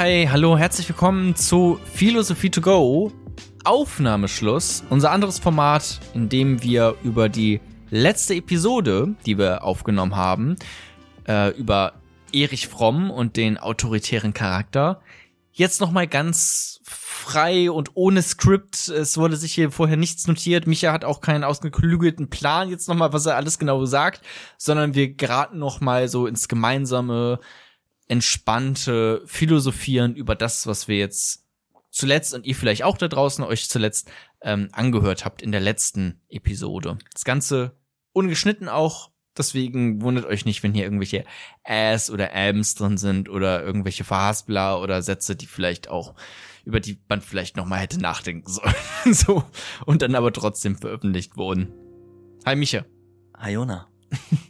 Hi, 0.00 0.26
hallo, 0.32 0.56
herzlich 0.56 0.88
willkommen 0.88 1.36
zu 1.36 1.78
Philosophie 1.92 2.48
to 2.48 2.62
go. 2.62 3.12
Aufnahmeschluss, 3.64 4.82
unser 4.88 5.10
anderes 5.10 5.38
Format, 5.38 6.00
in 6.14 6.30
dem 6.30 6.62
wir 6.62 6.94
über 7.04 7.28
die 7.28 7.60
letzte 7.90 8.34
Episode, 8.34 9.14
die 9.26 9.36
wir 9.36 9.62
aufgenommen 9.62 10.16
haben, 10.16 10.56
äh, 11.28 11.50
über 11.50 12.00
Erich 12.32 12.66
Fromm 12.66 13.10
und 13.10 13.36
den 13.36 13.58
autoritären 13.58 14.32
Charakter, 14.32 15.02
jetzt 15.52 15.82
nochmal 15.82 16.06
ganz 16.06 16.80
frei 16.82 17.70
und 17.70 17.90
ohne 17.92 18.22
Skript. 18.22 18.88
Es 18.88 19.18
wurde 19.18 19.36
sich 19.36 19.52
hier 19.52 19.70
vorher 19.70 19.98
nichts 19.98 20.26
notiert. 20.26 20.66
Micha 20.66 20.94
hat 20.94 21.04
auch 21.04 21.20
keinen 21.20 21.44
ausgeklügelten 21.44 22.30
Plan 22.30 22.70
jetzt 22.70 22.88
nochmal, 22.88 23.12
was 23.12 23.26
er 23.26 23.36
alles 23.36 23.58
genau 23.58 23.84
sagt, 23.84 24.22
sondern 24.56 24.94
wir 24.94 25.12
geraten 25.12 25.58
nochmal 25.58 26.08
so 26.08 26.26
ins 26.26 26.48
gemeinsame, 26.48 27.38
entspannte 28.10 29.22
Philosophieren 29.24 30.16
über 30.16 30.34
das, 30.34 30.66
was 30.66 30.88
wir 30.88 30.98
jetzt 30.98 31.46
zuletzt 31.90 32.34
und 32.34 32.44
ihr 32.44 32.56
vielleicht 32.56 32.82
auch 32.82 32.98
da 32.98 33.06
draußen 33.06 33.44
euch 33.44 33.68
zuletzt 33.68 34.10
ähm, 34.42 34.68
angehört 34.72 35.24
habt 35.24 35.42
in 35.42 35.52
der 35.52 35.60
letzten 35.60 36.20
Episode. 36.28 36.98
Das 37.12 37.22
Ganze 37.22 37.78
ungeschnitten 38.12 38.68
auch, 38.68 39.12
deswegen 39.38 40.02
wundert 40.02 40.26
euch 40.26 40.44
nicht, 40.44 40.64
wenn 40.64 40.74
hier 40.74 40.82
irgendwelche 40.82 41.24
Ass 41.62 42.10
oder 42.10 42.34
Ams 42.34 42.74
drin 42.74 42.98
sind 42.98 43.28
oder 43.28 43.62
irgendwelche 43.62 44.02
Verhaspler 44.02 44.80
oder 44.82 45.02
Sätze, 45.02 45.36
die 45.36 45.46
vielleicht 45.46 45.88
auch 45.88 46.14
über 46.64 46.80
die 46.80 47.00
man 47.08 47.20
vielleicht 47.20 47.56
noch 47.56 47.64
mal 47.64 47.78
hätte 47.78 48.00
nachdenken 48.00 48.50
sollen. 48.50 48.74
so 49.14 49.44
und 49.86 50.02
dann 50.02 50.16
aber 50.16 50.32
trotzdem 50.32 50.76
veröffentlicht 50.76 51.36
wurden. 51.36 51.72
Hi 52.44 52.56
Micha. 52.56 52.84
Hi 53.36 53.52
Jona. 53.52 53.86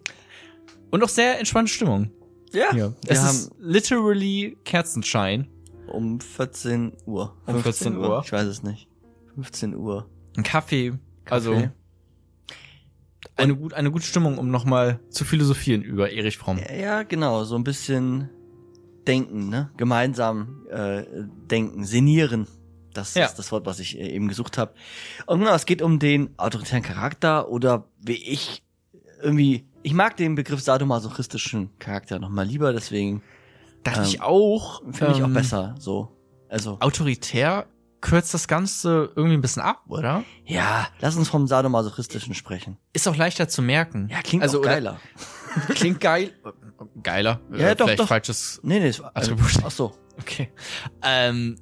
und 0.91 1.05
auch 1.05 1.11
sehr 1.11 1.39
entspannte 1.39 1.71
Stimmung. 1.71 2.11
Ja. 2.53 2.75
ja. 2.75 2.93
Es 3.07 3.23
ist 3.23 3.53
literally 3.59 4.57
Kerzenschein. 4.65 5.49
Um 5.87 6.21
14 6.21 6.93
Uhr. 7.07 7.37
Um 7.47 7.63
14 7.63 7.97
Uhr? 7.97 8.23
Ich 8.25 8.33
weiß 8.33 8.47
es 8.47 8.63
nicht. 8.63 8.89
15 9.35 9.75
Uhr. 9.75 10.09
Ein 10.37 10.43
Kaffee. 10.43 10.93
Kaffee. 11.25 11.31
Also 11.31 11.71
eine, 13.37 13.57
gut, 13.57 13.75
eine 13.75 13.91
gute 13.91 14.05
Stimmung, 14.05 14.39
um 14.39 14.51
nochmal 14.51 15.01
zu 15.09 15.25
philosophieren 15.25 15.83
über 15.83 16.11
Erich 16.11 16.39
Fromm. 16.39 16.61
Ja, 16.79 17.03
genau. 17.03 17.45
So 17.45 17.57
ein 17.57 17.65
bisschen 17.65 18.29
denken, 19.07 19.49
ne? 19.49 19.71
Gemeinsam 19.77 20.67
äh, 20.71 21.05
denken, 21.51 21.85
senieren. 21.85 22.47
Das 22.93 23.15
ja. 23.15 23.27
ist 23.27 23.37
das 23.37 23.53
Wort, 23.53 23.67
was 23.67 23.79
ich 23.81 23.99
äh, 23.99 24.09
eben 24.11 24.29
gesucht 24.29 24.59
habe. 24.59 24.75
Und 25.27 25.41
genau, 25.41 25.55
es 25.55 25.67
geht 25.67 25.83
um 25.83 25.99
den 25.99 26.31
autoritären 26.39 26.83
Charakter 26.83 27.49
oder 27.49 27.89
wie 27.99 28.23
ich 28.23 28.63
irgendwie, 29.23 29.67
ich 29.83 29.95
mag 29.95 30.17
den 30.17 30.35
Begriff 30.35 30.61
sadomasochistischen 30.61 31.71
Charakter 31.79 32.19
nochmal 32.19 32.47
lieber, 32.47 32.73
deswegen. 32.73 33.23
Dachte 33.83 34.01
ähm, 34.01 34.07
ich 34.07 34.21
auch. 34.21 34.83
Finde 34.93 35.15
ich 35.15 35.23
auch 35.23 35.27
ähm, 35.27 35.35
besser, 35.35 35.75
so. 35.79 36.17
Also. 36.49 36.79
Autoritär 36.81 37.67
kürzt 38.01 38.33
das 38.33 38.49
Ganze 38.49 39.13
irgendwie 39.15 39.37
ein 39.37 39.41
bisschen 39.41 39.63
ab, 39.63 39.83
oder? 39.89 40.25
Ja, 40.45 40.89
lass 41.01 41.17
uns 41.17 41.29
vom 41.29 41.47
sadomasochistischen 41.47 42.35
sprechen. 42.35 42.79
Ist 42.93 43.07
auch 43.07 43.17
leichter 43.17 43.49
zu 43.49 43.63
merken. 43.63 44.09
Ja, 44.11 44.23
klingt 44.23 44.43
also, 44.43 44.61
geiler. 44.61 44.99
klingt 45.75 46.01
geil. 46.01 46.33
Geiler. 47.03 47.41
Ja, 47.53 47.71
äh, 47.71 47.77
doch, 47.77 47.87
vielleicht 47.87 48.01
doch. 48.01 48.09
falsches 48.09 48.61
nee, 48.63 48.81
nee, 48.81 48.89
ist, 48.89 49.03
Attribut. 49.03 49.53
Ach 49.65 49.71
so. 49.71 49.93
Okay. 50.19 50.51
Ähm, 51.03 51.57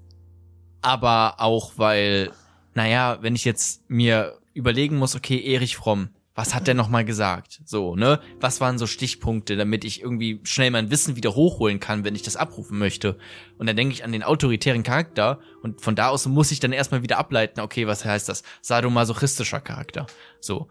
aber 0.80 1.36
auch, 1.38 1.72
weil, 1.76 2.30
naja, 2.74 3.18
wenn 3.20 3.34
ich 3.34 3.44
jetzt 3.44 3.88
mir 3.88 4.38
überlegen 4.54 4.96
muss, 4.96 5.16
okay, 5.16 5.40
Erich 5.40 5.76
Fromm, 5.76 6.10
was 6.38 6.54
hat 6.54 6.68
der 6.68 6.74
nochmal 6.74 7.04
gesagt? 7.04 7.62
So, 7.64 7.96
ne? 7.96 8.20
Was 8.38 8.60
waren 8.60 8.78
so 8.78 8.86
Stichpunkte, 8.86 9.56
damit 9.56 9.84
ich 9.84 10.02
irgendwie 10.02 10.38
schnell 10.44 10.70
mein 10.70 10.88
Wissen 10.88 11.16
wieder 11.16 11.34
hochholen 11.34 11.80
kann, 11.80 12.04
wenn 12.04 12.14
ich 12.14 12.22
das 12.22 12.36
abrufen 12.36 12.78
möchte? 12.78 13.18
Und 13.58 13.66
dann 13.66 13.74
denke 13.74 13.92
ich 13.92 14.04
an 14.04 14.12
den 14.12 14.22
autoritären 14.22 14.84
Charakter 14.84 15.40
und 15.64 15.80
von 15.80 15.96
da 15.96 16.10
aus 16.10 16.26
muss 16.26 16.52
ich 16.52 16.60
dann 16.60 16.70
erstmal 16.70 17.02
wieder 17.02 17.18
ableiten, 17.18 17.58
okay, 17.58 17.88
was 17.88 18.04
heißt 18.04 18.28
das? 18.28 18.44
Sadomasochistischer 18.62 19.58
Charakter. 19.58 20.06
So. 20.38 20.68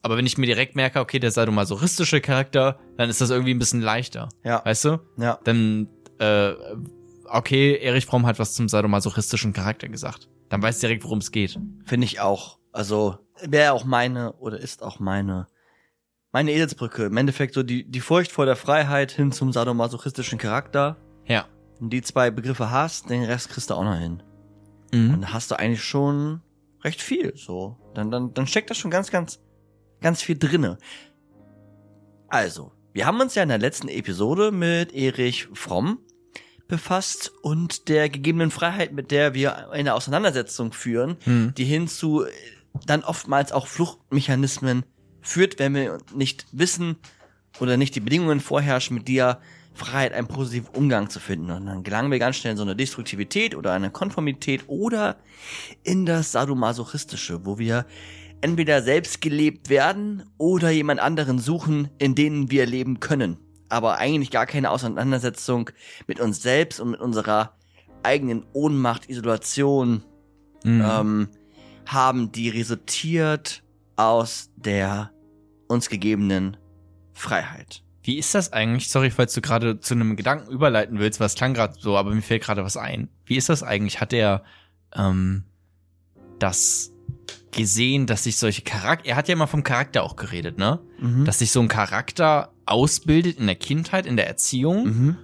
Aber 0.00 0.16
wenn 0.16 0.24
ich 0.24 0.38
mir 0.38 0.46
direkt 0.46 0.74
merke, 0.74 1.00
okay, 1.00 1.18
der 1.18 1.32
sadomasochistische 1.32 2.22
Charakter, 2.22 2.80
dann 2.96 3.10
ist 3.10 3.20
das 3.20 3.28
irgendwie 3.28 3.52
ein 3.52 3.58
bisschen 3.58 3.82
leichter. 3.82 4.30
Ja. 4.42 4.64
Weißt 4.64 4.86
du? 4.86 5.00
Ja. 5.18 5.38
Dann, 5.44 5.88
äh, 6.18 6.54
okay, 7.26 7.76
Erich 7.76 8.06
Fromm 8.06 8.24
hat 8.24 8.38
was 8.38 8.54
zum 8.54 8.70
sadomasochistischen 8.70 9.52
Charakter 9.52 9.90
gesagt. 9.90 10.30
Dann 10.48 10.62
weiß 10.62 10.78
direkt, 10.78 11.04
worum 11.04 11.18
es 11.18 11.30
geht. 11.30 11.60
Finde 11.84 12.06
ich 12.06 12.20
auch. 12.20 12.58
Also, 12.72 13.18
wäre 13.46 13.72
auch 13.72 13.84
meine 13.84 14.32
oder 14.34 14.58
ist 14.58 14.82
auch 14.82 14.98
meine 15.00 15.46
meine 16.32 16.52
Edelsbrücke. 16.52 17.04
Im 17.06 17.16
Endeffekt 17.16 17.54
so 17.54 17.62
die, 17.62 17.90
die 17.90 18.00
Furcht 18.00 18.30
vor 18.30 18.46
der 18.46 18.56
Freiheit 18.56 19.10
hin 19.10 19.32
zum 19.32 19.52
sadomasochistischen 19.52 20.38
Charakter. 20.38 20.96
Ja. 21.26 21.46
Wenn 21.78 21.90
die 21.90 22.02
zwei 22.02 22.30
Begriffe 22.30 22.70
hast, 22.70 23.10
den 23.10 23.24
Rest 23.24 23.48
kriegst 23.48 23.70
du 23.70 23.74
auch 23.74 23.84
noch 23.84 23.98
hin. 23.98 24.22
Mhm. 24.92 25.14
Und 25.14 25.20
dann 25.22 25.32
hast 25.32 25.50
du 25.50 25.58
eigentlich 25.58 25.82
schon 25.82 26.40
recht 26.84 27.02
viel, 27.02 27.36
so. 27.36 27.76
Dann, 27.94 28.10
dann, 28.10 28.32
dann 28.32 28.46
steckt 28.46 28.70
da 28.70 28.74
schon 28.74 28.90
ganz, 28.90 29.10
ganz, 29.10 29.40
ganz 30.00 30.22
viel 30.22 30.38
drinne. 30.38 30.78
Also, 32.28 32.72
wir 32.92 33.06
haben 33.06 33.20
uns 33.20 33.34
ja 33.34 33.42
in 33.42 33.48
der 33.48 33.58
letzten 33.58 33.88
Episode 33.88 34.52
mit 34.52 34.92
Erich 34.94 35.48
Fromm 35.52 35.98
befasst 36.68 37.32
und 37.42 37.88
der 37.88 38.08
gegebenen 38.08 38.52
Freiheit, 38.52 38.92
mit 38.92 39.10
der 39.10 39.34
wir 39.34 39.70
eine 39.70 39.94
Auseinandersetzung 39.94 40.72
führen, 40.72 41.16
Mhm. 41.24 41.54
die 41.56 41.64
hin 41.64 41.88
zu 41.88 42.24
dann 42.86 43.02
oftmals 43.02 43.52
auch 43.52 43.66
Fluchtmechanismen 43.66 44.84
führt, 45.20 45.58
wenn 45.58 45.74
wir 45.74 45.98
nicht 46.14 46.46
wissen 46.52 46.96
oder 47.60 47.76
nicht 47.76 47.94
die 47.94 48.00
Bedingungen 48.00 48.40
vorherrschen, 48.40 48.96
mit 48.96 49.08
der 49.08 49.40
Freiheit 49.74 50.12
einen 50.12 50.28
positiven 50.28 50.68
Umgang 50.74 51.10
zu 51.10 51.20
finden. 51.20 51.50
Und 51.50 51.66
dann 51.66 51.82
gelangen 51.82 52.10
wir 52.10 52.18
ganz 52.18 52.36
schnell 52.36 52.52
in 52.52 52.56
so 52.56 52.62
eine 52.62 52.76
Destruktivität 52.76 53.54
oder 53.54 53.72
eine 53.72 53.90
Konformität 53.90 54.64
oder 54.66 55.16
in 55.82 56.06
das 56.06 56.32
Sadomasochistische, 56.32 57.44
wo 57.46 57.58
wir 57.58 57.86
entweder 58.40 58.82
selbst 58.82 59.20
gelebt 59.20 59.68
werden 59.68 60.24
oder 60.38 60.70
jemand 60.70 61.00
anderen 61.00 61.38
suchen, 61.38 61.88
in 61.98 62.14
denen 62.14 62.50
wir 62.50 62.66
leben 62.66 63.00
können. 63.00 63.38
Aber 63.68 63.98
eigentlich 63.98 64.30
gar 64.30 64.46
keine 64.46 64.70
Auseinandersetzung 64.70 65.70
mit 66.06 66.18
uns 66.20 66.42
selbst 66.42 66.80
und 66.80 66.90
mit 66.90 67.00
unserer 67.00 67.54
eigenen 68.02 68.44
Ohnmacht, 68.52 69.08
Isolation, 69.08 70.02
Mhm. 70.62 70.84
ähm, 70.84 71.28
haben, 71.92 72.32
die 72.32 72.48
resultiert 72.48 73.62
aus 73.96 74.50
der 74.56 75.10
uns 75.68 75.88
gegebenen 75.88 76.56
Freiheit. 77.12 77.82
Wie 78.02 78.18
ist 78.18 78.34
das 78.34 78.52
eigentlich? 78.52 78.88
Sorry, 78.88 79.10
falls 79.10 79.34
du 79.34 79.40
gerade 79.40 79.78
zu 79.80 79.94
einem 79.94 80.16
Gedanken 80.16 80.50
überleiten 80.50 80.98
willst, 80.98 81.20
was 81.20 81.34
klang 81.34 81.54
gerade 81.54 81.74
so, 81.78 81.96
aber 81.96 82.14
mir 82.14 82.22
fällt 82.22 82.42
gerade 82.42 82.64
was 82.64 82.76
ein. 82.76 83.08
Wie 83.26 83.36
ist 83.36 83.48
das 83.48 83.62
eigentlich? 83.62 84.00
Hat 84.00 84.12
er 84.12 84.42
ähm, 84.94 85.44
das 86.38 86.92
gesehen, 87.52 88.06
dass 88.06 88.24
sich 88.24 88.36
solche 88.38 88.62
Charakter, 88.62 89.08
er 89.08 89.16
hat 89.16 89.28
ja 89.28 89.36
mal 89.36 89.46
vom 89.46 89.64
Charakter 89.64 90.02
auch 90.02 90.16
geredet, 90.16 90.56
ne? 90.56 90.80
Mhm. 90.98 91.24
Dass 91.24 91.40
sich 91.40 91.50
so 91.50 91.60
ein 91.60 91.68
Charakter 91.68 92.52
ausbildet 92.64 93.38
in 93.38 93.46
der 93.46 93.56
Kindheit, 93.56 94.06
in 94.06 94.16
der 94.16 94.28
Erziehung 94.28 94.84
Mhm. 94.84 95.16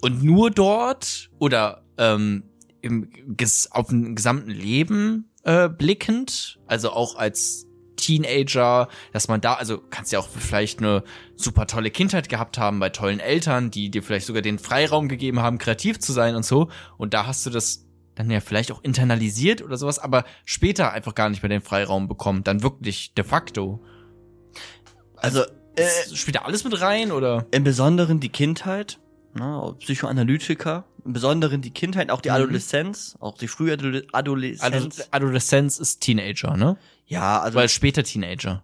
und 0.00 0.22
nur 0.22 0.50
dort 0.50 1.30
oder 1.38 1.84
ähm, 1.98 2.44
im, 2.80 3.10
ges 3.36 3.70
auf 3.72 3.88
dem 3.88 4.14
gesamten 4.14 4.50
Leben 4.50 5.29
äh, 5.44 5.68
blickend, 5.68 6.58
also 6.66 6.90
auch 6.92 7.16
als 7.16 7.66
Teenager, 7.96 8.88
dass 9.12 9.28
man 9.28 9.40
da, 9.40 9.54
also 9.54 9.78
kannst 9.90 10.12
ja 10.12 10.18
auch 10.18 10.28
vielleicht 10.28 10.78
eine 10.78 11.04
super 11.36 11.66
tolle 11.66 11.90
Kindheit 11.90 12.28
gehabt 12.28 12.58
haben 12.58 12.80
bei 12.80 12.88
tollen 12.88 13.20
Eltern, 13.20 13.70
die 13.70 13.90
dir 13.90 14.02
vielleicht 14.02 14.26
sogar 14.26 14.42
den 14.42 14.58
Freiraum 14.58 15.08
gegeben 15.08 15.40
haben, 15.40 15.58
kreativ 15.58 15.98
zu 15.98 16.12
sein 16.12 16.34
und 16.34 16.44
so. 16.44 16.68
Und 16.96 17.14
da 17.14 17.26
hast 17.26 17.44
du 17.46 17.50
das 17.50 17.86
dann 18.14 18.30
ja 18.30 18.40
vielleicht 18.40 18.72
auch 18.72 18.82
internalisiert 18.82 19.62
oder 19.62 19.76
sowas, 19.76 19.98
aber 19.98 20.24
später 20.44 20.92
einfach 20.92 21.14
gar 21.14 21.28
nicht 21.28 21.42
mehr 21.42 21.48
den 21.48 21.62
Freiraum 21.62 22.08
bekommen, 22.08 22.44
dann 22.44 22.62
wirklich 22.62 23.14
de 23.14 23.24
facto. 23.24 23.80
Also 25.16 25.42
äh, 25.76 25.86
Spielt 26.14 26.36
da 26.36 26.40
alles 26.40 26.64
mit 26.64 26.80
rein 26.80 27.12
oder? 27.12 27.46
im 27.50 27.64
Besonderen 27.64 28.20
die 28.20 28.28
Kindheit, 28.28 28.98
ne, 29.34 29.74
Psychoanalytiker, 29.78 30.84
im 31.04 31.12
Besonderen 31.12 31.60
die 31.62 31.70
Kindheit, 31.70 32.10
auch 32.10 32.20
die 32.20 32.28
Mhm. 32.30 32.34
Adoleszenz, 32.36 33.16
auch 33.20 33.36
die 33.38 33.48
frühe 33.48 33.72
Adole- 33.74 34.06
Adoleszenz. 34.12 34.74
Also 34.74 35.02
Adoleszenz 35.10 35.78
ist 35.78 36.00
Teenager, 36.00 36.56
ne? 36.56 36.76
ja, 37.06 37.40
also 37.40 37.58
Weil 37.58 37.68
später 37.68 38.02
Teenager. 38.04 38.62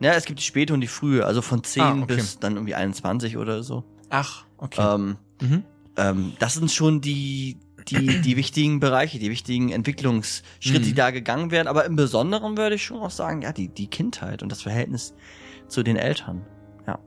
ja, 0.00 0.12
es 0.14 0.24
gibt 0.24 0.38
die 0.38 0.44
späte 0.44 0.72
und 0.74 0.80
die 0.80 0.86
frühe, 0.86 1.24
also 1.26 1.42
von 1.42 1.62
10 1.64 1.82
Ah, 1.82 1.92
okay. 2.02 2.16
bis 2.16 2.38
dann 2.38 2.54
irgendwie 2.54 2.74
21 2.74 3.36
oder 3.36 3.62
so. 3.62 3.84
Ach, 4.08 4.44
okay. 4.58 4.80
Ähm, 4.94 5.16
mhm. 5.40 5.64
ähm, 5.96 6.32
das 6.38 6.54
sind 6.54 6.70
schon 6.70 7.00
die, 7.00 7.58
die, 7.88 8.20
die 8.20 8.36
wichtigen 8.36 8.78
Bereiche, 8.80 9.18
die 9.18 9.30
wichtigen 9.30 9.70
Entwicklungsschritte, 9.70 10.80
die 10.80 10.90
Mhm. 10.90 10.94
da 10.96 11.10
gegangen 11.10 11.50
werden. 11.50 11.68
Aber 11.68 11.84
im 11.84 11.96
Besonderen 11.96 12.56
würde 12.56 12.74
ich 12.76 12.84
schon 12.84 12.98
auch 13.00 13.10
sagen, 13.10 13.42
ja, 13.42 13.52
die, 13.52 13.68
die 13.68 13.86
Kindheit 13.88 14.42
und 14.42 14.50
das 14.52 14.62
Verhältnis 14.62 15.14
zu 15.68 15.82
den 15.82 15.96
Eltern. 15.96 16.44
Ja, 16.86 16.98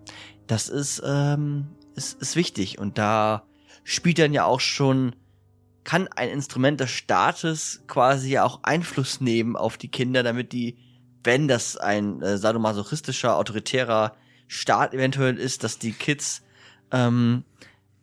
das 0.47 0.69
ist, 0.69 1.01
ähm, 1.05 1.67
ist, 1.95 2.19
ist 2.21 2.35
wichtig. 2.35 2.79
Und 2.79 2.97
da 2.97 3.43
spielt 3.83 4.19
dann 4.19 4.33
ja 4.33 4.45
auch 4.45 4.59
schon, 4.59 5.15
kann 5.83 6.07
ein 6.09 6.29
Instrument 6.29 6.79
des 6.79 6.91
Staates 6.91 7.83
quasi 7.87 8.31
ja 8.31 8.43
auch 8.43 8.59
Einfluss 8.63 9.21
nehmen 9.21 9.55
auf 9.55 9.77
die 9.77 9.89
Kinder, 9.89 10.23
damit 10.23 10.53
die, 10.53 10.77
wenn 11.23 11.47
das 11.47 11.77
ein 11.77 12.21
äh, 12.21 12.37
sadomasochistischer, 12.37 13.37
autoritärer 13.37 14.15
Staat 14.47 14.93
eventuell 14.93 15.37
ist, 15.37 15.63
dass 15.63 15.79
die 15.79 15.93
Kids 15.93 16.43
ähm, 16.91 17.43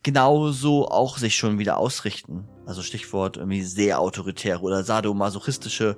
genauso 0.02 0.88
auch 0.88 1.18
sich 1.18 1.36
schon 1.36 1.58
wieder 1.58 1.76
ausrichten. 1.76 2.44
Also 2.66 2.82
Stichwort 2.82 3.36
irgendwie 3.36 3.62
sehr 3.62 4.00
autoritäre 4.00 4.60
oder 4.60 4.84
sadomasochistische 4.84 5.96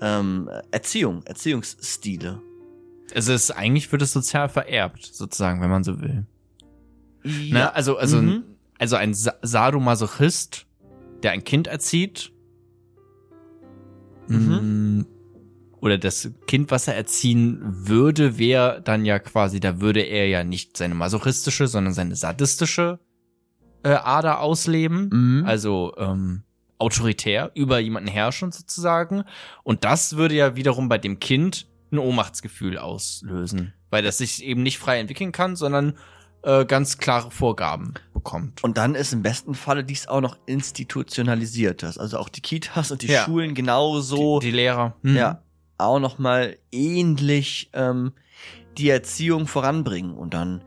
ähm, 0.00 0.50
Erziehung, 0.70 1.22
Erziehungsstile. 1.24 2.40
Also 3.14 3.32
es 3.32 3.44
ist, 3.44 3.50
eigentlich 3.52 3.90
wird 3.92 4.02
es 4.02 4.12
sozial 4.12 4.48
vererbt, 4.48 5.06
sozusagen, 5.06 5.60
wenn 5.60 5.70
man 5.70 5.84
so 5.84 6.00
will. 6.00 6.26
Ja. 7.22 7.54
Ne? 7.54 7.74
Also, 7.74 7.96
also, 7.96 8.20
Mhm. 8.20 8.44
Also 8.78 8.96
ein 8.96 9.14
Sa 9.14 9.34
Sadomasochist, 9.42 10.66
der 11.22 11.32
ein 11.32 11.44
Kind 11.44 11.66
erzieht, 11.66 12.32
Mhm. 14.28 14.98
mh, 14.98 15.04
oder 15.80 15.98
das 15.98 16.30
Kind, 16.46 16.70
was 16.70 16.88
er 16.88 16.96
erziehen 16.96 17.60
würde, 17.62 18.38
wäre 18.38 18.80
dann 18.82 19.04
ja 19.04 19.18
quasi, 19.18 19.60
da 19.60 19.80
würde 19.80 20.00
er 20.00 20.26
ja 20.26 20.42
nicht 20.42 20.76
seine 20.76 20.94
masochistische, 20.94 21.68
sondern 21.68 21.94
seine 21.94 22.16
sadistische 22.16 22.98
äh, 23.84 23.90
Ader 23.90 24.40
ausleben. 24.40 25.10
Mhm. 25.12 25.44
Also 25.46 25.94
ähm, 25.96 26.42
autoritär 26.78 27.52
über 27.54 27.78
jemanden 27.78 28.08
herrschen 28.08 28.50
sozusagen. 28.50 29.24
Und 29.62 29.84
das 29.84 30.16
würde 30.16 30.34
ja 30.34 30.56
wiederum 30.56 30.88
bei 30.88 30.98
dem 30.98 31.20
Kind 31.20 31.68
ein 31.92 31.98
Ohnmachtsgefühl 31.98 32.78
auslösen, 32.78 33.72
weil 33.90 34.02
das 34.02 34.18
sich 34.18 34.42
eben 34.44 34.62
nicht 34.64 34.78
frei 34.78 34.98
entwickeln 34.98 35.30
kann, 35.30 35.54
sondern 35.54 35.96
äh, 36.46 36.64
ganz 36.64 36.96
klare 36.98 37.30
Vorgaben 37.30 37.94
bekommt. 38.14 38.62
Und 38.64 38.78
dann 38.78 38.94
ist 38.94 39.12
im 39.12 39.22
besten 39.22 39.54
Falle 39.54 39.84
dies 39.84 40.06
auch 40.08 40.20
noch 40.20 40.36
institutionalisiert. 40.46 41.82
dass 41.82 41.98
Also 41.98 42.18
auch 42.18 42.28
die 42.28 42.40
Kitas 42.40 42.90
und 42.90 43.02
die 43.02 43.08
Ja. 43.08 43.24
Schulen 43.24 43.54
genauso, 43.54 44.38
die, 44.40 44.46
die 44.50 44.56
Lehrer. 44.56 44.94
hm. 45.02 45.16
ja, 45.16 45.42
auch 45.78 45.98
noch 46.00 46.18
mal 46.18 46.56
ähnlich 46.72 47.70
ähm, 47.74 48.12
die 48.78 48.88
Erziehung 48.90 49.46
voranbringen 49.46 50.14
und 50.14 50.34
dann 50.34 50.62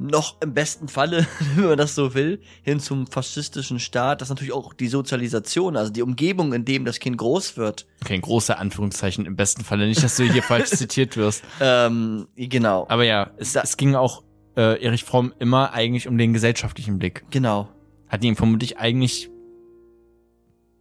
noch 0.00 0.36
im 0.40 0.54
besten 0.54 0.86
Falle, 0.86 1.26
wenn 1.56 1.64
man 1.70 1.78
das 1.78 1.94
so 1.96 2.14
will, 2.14 2.40
hin 2.62 2.78
zum 2.78 3.08
faschistischen 3.08 3.80
Staat, 3.80 4.20
dass 4.20 4.28
natürlich 4.28 4.52
auch 4.52 4.72
die 4.72 4.86
Sozialisation, 4.86 5.76
also 5.76 5.90
die 5.92 6.02
Umgebung, 6.02 6.52
in 6.52 6.64
dem 6.64 6.84
das 6.84 7.00
Kind 7.00 7.16
groß 7.18 7.56
wird, 7.56 7.86
Okay, 8.04 8.18
große 8.20 8.56
Anführungszeichen 8.56 9.26
im 9.26 9.34
besten 9.34 9.64
Falle. 9.64 9.86
Nicht, 9.88 10.02
dass 10.04 10.16
du 10.16 10.22
hier 10.22 10.42
falsch 10.44 10.70
zitiert 10.70 11.16
wirst. 11.16 11.42
ähm, 11.60 12.28
genau, 12.36 12.86
Aber 12.88 13.02
ja, 13.04 13.30
es, 13.38 13.52
Da- 13.54 13.62
es 13.62 13.76
ging 13.76 13.96
auch 13.96 14.22
äh, 14.58 14.82
Erich 14.84 15.04
Fromm 15.04 15.32
immer 15.38 15.72
eigentlich 15.72 16.06
um 16.08 16.18
den 16.18 16.32
gesellschaftlichen 16.34 16.98
Blick. 16.98 17.24
genau. 17.30 17.68
Hat 18.08 18.24
ihn 18.24 18.36
vermutlich 18.36 18.78
eigentlich, 18.78 19.30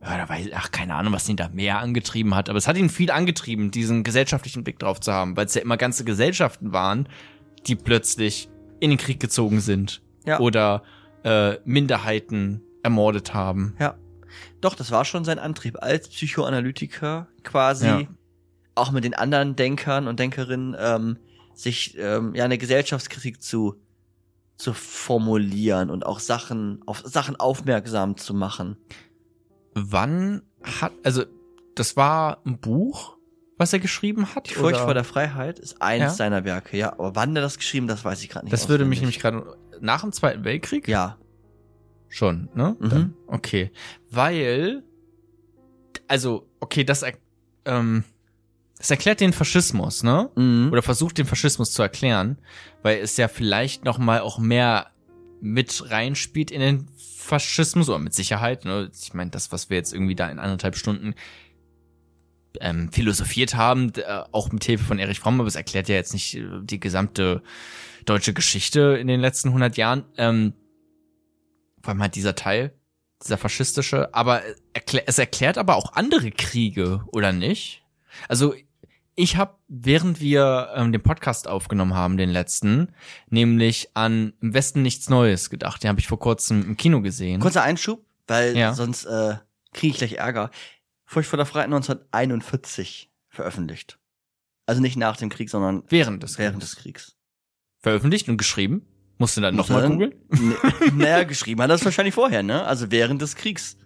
ja, 0.01 0.17
da 0.17 0.29
weiß, 0.29 0.47
ach, 0.53 0.71
keine 0.71 0.95
Ahnung, 0.95 1.11
was 1.13 1.27
ihn 1.27 1.35
da 1.35 1.49
mehr 1.49 1.79
angetrieben 1.79 2.35
hat, 2.35 2.49
aber 2.49 2.57
es 2.57 2.67
hat 2.67 2.77
ihn 2.77 2.89
viel 2.89 3.11
angetrieben, 3.11 3.71
diesen 3.71 4.03
gesellschaftlichen 4.03 4.63
Blick 4.63 4.79
drauf 4.79 4.99
zu 5.01 5.11
haben, 5.11 5.35
weil 5.35 5.45
es 5.45 5.53
ja 5.53 5.61
immer 5.61 5.75
ganze 5.77 6.05
Gesellschaften 6.05 6.71
waren, 6.71 7.09
die 7.67 7.75
plötzlich 7.75 8.47
in 8.79 8.89
den 8.91 8.97
Krieg 8.99 9.19
gezogen 9.19 9.59
sind 9.59 10.01
Ja. 10.25 10.39
oder 10.39 10.83
äh, 11.23 11.55
Minderheiten 11.65 12.61
ermordet 12.83 13.33
haben. 13.33 13.75
Ja. 13.79 13.95
Doch, 14.61 14.75
das 14.75 14.91
war 14.91 15.03
schon 15.03 15.25
sein 15.25 15.39
Antrieb 15.39 15.77
als 15.81 16.07
Psychoanalytiker 16.09 17.27
quasi 17.43 17.87
Ja. 17.87 18.01
auch 18.75 18.91
mit 18.91 19.03
den 19.03 19.15
anderen 19.15 19.55
Denkern 19.55 20.07
und 20.07 20.19
Denkerinnen 20.19 20.75
ähm, 20.79 21.17
sich 21.57 21.97
ähm, 21.97 22.35
ja 22.35 22.45
eine 22.45 22.57
Gesellschaftskritik 22.57 23.41
zu 23.41 23.75
zu 24.57 24.73
formulieren 24.73 25.89
und 25.91 26.05
auch 26.05 26.19
Sachen 26.19 26.81
auf 26.87 27.03
Sachen 27.05 27.35
aufmerksam 27.35 28.17
zu 28.17 28.33
machen. 28.33 28.77
Wann 29.75 30.41
hat, 30.63 30.93
also 31.03 31.25
das 31.75 31.95
war 31.95 32.41
ein 32.45 32.57
Buch, 32.57 33.17
was 33.57 33.73
er 33.73 33.79
geschrieben 33.79 34.33
hat? 34.33 34.49
Die 34.49 34.55
Furcht 34.55 34.75
oder? 34.75 34.83
vor 34.85 34.93
der 34.93 35.03
Freiheit 35.03 35.59
ist 35.59 35.81
eins 35.81 36.01
Ja. 36.01 36.09
seiner 36.09 36.43
Werke, 36.43 36.77
ja. 36.77 36.93
Aber 36.93 37.15
wann 37.15 37.35
er 37.35 37.41
das 37.41 37.57
geschrieben, 37.57 37.87
das 37.87 38.03
weiß 38.03 38.21
ich 38.23 38.29
gerade 38.29 38.45
nicht. 38.45 38.53
Das 38.53 38.67
würde 38.69 38.85
mich 38.85 38.99
nämlich 38.99 39.19
gerade 39.19 39.57
nach 39.79 40.01
dem 40.01 40.11
Zweiten 40.11 40.43
Weltkrieg 40.43 40.87
ja. 40.87 41.17
schon, 42.07 42.49
ne? 42.55 42.75
Mhm. 42.79 42.89
Dann, 42.89 43.13
okay, 43.27 43.71
weil 44.09 44.83
also 46.07 46.47
okay, 46.59 46.83
das 46.83 47.03
ähm, 47.65 48.03
das 48.77 48.91
erklärt 48.91 49.21
den 49.21 49.33
Faschismus, 49.33 50.03
ne? 50.03 50.29
Mhm. 50.35 50.69
Oder 50.71 50.83
versucht 50.83 51.17
den 51.17 51.25
Faschismus 51.25 51.71
zu 51.71 51.81
erklären, 51.81 52.37
weil 52.83 52.99
es 52.99 53.17
ja 53.17 53.27
vielleicht 53.27 53.85
noch 53.85 53.97
mal 53.97 54.21
auch 54.21 54.37
mehr 54.37 54.91
mit 55.41 55.91
reinspielt 55.91 56.51
in 56.51 56.61
den 56.61 56.87
Faschismus 56.97 57.89
oder 57.89 57.99
mit 57.99 58.13
Sicherheit. 58.13 58.65
Ne? 58.65 58.89
Ich 58.99 59.13
meine, 59.13 59.31
das, 59.31 59.51
was 59.51 59.69
wir 59.69 59.77
jetzt 59.77 59.93
irgendwie 59.93 60.15
da 60.15 60.29
in 60.29 60.39
anderthalb 60.39 60.75
Stunden 60.75 61.15
ähm, 62.59 62.91
philosophiert 62.91 63.55
haben, 63.55 63.91
äh, 63.95 64.23
auch 64.31 64.51
mit 64.51 64.63
Hilfe 64.63 64.83
von 64.83 64.99
Erich 64.99 65.19
Fromm, 65.19 65.39
aber 65.39 65.47
es 65.47 65.55
erklärt 65.55 65.89
ja 65.89 65.95
jetzt 65.95 66.13
nicht 66.13 66.35
äh, 66.35 66.47
die 66.61 66.79
gesamte 66.79 67.43
deutsche 68.05 68.33
Geschichte 68.33 68.97
in 68.99 69.07
den 69.07 69.19
letzten 69.19 69.49
100 69.49 69.77
Jahren. 69.77 70.05
Ähm, 70.17 70.53
vor 71.81 71.91
allem 71.91 72.01
halt 72.01 72.15
dieser 72.15 72.35
Teil, 72.35 72.73
dieser 73.23 73.37
faschistische, 73.37 74.13
aber 74.13 74.41
erklär, 74.73 75.03
es 75.07 75.19
erklärt 75.19 75.57
aber 75.57 75.75
auch 75.75 75.93
andere 75.93 76.31
Kriege, 76.31 77.03
oder 77.11 77.31
nicht? 77.31 77.83
Also 78.27 78.55
ich 79.19 79.35
habe, 79.35 79.55
während 79.67 80.21
wir 80.21 80.69
ähm, 80.75 80.91
den 80.93 81.01
Podcast 81.03 81.47
aufgenommen 81.47 81.93
haben, 81.95 82.15
den 82.17 82.29
letzten, 82.29 82.93
nämlich 83.29 83.89
an 83.95 84.31
Im 84.41 84.53
Westen 84.53 84.81
nichts 84.83 85.09
Neues 85.09 85.49
gedacht. 85.49 85.83
Den 85.83 85.89
habe 85.89 85.99
ich 85.99 86.07
vor 86.07 86.19
kurzem 86.19 86.61
im 86.63 86.77
Kino 86.77 87.01
gesehen. 87.01 87.41
Kurzer 87.41 87.63
Einschub, 87.63 88.05
weil 88.27 88.55
Ja. 88.55 88.73
sonst 88.73 89.05
äh, 89.05 89.35
kriege 89.73 89.91
ich 89.91 89.97
gleich 89.97 90.13
Ärger. 90.13 90.51
Furcht 91.05 91.29
vor 91.29 91.37
der 91.37 91.45
Freiheit 91.45 91.65
1941 92.21 93.11
veröffentlicht. 93.29 93.97
Also 94.65 94.81
nicht 94.81 94.97
nach 94.97 95.17
dem 95.17 95.29
Krieg, 95.29 95.49
sondern 95.49 95.83
während 95.89 96.23
des 96.23 96.37
während 96.37 96.55
Krieges. 96.59 96.71
des 96.71 96.79
Kriegs. 96.83 97.15
veröffentlicht 97.79 98.27
und 98.29 98.37
geschrieben. 98.37 98.85
Musst 99.17 99.35
du 99.35 99.41
dann 99.41 99.55
nochmal 99.55 99.87
googeln? 99.87 100.13
N- 100.29 100.55
naja, 100.97 101.23
geschrieben 101.23 101.61
hat 101.61 101.69
er 101.69 101.73
das 101.75 101.85
wahrscheinlich 101.85 102.13
vorher, 102.13 102.43
ne? 102.43 102.63
Also 102.65 102.91
während 102.91 103.21
des 103.21 103.35
Kriegs. 103.35 103.77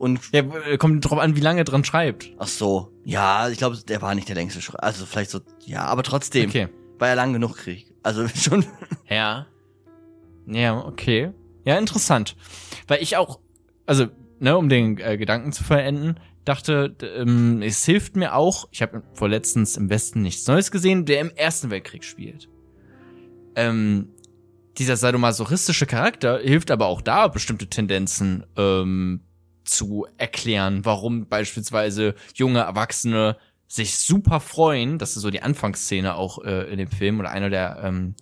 Und 0.00 0.18
Ja, 0.32 0.40
äh, 0.66 0.78
kommt 0.78 1.04
drauf 1.08 1.18
an, 1.18 1.36
wie 1.36 1.40
lange 1.40 1.60
er 1.60 1.64
dran 1.64 1.84
schreibt. 1.84 2.30
ach 2.38 2.48
so, 2.48 2.90
ja, 3.04 3.50
ich 3.50 3.58
glaube, 3.58 3.76
der 3.86 4.00
war 4.00 4.14
nicht 4.14 4.28
der 4.28 4.34
längste 4.34 4.62
Schritt. 4.62 4.82
Also 4.82 5.04
vielleicht 5.04 5.30
so, 5.30 5.40
ja, 5.66 5.82
aber 5.84 6.02
trotzdem 6.02 6.48
Okay. 6.48 6.68
war 6.98 7.08
ja 7.08 7.14
lang 7.14 7.34
genug 7.34 7.56
Krieg. 7.58 7.92
Also 8.02 8.26
schon. 8.34 8.64
Ja. 9.08 9.46
Ja, 10.46 10.78
okay. 10.86 11.32
Ja, 11.66 11.76
interessant. 11.78 12.34
Weil 12.88 13.02
ich 13.02 13.18
auch, 13.18 13.40
also, 13.84 14.06
ne, 14.38 14.56
um 14.56 14.70
den 14.70 14.96
äh, 14.98 15.18
Gedanken 15.18 15.52
zu 15.52 15.64
verenden, 15.64 16.14
dachte, 16.46 16.96
ähm, 17.02 17.60
es 17.60 17.84
hilft 17.84 18.16
mir 18.16 18.34
auch, 18.34 18.68
ich 18.70 18.80
habe 18.80 19.02
vorletztens 19.12 19.76
im 19.76 19.90
Westen 19.90 20.22
nichts 20.22 20.46
Neues 20.46 20.70
gesehen, 20.70 21.04
der 21.04 21.20
im 21.20 21.30
Ersten 21.36 21.68
Weltkrieg 21.70 22.04
spielt. 22.04 22.48
Ähm, 23.54 24.08
dieser 24.78 24.96
sadomasochistische 24.96 25.84
Charakter 25.84 26.38
hilft 26.38 26.70
aber 26.70 26.86
auch 26.86 27.02
da, 27.02 27.28
bestimmte 27.28 27.66
Tendenzen 27.68 28.46
ähm, 28.56 29.20
zu 29.64 30.06
erklären, 30.16 30.84
warum 30.84 31.26
beispielsweise 31.26 32.14
junge 32.34 32.60
Erwachsene 32.60 33.36
sich 33.68 33.98
super 33.98 34.40
freuen, 34.40 34.98
das 34.98 35.16
ist 35.16 35.22
so 35.22 35.30
die 35.30 35.42
Anfangsszene 35.42 36.16
auch 36.16 36.44
äh, 36.44 36.70
in 36.72 36.78
dem 36.78 36.90
Film 36.90 37.20
oder 37.20 37.30
einer 37.30 37.50
der 37.50 37.80
ähm, 37.84 38.14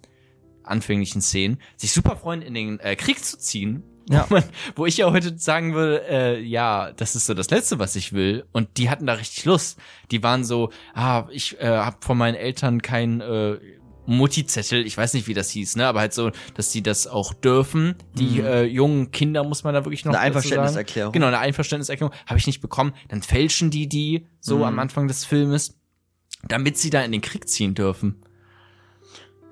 anfänglichen 0.63 1.23
Szenen, 1.23 1.59
sich 1.77 1.93
super 1.93 2.17
freuen, 2.17 2.43
in 2.43 2.55
den 2.55 2.81
äh, 2.81 2.97
Krieg 2.97 3.25
zu 3.25 3.39
ziehen. 3.39 3.83
Ja. 4.11 4.27
Wo, 4.29 4.35
man, 4.35 4.45
wo 4.75 4.87
ich 4.87 4.97
ja 4.97 5.11
heute 5.11 5.39
sagen 5.39 5.75
würde, 5.75 6.07
äh, 6.09 6.41
ja, 6.41 6.93
das 6.93 7.15
ist 7.15 7.27
so 7.27 7.35
das 7.35 7.51
Letzte, 7.51 7.79
was 7.79 7.95
ich 7.95 8.13
will. 8.13 8.47
Und 8.53 8.79
die 8.79 8.89
hatten 8.89 9.07
da 9.07 9.15
richtig 9.15 9.45
Lust. 9.45 9.79
Die 10.11 10.23
waren 10.23 10.45
so, 10.45 10.71
ah, 10.95 11.27
ich 11.31 11.61
äh, 11.61 11.67
habe 11.67 11.99
von 12.01 12.17
meinen 12.17 12.35
Eltern 12.35 12.81
kein 12.81 13.21
äh, 13.21 13.59
Mutti-Zettel, 14.09 14.87
ich 14.87 14.97
weiß 14.97 15.13
nicht, 15.15 15.27
wie 15.29 15.35
das 15.35 15.51
hieß, 15.51 15.77
ne, 15.77 15.87
aber 15.87 16.01
halt 16.01 16.15
so, 16.15 16.31
dass 16.55 16.71
die 16.73 16.83
das 16.83 17.07
auch 17.07 17.35
dürfen. 17.35 17.95
Die 18.15 18.41
Mhm. 18.41 18.47
äh, 18.47 18.63
jungen 18.65 19.11
Kinder 19.11 19.45
muss 19.45 19.65
man 19.65 19.75
da 19.75 19.85
wirklich 19.85 20.05
noch 20.05 20.13
Eine. 20.15 20.21
Einverständniserklärung. 20.23 21.13
Genau, 21.13 21.27
eine 21.27 21.39
Einverständniserklärung 21.39 22.15
habe 22.27 22.39
ich 22.39 22.47
nicht 22.47 22.61
bekommen. 22.61 22.95
Dann 23.09 23.23
fälschen 23.23 23.71
die 23.71 23.89
die 23.89 24.27
so 24.41 24.59
Mhm. 24.59 24.63
am 24.65 24.79
Anfang 24.79 25.09
des 25.09 25.25
Filmes, 25.27 25.79
damit 26.49 26.79
sie 26.79 26.89
da 26.91 27.03
in 27.03 27.13
den 27.13 27.21
Krieg 27.21 27.49
ziehen 27.49 27.75
dürfen. 27.75 28.23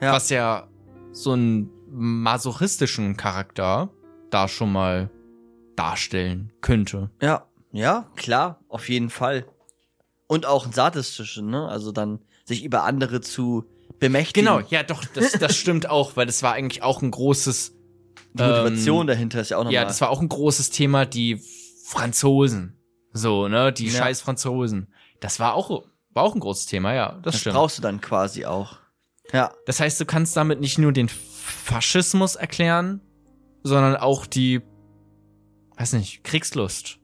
Ja. 0.00 0.12
Was 0.12 0.30
ja 0.30 0.68
so 1.12 1.32
einen 1.32 1.70
masochistischen 1.90 3.16
Charakter 3.16 3.90
da 4.30 4.48
schon 4.48 4.72
mal 4.72 5.10
darstellen 5.76 6.52
könnte. 6.60 7.10
Ja, 7.20 7.46
ja, 7.72 8.10
klar, 8.16 8.60
auf 8.68 8.88
jeden 8.88 9.10
Fall. 9.10 9.44
Und 10.26 10.46
auch 10.46 10.66
ein 10.66 10.72
sadistischen, 10.72 11.48
ne? 11.50 11.68
Also 11.68 11.92
dann 11.92 12.20
sich 12.44 12.64
über 12.64 12.84
andere 12.84 13.20
zu 13.20 13.64
bemächtigen. 13.98 14.46
Genau, 14.46 14.60
ja, 14.68 14.82
doch, 14.82 15.04
das, 15.04 15.32
das 15.32 15.56
stimmt 15.56 15.88
auch, 15.88 16.16
weil 16.16 16.26
das 16.26 16.42
war 16.42 16.52
eigentlich 16.52 16.82
auch 16.82 17.02
ein 17.02 17.10
großes, 17.10 17.72
Die 18.34 18.42
Motivation 18.42 19.02
ähm, 19.02 19.06
dahinter 19.06 19.40
ist 19.40 19.50
ja 19.50 19.56
auch 19.58 19.60
nochmal. 19.64 19.74
ja, 19.74 19.84
das 19.84 20.00
war 20.00 20.10
auch 20.10 20.20
ein 20.20 20.28
großes 20.28 20.70
Thema, 20.70 21.06
die 21.06 21.40
Franzosen. 21.86 22.78
So, 23.12 23.48
ne, 23.48 23.72
die 23.72 23.86
Ja. 23.86 23.92
scheiß 24.02 24.20
Franzosen. 24.20 24.88
Das 25.20 25.40
war 25.40 25.54
auch, 25.54 25.84
war 26.10 26.22
auch 26.24 26.34
ein 26.34 26.40
großes 26.40 26.66
Thema, 26.66 26.92
ja, 26.94 27.12
das, 27.22 27.32
das 27.34 27.40
stimmt. 27.40 27.54
brauchst 27.56 27.78
du 27.78 27.82
dann 27.82 28.00
quasi 28.00 28.44
auch. 28.44 28.76
Ja, 29.32 29.52
Das 29.66 29.80
heißt, 29.80 29.98
du 30.00 30.04
kannst 30.04 30.36
damit 30.36 30.60
nicht 30.60 30.78
nur 30.78 30.92
den 30.92 31.08
Faschismus 31.08 32.36
erklären, 32.36 33.00
sondern 33.62 33.96
auch 33.96 34.26
die, 34.26 34.60
weiß 35.78 35.94
nicht, 35.94 36.22
Kriegslust. 36.24 36.98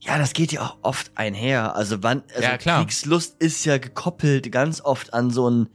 ja, 0.00 0.18
das 0.18 0.32
geht 0.32 0.52
ja 0.52 0.62
auch 0.62 0.78
oft 0.82 1.12
einher. 1.14 1.76
Also 1.76 2.02
wann, 2.02 2.24
also 2.34 2.42
Ja. 2.42 2.56
Kriegslust 2.58 3.36
ist 3.40 3.64
ja 3.64 3.78
gekoppelt 3.78 4.50
ganz 4.50 4.80
oft 4.80 5.14
an 5.14 5.30
so 5.30 5.48
ein 5.48 5.68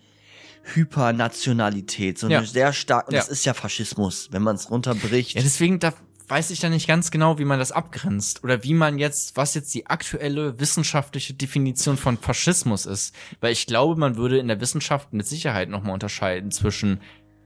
Hypernationalität, 0.73 2.17
so 2.17 2.27
eine 2.27 2.35
Ja. 2.35 2.43
sehr 2.43 2.73
stark, 2.73 3.07
und 3.07 3.13
Ja. 3.13 3.19
das 3.21 3.29
ist 3.29 3.45
ja 3.45 3.53
Faschismus, 3.53 4.29
wenn 4.31 4.41
man 4.41 4.55
es 4.55 4.69
runterbricht. 4.69 5.35
Ja, 5.35 5.41
deswegen, 5.41 5.79
da 5.79 5.93
weiß 6.27 6.49
ich 6.49 6.59
da 6.59 6.69
nicht 6.69 6.87
ganz 6.87 7.11
genau, 7.11 7.37
wie 7.37 7.45
man 7.45 7.59
das 7.59 7.71
abgrenzt 7.71 8.43
oder 8.43 8.63
wie 8.63 8.73
man 8.73 8.97
jetzt, 8.97 9.37
was 9.37 9.53
jetzt 9.53 9.73
die 9.75 9.85
aktuelle 9.87 10.59
wissenschaftliche 10.59 11.35
Definition 11.35 11.97
von 11.97 12.17
Faschismus 12.17 12.85
ist. 12.87 13.15
Weil 13.41 13.51
ich 13.53 13.67
glaube, 13.67 13.95
man 13.99 14.15
würde 14.17 14.39
in 14.39 14.47
der 14.47 14.59
Wissenschaft 14.59 15.13
mit 15.13 15.27
Sicherheit 15.27 15.69
nochmal 15.69 15.93
unterscheiden 15.93 16.49
zwischen 16.51 16.99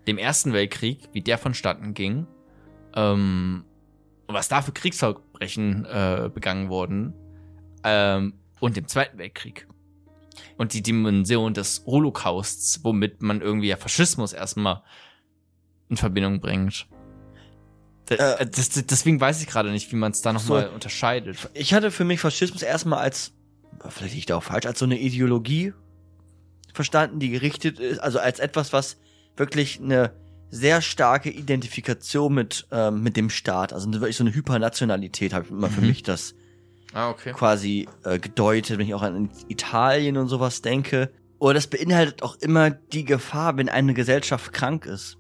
dem 0.08 0.18
Ersten 0.18 0.54
Weltkrieg, 0.54 1.10
wie 1.12 1.22
der 1.22 1.38
vonstatten 1.38 1.94
ging, 1.94 2.26
ähm, 2.96 3.66
und 4.28 4.34
was 4.36 4.48
da 4.48 4.62
für 4.62 4.72
Kriegsverbrechen 4.72 5.86
äh, 5.86 6.30
begangen 6.34 6.70
wurden, 6.70 7.14
ähm, 7.84 8.34
und 8.62 8.78
dem 8.78 8.88
Zweiten 8.88 9.18
Weltkrieg. 9.18 9.68
Und 10.58 10.74
die 10.74 10.82
Dimension 10.82 11.54
des 11.54 11.84
Holocausts, 11.86 12.84
womit 12.84 13.22
man 13.22 13.42
irgendwie 13.42 13.68
ja 13.68 13.78
Faschismus 13.78 14.34
erstmal 14.34 14.84
in 15.90 15.98
Verbindung 15.98 16.40
bringt. 16.40 16.88
Da- 18.06 18.36
Äh, 18.38 18.46
das, 18.50 18.70
deswegen 18.70 19.20
weiß 19.22 19.42
ich 19.42 19.48
gerade 19.48 19.72
nicht, 19.72 19.92
wie 19.92 19.96
man 19.96 20.12
es 20.12 20.22
da 20.22 20.34
nochmal 20.34 20.68
so. 20.68 20.74
unterscheidet. 20.74 21.38
Ich 21.54 21.74
hatte 21.74 21.92
für 21.92 22.04
mich 22.06 22.20
Faschismus 22.20 22.62
erstmal 22.62 23.00
als, 23.00 23.32
vielleicht 23.90 24.16
ich 24.16 24.26
da 24.26 24.38
auch 24.38 24.44
falsch, 24.44 24.66
als 24.66 24.80
so 24.80 24.86
eine 24.86 25.00
Ideologie 25.00 25.74
verstanden, 26.74 27.20
die 27.20 27.30
gerichtet 27.30 27.80
ist, 27.80 28.00
also 28.00 28.20
als 28.20 28.40
etwas, 28.40 28.74
was 28.74 28.98
wirklich 29.38 29.80
eine 29.82 30.12
sehr 30.52 30.82
starke 30.82 31.30
Identifikation 31.30 32.34
mit, 32.34 32.68
ähm, 32.72 33.04
mit 33.04 33.16
dem 33.18 33.30
Staat, 33.30 33.72
also 33.74 33.92
wirklich 33.94 34.18
so 34.18 34.24
eine 34.24 34.34
Hypernationalität 34.34 35.34
habe 35.34 35.46
ich 35.46 35.52
immer 35.52 35.70
für 35.70 35.82
Mhm. 35.82 35.88
mich 35.88 36.04
das 36.04 36.34
Ah, 36.94 37.10
okay. 37.10 37.34
quasi 37.34 37.88
äh, 38.04 38.18
gedeutet, 38.18 38.78
wenn 38.78 38.88
ich 38.88 38.94
auch 38.94 39.04
an 39.04 39.30
Italien 39.48 40.18
und 40.18 40.28
sowas 40.28 40.62
denke. 40.62 41.12
Oder 41.38 41.54
das 41.54 41.68
beinhaltet 41.68 42.24
auch 42.24 42.36
immer 42.38 42.72
die 42.72 43.06
Gefahr, 43.06 43.58
wenn 43.58 43.70
eine 43.70 43.94
Gesellschaft 43.94 44.52
krank 44.54 44.86
ist. 44.86 45.18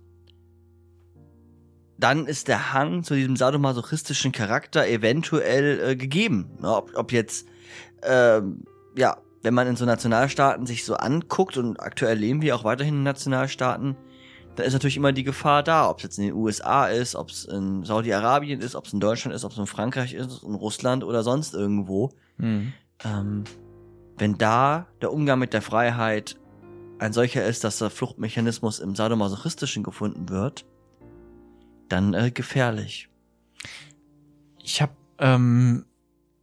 Dann 1.97 2.25
ist 2.25 2.47
der 2.47 2.73
Hang 2.73 3.03
zu 3.03 3.13
diesem 3.13 3.35
sadomasochistischen 3.35 4.31
Charakter 4.31 4.87
eventuell 4.87 5.79
äh, 5.79 5.95
gegeben. 5.95 6.49
Ob, 6.63 6.91
ob 6.95 7.11
jetzt, 7.11 7.45
ähm, 8.03 8.63
ja, 8.97 9.17
wenn 9.43 9.53
man 9.53 9.67
in 9.67 9.75
so 9.75 9.85
Nationalstaaten 9.85 10.65
sich 10.65 10.85
so 10.85 10.95
anguckt 10.95 11.57
und 11.57 11.79
aktuell 11.79 12.17
leben 12.17 12.41
wir 12.41 12.55
auch 12.55 12.63
weiterhin 12.63 12.95
in 12.95 13.03
Nationalstaaten, 13.03 13.95
dann 14.55 14.65
ist 14.65 14.73
natürlich 14.73 14.97
immer 14.97 15.13
die 15.13 15.23
Gefahr 15.23 15.63
da, 15.63 15.89
ob 15.89 15.97
es 15.97 16.03
jetzt 16.03 16.17
in 16.17 16.25
den 16.25 16.33
USA 16.33 16.87
ist, 16.87 17.15
ob 17.15 17.29
es 17.29 17.45
in 17.45 17.83
Saudi-Arabien 17.83 18.59
ist, 18.59 18.75
ob 18.75 18.85
es 18.85 18.93
in 18.93 18.99
Deutschland 18.99 19.35
ist, 19.35 19.45
ob 19.45 19.51
es 19.51 19.57
in 19.57 19.67
Frankreich 19.67 20.13
ist, 20.13 20.43
in 20.43 20.55
Russland 20.55 21.03
oder 21.03 21.23
sonst 21.23 21.53
irgendwo. 21.53 22.11
Mhm. 22.37 22.73
Ähm, 23.03 23.43
wenn 24.17 24.37
da 24.37 24.87
der 25.01 25.13
Umgang 25.13 25.39
mit 25.39 25.53
der 25.53 25.61
Freiheit 25.61 26.37
ein 26.99 27.13
solcher 27.13 27.45
ist, 27.45 27.63
dass 27.63 27.77
der 27.77 27.89
Fluchtmechanismus 27.89 28.79
im 28.79 28.95
Sadomasochistischen 28.95 29.83
gefunden 29.83 30.29
wird, 30.29 30.65
dann 31.87 32.13
äh, 32.13 32.31
gefährlich. 32.31 33.09
Ich 34.61 34.81
habe 34.81 34.93
ähm, 35.17 35.85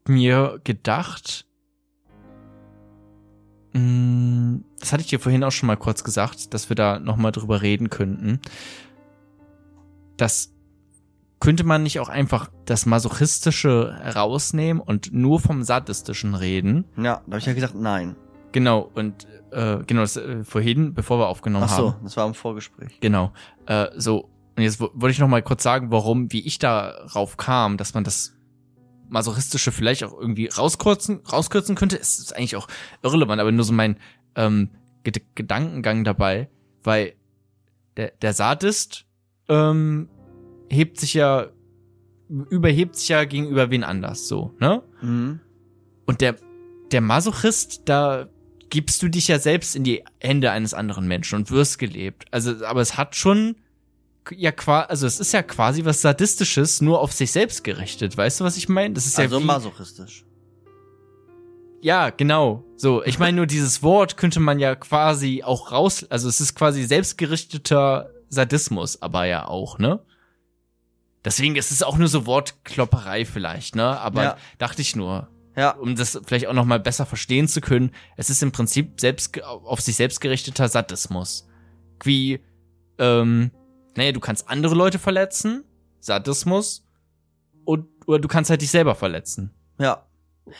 mir 0.06 0.60
gedacht, 0.64 1.45
das 4.80 4.92
hatte 4.92 5.02
ich 5.02 5.08
dir 5.08 5.20
vorhin 5.20 5.44
auch 5.44 5.52
schon 5.52 5.66
mal 5.66 5.76
kurz 5.76 6.04
gesagt, 6.04 6.54
dass 6.54 6.68
wir 6.68 6.76
da 6.76 6.98
nochmal 6.98 7.32
drüber 7.32 7.62
reden 7.62 7.90
könnten. 7.90 8.40
Das 10.16 10.52
könnte 11.40 11.64
man 11.64 11.82
nicht 11.82 12.00
auch 12.00 12.08
einfach 12.08 12.50
das 12.64 12.86
Masochistische 12.86 14.00
rausnehmen 14.14 14.80
und 14.82 15.12
nur 15.12 15.38
vom 15.40 15.62
Sadistischen 15.62 16.34
reden? 16.34 16.84
Ja, 16.96 17.22
da 17.26 17.32
habe 17.32 17.38
ich 17.38 17.46
ja 17.46 17.52
gesagt, 17.52 17.74
nein. 17.74 18.16
Genau, 18.52 18.90
und 18.94 19.26
äh, 19.52 19.78
genau, 19.86 20.00
das 20.00 20.16
äh, 20.16 20.42
vorhin, 20.44 20.94
bevor 20.94 21.18
wir 21.18 21.28
aufgenommen 21.28 21.66
Ach 21.68 21.76
so, 21.76 21.92
haben. 21.92 22.04
das 22.04 22.16
war 22.16 22.26
im 22.26 22.34
Vorgespräch. 22.34 22.98
Genau. 23.00 23.32
Äh, 23.66 23.88
so, 23.96 24.30
und 24.56 24.62
jetzt 24.62 24.80
wo- 24.80 24.90
wollte 24.94 25.12
ich 25.12 25.18
noch 25.18 25.28
mal 25.28 25.42
kurz 25.42 25.62
sagen, 25.62 25.90
warum, 25.90 26.32
wie 26.32 26.40
ich 26.46 26.58
darauf 26.58 27.36
kam, 27.36 27.76
dass 27.76 27.92
man 27.92 28.02
das 28.04 28.32
Masochistische 29.08 29.72
vielleicht 29.72 30.04
auch 30.04 30.18
irgendwie 30.18 30.46
rauskürzen, 30.46 31.20
rauskürzen 31.30 31.76
könnte. 31.76 31.98
Es 31.98 32.18
ist 32.18 32.36
eigentlich 32.36 32.56
auch 32.56 32.68
irrelevant, 33.02 33.40
aber 33.40 33.52
nur 33.52 33.64
so 33.64 33.72
mein 33.72 33.98
ähm, 34.34 34.70
Ged 35.04 35.22
Gedankengang 35.34 36.04
dabei, 36.04 36.48
weil 36.82 37.14
der, 37.96 38.12
der 38.22 38.32
Sadist 38.32 39.06
ähm, 39.48 40.08
hebt 40.68 40.98
sich 40.98 41.14
ja, 41.14 41.46
überhebt 42.28 42.96
sich 42.96 43.08
ja 43.08 43.24
gegenüber 43.24 43.70
wen 43.70 43.84
anders, 43.84 44.28
so, 44.28 44.54
ne? 44.58 44.82
Mhm. 45.00 45.40
Und 46.06 46.20
der, 46.20 46.36
der 46.92 47.00
Masochist, 47.00 47.82
da 47.86 48.28
gibst 48.70 49.02
du 49.02 49.08
dich 49.08 49.28
ja 49.28 49.38
selbst 49.38 49.76
in 49.76 49.84
die 49.84 50.04
Hände 50.20 50.50
eines 50.50 50.74
anderen 50.74 51.06
Menschen 51.06 51.36
und 51.36 51.50
wirst 51.50 51.78
gelebt. 51.78 52.24
Also, 52.30 52.64
aber 52.64 52.80
es 52.80 52.96
hat 52.96 53.16
schon 53.16 53.56
ja 54.34 54.52
quasi, 54.52 54.88
also 54.88 55.06
es 55.06 55.20
ist 55.20 55.32
ja 55.32 55.42
quasi 55.42 55.84
was 55.84 56.00
Sadistisches, 56.02 56.80
nur 56.80 57.00
auf 57.00 57.12
sich 57.12 57.32
selbst 57.32 57.64
gerichtet. 57.64 58.16
Weißt 58.16 58.40
du, 58.40 58.44
was 58.44 58.56
ich 58.56 58.68
meine? 58.68 58.94
Das 58.94 59.06
ist 59.06 59.18
Also 59.18 59.36
ja 59.36 59.42
wie, 59.42 59.46
masochistisch. 59.46 60.24
ja, 61.82 62.10
genau. 62.10 62.64
So, 62.76 63.02
ich 63.04 63.18
meine 63.18 63.36
nur 63.36 63.46
dieses 63.46 63.82
Wort 63.82 64.16
könnte 64.16 64.40
man 64.40 64.58
ja 64.58 64.74
quasi 64.74 65.42
auch 65.44 65.72
raus, 65.72 66.04
also 66.10 66.28
es 66.28 66.40
ist 66.40 66.54
quasi 66.54 66.84
selbstgerichteter 66.84 68.10
Sadismus, 68.28 69.00
aber 69.02 69.24
ja 69.26 69.46
auch, 69.48 69.78
ne? 69.78 70.00
Deswegen 71.24 71.56
ist 71.56 71.70
es 71.72 71.82
auch 71.82 71.96
nur 71.96 72.08
so 72.08 72.26
Wortklopperei 72.26 73.24
vielleicht, 73.24 73.74
ne? 73.76 73.98
Aber 74.00 74.22
Ja. 74.22 74.36
dachte 74.58 74.82
ich 74.82 74.94
nur, 74.96 75.28
Ja, 75.56 75.70
um 75.70 75.96
das 75.96 76.20
vielleicht 76.26 76.48
auch 76.48 76.52
noch 76.52 76.66
mal 76.66 76.78
besser 76.80 77.06
verstehen 77.06 77.48
zu 77.48 77.60
können, 77.62 77.90
es 78.16 78.28
ist 78.30 78.42
im 78.42 78.52
Prinzip 78.52 79.00
selbst 79.00 79.42
auf 79.42 79.80
sich 79.80 79.96
selbst 79.96 80.20
gerichteter 80.20 80.68
Sadismus. 80.68 81.48
Wie, 82.02 82.40
ähm, 82.98 83.50
naja, 83.96 84.12
du 84.12 84.20
kannst 84.20 84.48
andere 84.48 84.74
Leute 84.74 84.98
verletzen, 84.98 85.64
Sadismus, 86.00 86.84
und, 87.64 87.88
oder 88.06 88.20
du 88.20 88.28
kannst 88.28 88.50
halt 88.50 88.62
dich 88.62 88.70
selber 88.70 88.94
verletzen, 88.94 89.50
ja. 89.78 90.06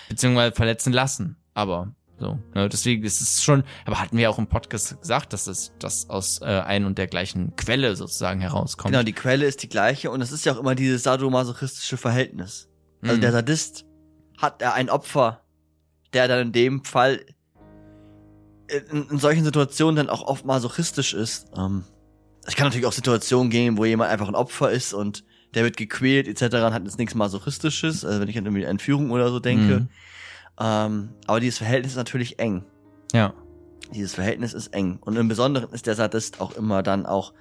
beziehungsweise 0.09 0.55
verletzen 0.55 0.93
lassen, 0.93 1.37
aber 1.55 1.95
so, 2.19 2.39
ne, 2.55 2.69
deswegen 2.69 3.05
ist 3.05 3.21
es 3.21 3.45
schon, 3.45 3.63
aber 3.85 4.01
hatten 4.01 4.17
wir 4.17 4.31
auch 4.31 4.39
im 4.39 4.47
Podcast 4.47 4.99
gesagt, 5.01 5.35
dass 5.35 5.47
es 5.47 5.73
das 5.79 6.09
aus 6.09 6.41
äh, 6.41 6.47
ein 6.47 6.87
und 6.87 6.97
der 6.97 7.07
gleichen 7.09 7.55
Quelle 7.57 7.95
sozusagen 7.95 8.41
herauskommt. 8.41 8.93
Genau, 8.93 9.05
die 9.05 9.13
Quelle 9.13 9.45
ist 9.45 9.63
die 9.63 9.69
gleiche 9.69 10.11
und 10.11 10.23
es 10.23 10.33
ist 10.33 10.47
ja 10.47 10.55
auch 10.55 10.59
immer 10.59 10.75
dieses 10.75 11.03
sadomasochistische 11.03 11.99
Verhältnis. 11.99 12.69
Also 13.03 13.17
Mhm. 13.17 13.21
der 13.21 13.33
Sadist 13.33 13.85
hat 14.39 14.63
er 14.63 14.73
ein 14.73 14.89
Opfer, 14.89 15.43
der 16.15 16.27
dann 16.27 16.41
in 16.47 16.53
dem 16.53 16.85
Fall 16.85 17.21
in, 18.91 19.09
in 19.11 19.19
solchen 19.19 19.45
Situationen 19.45 19.97
dann 19.97 20.09
auch 20.09 20.23
oft 20.23 20.45
masochistisch 20.47 21.13
ist. 21.15 21.49
Ähm, 21.57 21.85
es 22.47 22.55
kann 22.55 22.67
natürlich 22.67 22.87
auch 22.87 22.93
Situationen 22.93 23.51
geben, 23.51 23.77
wo 23.77 23.85
jemand 23.85 24.11
einfach 24.11 24.29
ein 24.29 24.35
Opfer 24.35 24.71
ist 24.71 24.95
und 24.95 25.25
der 25.55 25.65
wird 25.65 25.77
gequält 25.77 26.29
etc. 26.29 26.55
und 26.57 26.75
hat 26.75 26.85
jetzt 26.85 26.99
nichts 26.99 27.15
masochistisches, 27.15 28.05
also 28.05 28.21
wenn 28.21 28.29
ich 28.29 28.39
an 28.39 28.45
irgendwie 28.45 28.65
Entführung 28.65 29.11
oder 29.11 29.31
so 29.31 29.41
denke. 29.41 29.81
Mhm. 29.81 29.89
Ähm, 30.59 31.09
aber 31.27 31.41
dieses 31.41 31.59
Verhältnis 31.59 31.93
ist 31.93 31.97
natürlich 31.97 32.39
eng. 32.39 32.65
Ja. 33.13 33.35
Dieses 33.95 34.15
Verhältnis 34.15 34.55
ist 34.55 34.69
eng. 34.69 34.99
Und 35.01 35.17
im 35.17 35.29
Besonderen 35.29 35.71
ist 35.71 35.87
der 35.87 35.95
Sadist 35.95 36.41
auch 36.41 36.57
immer 36.57 36.83
dann 36.83 37.07
auch, 37.07 37.33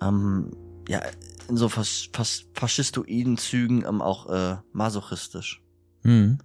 ähm, 0.00 0.50
ja, 0.88 1.00
in 1.48 1.56
so 1.56 1.68
fas 1.68 2.08
fas 2.12 2.44
faschistoiden 2.54 3.36
Zügen 3.36 3.84
ähm, 3.86 4.00
auch 4.00 4.28
äh, 4.28 4.56
masochistisch. 4.72 5.62
Mhm. 6.02 6.38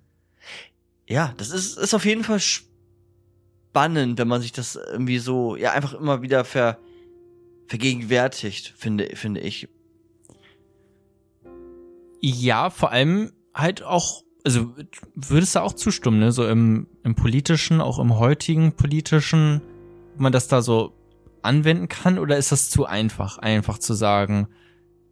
Ja, 1.07 1.33
das 1.37 1.51
ist, 1.51 1.77
ist 1.77 1.93
auf 1.93 2.05
jeden 2.05 2.23
Fall 2.23 2.39
spannend, 2.39 4.19
wenn 4.19 4.27
man 4.27 4.41
sich 4.41 4.51
das 4.51 4.75
irgendwie 4.75 5.19
so, 5.19 5.55
ja, 5.55 5.71
einfach 5.71 5.93
immer 5.93 6.21
wieder 6.21 6.43
ver, 6.43 6.77
vergegenwärtigt, 7.67 8.73
finde, 8.77 9.09
finde 9.15 9.41
ich. 9.41 9.67
Ja, 12.21 12.69
vor 12.69 12.91
allem 12.91 13.31
halt 13.53 13.83
auch, 13.83 14.23
also 14.43 14.73
würdest 15.15 15.55
du 15.55 15.61
auch 15.61 15.73
zustimmen, 15.73 16.19
ne? 16.19 16.31
So 16.31 16.47
im, 16.47 16.87
im 17.03 17.15
politischen, 17.15 17.81
auch 17.81 17.99
im 17.99 18.17
heutigen 18.17 18.71
politischen, 18.71 19.61
ob 20.13 20.19
man 20.21 20.31
das 20.31 20.47
da 20.47 20.61
so 20.61 20.93
anwenden 21.41 21.87
kann, 21.87 22.19
oder 22.19 22.37
ist 22.37 22.51
das 22.51 22.69
zu 22.69 22.85
einfach, 22.85 23.37
einfach 23.37 23.77
zu 23.77 23.93
sagen, 23.93 24.47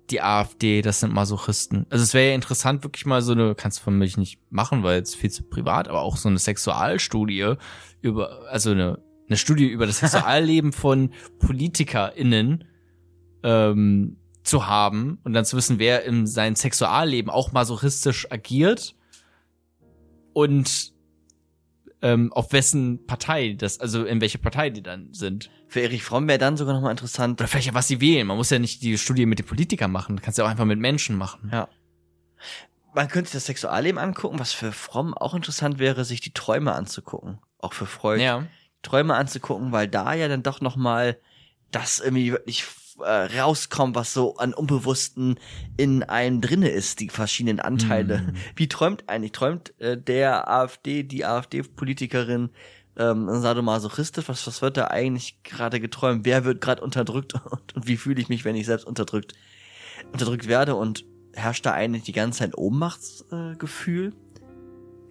die 0.09 0.21
AfD, 0.21 0.81
das 0.81 0.99
sind 0.99 1.13
Masochisten. 1.13 1.87
Also 1.89 2.03
es 2.03 2.13
wäre 2.13 2.29
ja 2.29 2.35
interessant, 2.35 2.83
wirklich 2.83 3.05
mal 3.05 3.21
so 3.21 3.31
eine, 3.31 3.55
kannst 3.55 3.79
du 3.79 3.83
von 3.83 3.97
mich 3.97 4.17
nicht 4.17 4.39
machen, 4.51 4.83
weil 4.83 5.01
es 5.01 5.15
viel 5.15 5.31
zu 5.31 5.43
privat, 5.43 5.87
aber 5.87 6.01
auch 6.01 6.17
so 6.17 6.29
eine 6.29 6.37
Sexualstudie 6.37 7.55
über, 8.01 8.43
also 8.49 8.71
eine, 8.71 8.99
eine 9.27 9.37
Studie 9.37 9.67
über 9.67 9.85
das 9.87 9.99
Sexualleben 9.99 10.71
von 10.71 11.11
PolitikerInnen 11.39 12.65
ähm, 13.43 14.17
zu 14.43 14.67
haben 14.67 15.19
und 15.23 15.33
dann 15.33 15.45
zu 15.45 15.57
wissen, 15.57 15.79
wer 15.79 16.03
in 16.03 16.27
seinem 16.27 16.55
Sexualleben 16.55 17.31
auch 17.31 17.51
masochistisch 17.51 18.31
agiert 18.31 18.95
und 20.33 20.93
ähm, 22.01 22.31
auf 22.33 22.51
wessen 22.53 23.05
Partei 23.07 23.53
das, 23.57 23.79
also 23.79 24.05
in 24.05 24.21
welche 24.21 24.37
Partei 24.37 24.69
die 24.69 24.83
dann 24.83 25.13
sind. 25.13 25.49
Für 25.67 25.81
Erich 25.81 26.03
Fromm 26.03 26.27
wäre 26.27 26.37
dann 26.37 26.57
sogar 26.57 26.75
nochmal 26.75 26.91
interessant. 26.91 27.41
Oder 27.41 27.47
vielleicht 27.47 27.67
ja, 27.67 27.73
was 27.73 27.87
sie 27.87 27.99
wählen. 27.99 28.27
Man 28.27 28.37
muss 28.37 28.51
ja 28.51 28.59
nicht 28.59 28.83
die 28.83 28.97
Studie 28.97 29.25
mit 29.25 29.39
den 29.39 29.45
Politikern 29.47 29.91
machen. 29.91 30.21
Kannst 30.21 30.37
ja 30.37 30.45
auch 30.45 30.49
einfach 30.49 30.65
mit 30.65 30.79
Menschen 30.79 31.17
machen. 31.17 31.49
Ja. 31.51 31.67
Man 32.93 33.07
könnte 33.07 33.29
sich 33.29 33.37
das 33.37 33.45
Sexualleben 33.45 33.97
angucken, 33.97 34.39
was 34.39 34.53
für 34.53 34.71
Fromm 34.71 35.13
auch 35.15 35.33
interessant 35.33 35.79
wäre, 35.79 36.05
sich 36.05 36.21
die 36.21 36.31
Träume 36.31 36.73
anzugucken. 36.73 37.39
Auch 37.57 37.73
für 37.73 37.87
Freud. 37.87 38.21
Ja. 38.21 38.45
Träume 38.85 39.15
anzugucken, 39.15 39.71
weil 39.71 39.87
da 39.87 40.13
ja 40.13 40.27
dann 40.27 40.43
doch 40.43 40.61
noch 40.61 40.75
mal 40.75 41.17
das 41.71 41.99
irgendwie 41.99 42.31
wirklich 42.31 42.63
äh, 43.03 43.39
rauskommt, 43.39 43.95
was 43.95 44.13
so 44.13 44.37
an 44.37 44.53
Unbewussten 44.53 45.37
in 45.75 46.03
einem 46.03 46.39
drinne 46.39 46.69
ist, 46.69 46.99
die 47.01 47.09
verschiedenen 47.09 47.59
Anteile. 47.59 48.19
Mhm. 48.19 48.33
Wie 48.55 48.69
träumt 48.69 49.03
eigentlich? 49.07 49.33
Träumt 49.33 49.73
äh, 49.81 49.97
der 49.97 50.49
AfD, 50.49 51.03
die 51.03 51.25
AfD-Politikerin 51.25 52.49
ähm, 52.97 53.27
sadomasochistisch? 53.29 54.29
Was, 54.29 54.47
was 54.47 54.61
wird 54.61 54.77
da 54.77 54.87
eigentlich 54.87 55.43
gerade 55.43 55.81
geträumt? 55.81 56.23
Wer 56.23 56.45
wird 56.45 56.61
gerade 56.61 56.81
unterdrückt 56.81 57.33
und, 57.51 57.75
und 57.75 57.87
wie 57.87 57.97
fühle 57.97 58.21
ich 58.21 58.29
mich, 58.29 58.45
wenn 58.45 58.55
ich 58.55 58.65
selbst 58.65 58.85
unterdrückt 58.85 59.33
unterdrückt 60.13 60.47
werde? 60.47 60.75
Und 60.75 61.03
herrscht 61.33 61.65
da 61.65 61.73
eigentlich 61.73 62.03
die 62.03 62.13
ganze 62.13 62.39
Zeit 62.39 62.57
Ohnmachtsgefühl? 62.57 64.13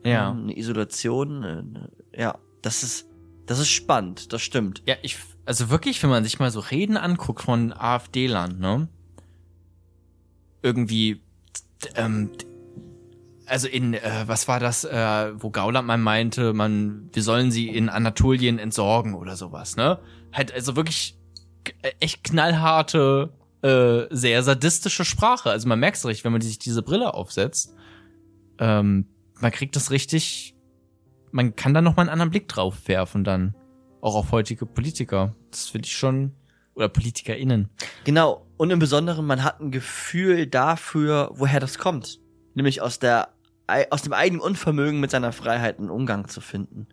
Äh? 0.05 0.11
Ja. 0.13 0.31
Ähm, 0.31 0.45
Eine 0.45 0.57
Isolation? 0.57 1.43
Äh, 1.43 1.63
ne- 1.63 1.91
ja, 2.17 2.39
das 2.63 2.83
ist 2.83 3.07
das 3.47 3.59
ist 3.59 3.69
spannend, 3.69 4.33
das 4.33 4.43
stimmt. 4.43 4.83
Ja, 4.87 4.97
ich, 5.03 5.17
also 5.45 5.71
wirklich, 5.71 6.03
wenn 6.03 6.11
man 6.11 6.25
sich 6.25 6.39
mal 6.39 6.51
so 6.51 6.61
Reden 6.61 6.97
anguckt 6.97 7.43
von 7.43 7.73
AfD-Land, 7.73 8.61
ne? 8.61 8.89
Irgendwie, 10.63 11.23
ähm, 11.95 12.31
also 13.47 13.69
in, 13.69 13.95
äh, 13.95 14.25
was 14.27 14.49
war 14.49 14.61
das, 14.61 14.85
äh, 14.85 15.33
wo 15.37 15.51
Gauland 15.51 15.87
mal 15.87 15.99
meinte, 15.99 16.55
man, 16.55 17.11
wir 17.13 17.23
sollen 17.23 17.51
sie 17.51 17.69
in 17.69 17.89
Anatolien 17.89 18.59
entsorgen 18.59 19.15
oder 19.15 19.37
sowas, 19.37 19.77
ne? 19.77 19.99
Halt, 20.33 20.53
also 20.53 20.77
wirklich 20.77 21.19
äh, 21.83 21.93
echt 22.01 22.25
knallharte, 22.25 23.33
äh, 23.63 24.07
sehr 24.11 24.43
sadistische 24.43 25.05
Sprache. 25.05 25.51
Also 25.51 25.69
man 25.69 25.81
merkt 25.81 25.99
es 25.99 26.07
richtig, 26.07 26.25
wenn 26.25 26.33
man 26.33 26.41
sich 26.41 26.59
diese 26.59 26.83
Brille 26.83 27.15
aufsetzt. 27.15 27.75
Ähm, 28.59 29.07
man 29.41 29.53
kriegt 29.53 29.77
das 29.77 29.91
richtig, 29.91 30.54
man 31.35 31.57
kann 31.57 31.75
da 31.75 31.83
noch 31.83 31.97
mal 31.97 32.03
einen 32.03 32.11
anderen 32.11 32.31
Blick 32.31 32.47
drauf 32.47 32.87
werfen 32.87 33.25
dann. 33.25 33.57
Auch 34.01 34.15
auf 34.15 34.31
heutige 34.31 34.67
Politiker. 34.67 35.35
Das 35.51 35.69
finde 35.69 35.87
ich 35.87 35.97
schon, 35.97 36.33
oder 36.75 36.89
PolitikerInnen. 36.89 37.71
Genau. 38.05 38.47
Und 38.57 38.71
im 38.71 38.79
Besonderen, 38.79 39.27
man 39.27 39.43
hat 39.43 39.61
ein 39.61 39.73
Gefühl 39.73 40.47
dafür, 40.47 41.31
woher 41.35 41.59
das 41.59 41.79
kommt. 41.79 42.21
Nämlich 42.55 42.83
aus 42.83 43.01
der, 43.01 43.31
aus 43.91 44.03
dem 44.03 44.13
eigenen 44.13 44.41
Unvermögen 44.41 45.01
mit 45.01 45.11
seiner 45.11 45.33
Freiheit 45.33 45.81
einen 45.81 45.91
Umgang 45.91 46.29
zu 46.29 46.41
finden. 46.41 46.87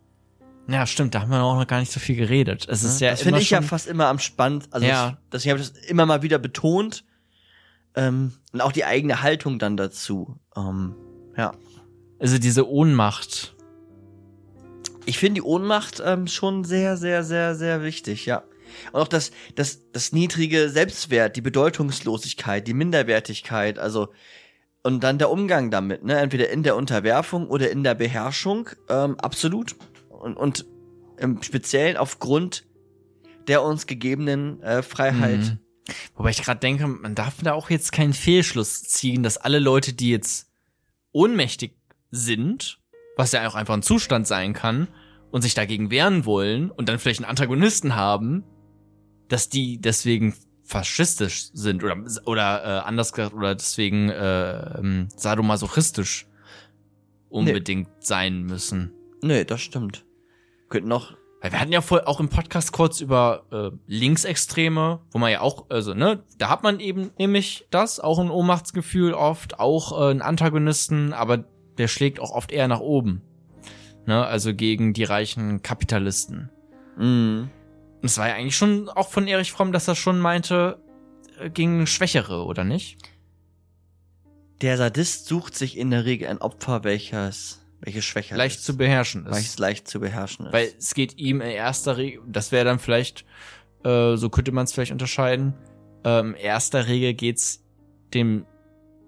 Ja, 0.67 0.88
stimmt, 0.88 1.13
da 1.13 1.21
haben 1.21 1.29
wir 1.29 1.43
auch 1.43 1.60
noch 1.60 1.67
gar 1.67 1.79
nicht 1.79 1.91
so 1.91 2.00
viel 2.00 2.15
geredet. 2.15 2.65
Es 2.67 2.83
ist 2.83 3.00
ja 3.00 3.12
das 3.12 3.21
immer 3.21 3.27
finde 3.27 3.41
ich 3.41 3.50
ja 3.51 3.62
fast 3.62 3.88
immer 3.88 4.07
am 4.07 4.17
spannend. 4.17 4.69
Also 4.71 4.88
Ja. 4.88 5.10
ich, 5.10 5.29
deswegen 5.31 5.51
habe 5.51 5.62
ich 5.62 5.71
das 5.71 5.86
immer 5.86 6.07
mal 6.07 6.24
wieder 6.24 6.39
betont. 6.39 7.05
Ähm, 7.93 8.33
und 8.53 8.62
auch 8.62 8.71
die 8.71 8.86
eigene 8.86 9.21
Haltung 9.21 9.60
dann 9.60 9.77
dazu. 9.77 10.39
Ähm, 10.55 10.95
ja. 11.38 11.51
also 12.19 12.39
diese 12.39 12.67
Ohnmacht. 12.67 13.55
Ich 15.05 15.17
finde 15.17 15.36
die 15.36 15.41
Ohnmacht 15.41 16.01
ähm, 16.05 16.27
schon 16.27 16.63
sehr, 16.63 16.98
sehr, 16.98 17.24
sehr, 17.24 17.55
sehr 17.55 17.84
wichtig, 17.84 18.25
ja. 18.25 18.43
Und 18.91 19.01
auch 19.01 19.08
das, 19.08 19.31
das, 19.55 19.91
das 19.91 20.13
niedrige 20.13 20.70
Selbstwert, 20.70 21.36
die 21.36 21.41
Bedeutungslosigkeit, 21.41 22.67
die 22.67 22.74
Minderwertigkeit, 22.74 23.79
also 23.79 24.10
und 24.84 25.03
dann 25.03 25.20
der 25.20 25.29
Umgang 25.29 25.70
damit, 25.70 26.03
ne, 26.03 26.17
entweder 26.17 26.50
in 26.50 26.63
der 26.63 26.75
Unterwerfung 26.75 27.48
oder 27.48 27.70
in 27.70 27.84
der 27.84 27.93
Beherrschung, 27.93 28.70
ähm, 28.89 29.20
absolut. 29.20 29.75
Und, 30.10 30.38
und 30.38 30.65
im 31.17 31.41
Speziellen 31.43 31.98
aufgrund 31.98 32.65
der 33.48 33.63
uns 33.63 33.88
gegebenen 33.88 34.62
äh, 34.63 34.81
Freiheit. 34.81 35.39
Mhm. 35.39 35.60
Wobei 36.15 36.30
ich 36.30 36.43
gerade 36.43 36.60
denke, 36.60 36.88
man 36.88 37.15
darf 37.15 37.36
da 37.43 37.54
auch 37.54 37.69
jetzt 37.69 37.91
keinen 37.91 38.13
Fehlschluss 38.13 38.84
ziehen, 38.84 39.23
dass 39.23 39.38
alle 39.38 39.60
Leute, 39.60 39.93
die 39.93 40.10
jetzt 40.10 40.52
ohnmächtig 41.12 41.75
sind, 42.12 42.80
was 43.17 43.32
ja 43.32 43.47
auch 43.47 43.56
einfach 43.56 43.73
ein 43.73 43.84
Zustand 43.84 44.28
sein 44.28 44.54
kann, 44.54 44.88
und 45.32 45.41
sich 45.41 45.54
dagegen 45.54 45.91
wehren 45.91 46.26
wollen 46.26 46.70
und 46.70 46.89
dann 46.89 47.00
vielleicht 47.00 47.20
einen 47.20 47.30
Antagonisten 47.30 47.96
haben, 47.96 48.44
dass 49.28 49.50
die 49.50 49.80
deswegen 49.80 50.36
faschistisch 50.63 51.50
sind 51.54 51.84
oder 51.84 51.98
oder 52.26 52.63
äh, 52.63 52.88
anders 52.88 53.12
gesagt 53.13 53.34
oder 53.34 53.56
deswegen 53.56 54.10
äh, 54.10 54.78
ähm, 54.78 55.08
sadomasochistisch 55.15 56.28
unbedingt 57.30 57.89
sein 58.00 58.44
müssen. 58.44 58.94
Nee, 59.22 59.46
das 59.46 59.62
stimmt. 59.62 60.06
Könnten 60.70 60.89
noch. 60.89 61.15
Weil 61.41 61.54
wir 61.54 61.60
hatten 61.60 61.72
ja 61.72 61.82
voll 61.82 62.02
auch 62.02 62.20
im 62.20 62.30
Podcast 62.30 62.72
kurz 62.72 63.02
über 63.02 63.46
äh, 63.52 63.76
Linksextreme, 63.88 65.00
wo 65.10 65.17
man 65.17 65.32
ja 65.32 65.41
auch, 65.41 65.65
also, 65.70 65.96
ne, 65.96 66.24
da 66.38 66.50
hat 66.50 66.62
man 66.62 66.80
eben 66.80 67.10
nämlich 67.17 67.65
das, 67.72 68.00
auch 68.00 68.20
ein 68.20 68.30
Ohnmachtsgefühl 68.30 69.13
oft, 69.13 69.60
auch 69.60 70.00
äh, 70.00 70.12
einen 70.12 70.22
Antagonisten, 70.22 71.13
aber 71.13 71.46
der 71.80 71.88
schlägt 71.88 72.20
auch 72.20 72.32
oft 72.32 72.52
eher 72.52 72.67
nach 72.67 72.80
oben. 72.80 73.24
Ne, 74.05 74.25
also 74.25 74.53
gegen 74.53 74.93
die 74.93 75.03
reichen 75.03 75.61
Kapitalisten. 75.61 76.49
Und 76.97 77.49
es 78.01 78.17
war 78.17 78.27
ja 78.27 78.35
eigentlich 78.35 78.57
schon 78.57 78.89
auch 78.89 79.09
von 79.09 79.27
Erich 79.27 79.51
Fromm, 79.51 79.71
dass 79.71 79.87
er 79.87 79.95
schon 79.95 80.19
meinte, 80.19 80.79
äh, 81.39 81.49
gegen 81.49 81.85
Schwächere, 81.87 82.45
oder 82.45 82.63
nicht? 82.63 82.97
der 84.61 84.77
Sadist 84.77 85.25
sucht 85.25 85.55
sich 85.55 85.77
in 85.77 85.89
der 85.89 86.05
Regel 86.05 86.27
ein 86.27 86.37
Opfer, 86.39 86.83
welches, 86.83 87.65
welches 87.81 88.05
schwächer 88.05 88.37
Leicht 88.37 88.59
ist. 88.59 88.65
zu 88.65 88.77
beherrschen 88.77 89.25
ist. 89.25 89.33
welches 89.33 89.59
leicht 89.59 89.87
zu 89.87 89.99
beherrschen 89.99 90.45
ist. 90.47 90.53
Weil 90.53 90.69
es 90.77 90.93
geht 90.93 91.17
ihm 91.17 91.41
in 91.41 91.49
erster 91.49 91.97
Regel, 91.97 92.21
das 92.27 92.51
wäre 92.51 92.65
dann 92.65 92.79
vielleicht, 92.79 93.25
äh, 93.83 94.15
so 94.15 94.29
könnte 94.29 94.51
man 94.51 94.65
es 94.65 94.73
vielleicht 94.73 94.91
unterscheiden, 94.91 95.53
ähm, 96.03 96.35
in 96.35 96.41
erster 96.41 96.87
Regel 96.87 97.13
geht's 97.13 97.63
dem 98.13 98.45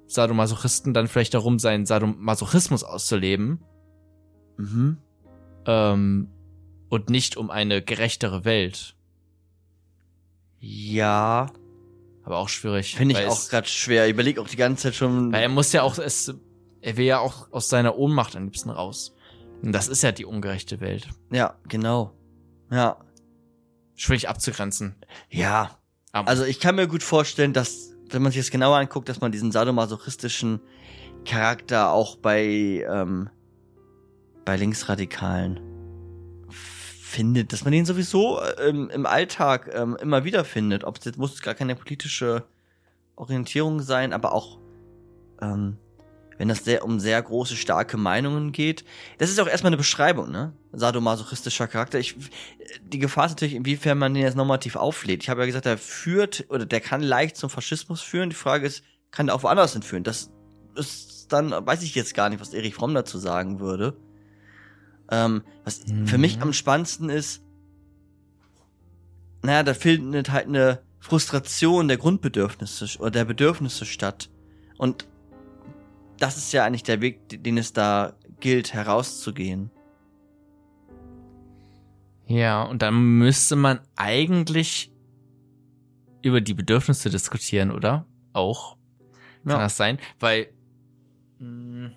Sadomasochisten 0.08 0.94
dann 0.94 1.08
vielleicht 1.08 1.34
darum, 1.34 1.60
seinen 1.60 1.86
Sadomasochismus 1.86 2.84
auszuleben 2.84 3.64
mhm. 4.58 4.98
ähm, 5.66 6.30
und 6.90 7.10
nicht 7.10 7.38
um 7.38 7.50
eine 7.50 7.82
gerechtere 7.82 8.46
Welt. 8.46 8.96
Ja, 10.60 11.48
Aber 12.24 12.38
auch 12.38 12.50
schwierig. 12.50 12.96
finde 12.96 13.20
ich 13.20 13.28
auch 13.28 13.50
gerade 13.50 13.68
schwer. 13.68 14.06
Ich 14.06 14.14
überlege 14.14 14.42
auch 14.42 14.48
die 14.48 14.56
ganze 14.56 14.84
Zeit 14.84 14.96
schon. 14.96 15.34
Weil 15.34 15.44
er 15.44 15.50
muss 15.50 15.74
ja 15.74 15.82
auch, 15.82 15.98
es, 15.98 16.34
er 16.82 16.98
will 16.98 17.06
ja 17.06 17.20
auch 17.20 17.52
aus 17.52 17.68
seiner 17.70 17.98
Ohnmacht 17.98 18.36
am 18.36 18.46
liebsten 18.46 18.70
raus. 18.70 19.14
Und 19.62 19.72
das 19.72 19.88
ist 19.88 20.04
ja 20.04 20.12
die 20.12 20.26
ungerechte 20.26 20.80
Welt. 20.82 21.08
ja, 21.32 21.56
genau. 21.68 22.12
Ja. 22.72 22.98
Schwierig 23.96 24.28
abzugrenzen. 24.28 24.96
Ja. 25.30 25.78
Aber 26.12 26.28
Also 26.28 26.44
ich 26.44 26.60
kann 26.60 26.76
mir 26.76 26.88
gut 26.88 27.04
vorstellen, 27.04 27.54
dass, 27.54 27.94
wenn 28.10 28.22
man 28.22 28.32
sich 28.32 28.42
das 28.42 28.52
genauer 28.52 28.78
anguckt, 28.78 29.08
dass 29.10 29.22
man 29.22 29.32
diesen 29.32 29.52
sadomasochistischen 29.52 30.60
Charakter 31.26 31.92
auch 31.92 32.18
bei, 32.18 32.86
ähm, 32.90 33.30
bei 34.46 34.56
Linksradikalen 34.56 35.60
findet, 36.50 37.54
dass 37.54 37.64
man 37.64 37.72
den 37.72 37.86
sowieso 37.86 38.42
ähm, 38.60 38.90
im 38.90 39.06
Alltag 39.06 39.70
ähm, 39.74 39.98
immer 40.02 40.24
wieder 40.24 40.44
findet. 40.46 40.84
Ob 40.84 40.98
es 40.98 41.06
jetzt 41.06 41.18
muss 41.18 41.42
gar 41.42 41.54
keine 41.54 41.76
politische 41.76 42.44
Orientierung 43.16 43.82
sein, 43.82 44.14
aber 44.14 44.34
auch 44.34 44.58
ähm, 45.42 45.78
wenn 46.38 46.50
es 46.50 46.64
sehr 46.64 46.84
um 46.84 47.00
sehr 47.00 47.22
große, 47.22 47.56
starke 47.56 47.98
Meinungen 47.98 48.52
geht. 48.52 48.84
Das 49.18 49.30
ist 49.30 49.40
auch 49.40 49.48
erstmal 49.48 49.70
eine 49.70 49.78
Beschreibung, 49.78 50.32
ne? 50.32 50.54
Sadomasochistischer 50.72 51.68
Charakter. 51.68 52.00
Ich, 52.00 52.16
die 52.82 53.00
Gefahr 53.00 53.26
ist 53.26 53.32
natürlich, 53.32 53.54
inwiefern 53.56 53.98
man 53.98 54.14
den 54.14 54.24
jetzt 54.24 54.36
normativ 54.36 54.76
auflädt. 54.76 55.24
Ich 55.24 55.30
habe 55.30 55.42
ja 55.42 55.46
gesagt, 55.46 55.66
der 55.66 55.78
führt 55.78 56.46
oder 56.50 56.66
der 56.66 56.82
kann 56.82 57.02
leicht 57.02 57.38
zum 57.38 57.50
Faschismus 57.50 58.02
führen. 58.02 58.30
Die 58.30 58.36
Frage 58.36 58.66
ist, 58.66 58.84
kann 59.12 59.28
der 59.28 59.36
auch 59.36 59.44
woanders 59.44 59.74
hinführen? 59.74 60.04
Das 60.04 60.32
ist 60.76 61.32
dann, 61.32 61.52
weiß 61.52 61.84
ich 61.84 61.96
jetzt 61.96 62.16
gar 62.16 62.30
nicht, 62.30 62.42
was 62.42 62.54
Erich 62.54 62.74
Fromm 62.76 62.94
dazu 62.94 63.20
sagen 63.20 63.60
würde. 63.60 63.96
Ähm, 65.12 65.44
was 65.66 65.86
Mhm. 65.88 66.08
für 66.08 66.18
mich 66.18 66.42
am 66.42 66.54
spannendsten 66.54 67.10
ist, 67.10 67.42
naja, 69.44 69.64
da 69.64 69.74
findet 69.74 70.32
halt 70.32 70.48
eine 70.48 70.82
Frustration 71.00 71.88
der 71.90 71.98
Grundbedürfnisse 71.98 72.98
oder 73.00 73.12
der 73.12 73.26
Bedürfnisse 73.26 73.86
statt. 73.86 74.30
Und 74.78 75.08
das 76.18 76.38
ist 76.38 76.54
ja 76.54 76.64
eigentlich 76.66 76.84
der 76.84 77.02
Weg, 77.02 77.20
den 77.44 77.58
es 77.58 77.74
da 77.74 78.14
gilt, 78.40 78.74
herauszugehen. 78.74 79.70
Ja, 82.26 82.64
und 82.64 82.82
dann 82.82 83.18
müsste 83.18 83.56
man 83.58 83.80
eigentlich 83.98 84.92
über 86.22 86.40
die 86.40 86.54
Bedürfnisse 86.54 87.10
diskutieren, 87.10 87.70
oder? 87.72 88.06
Auch. 88.32 88.78
Kann 89.44 89.52
Ja. 89.52 89.58
das 89.60 89.76
sein? 89.76 90.00
Weil 90.22 90.48
mh, 91.40 91.92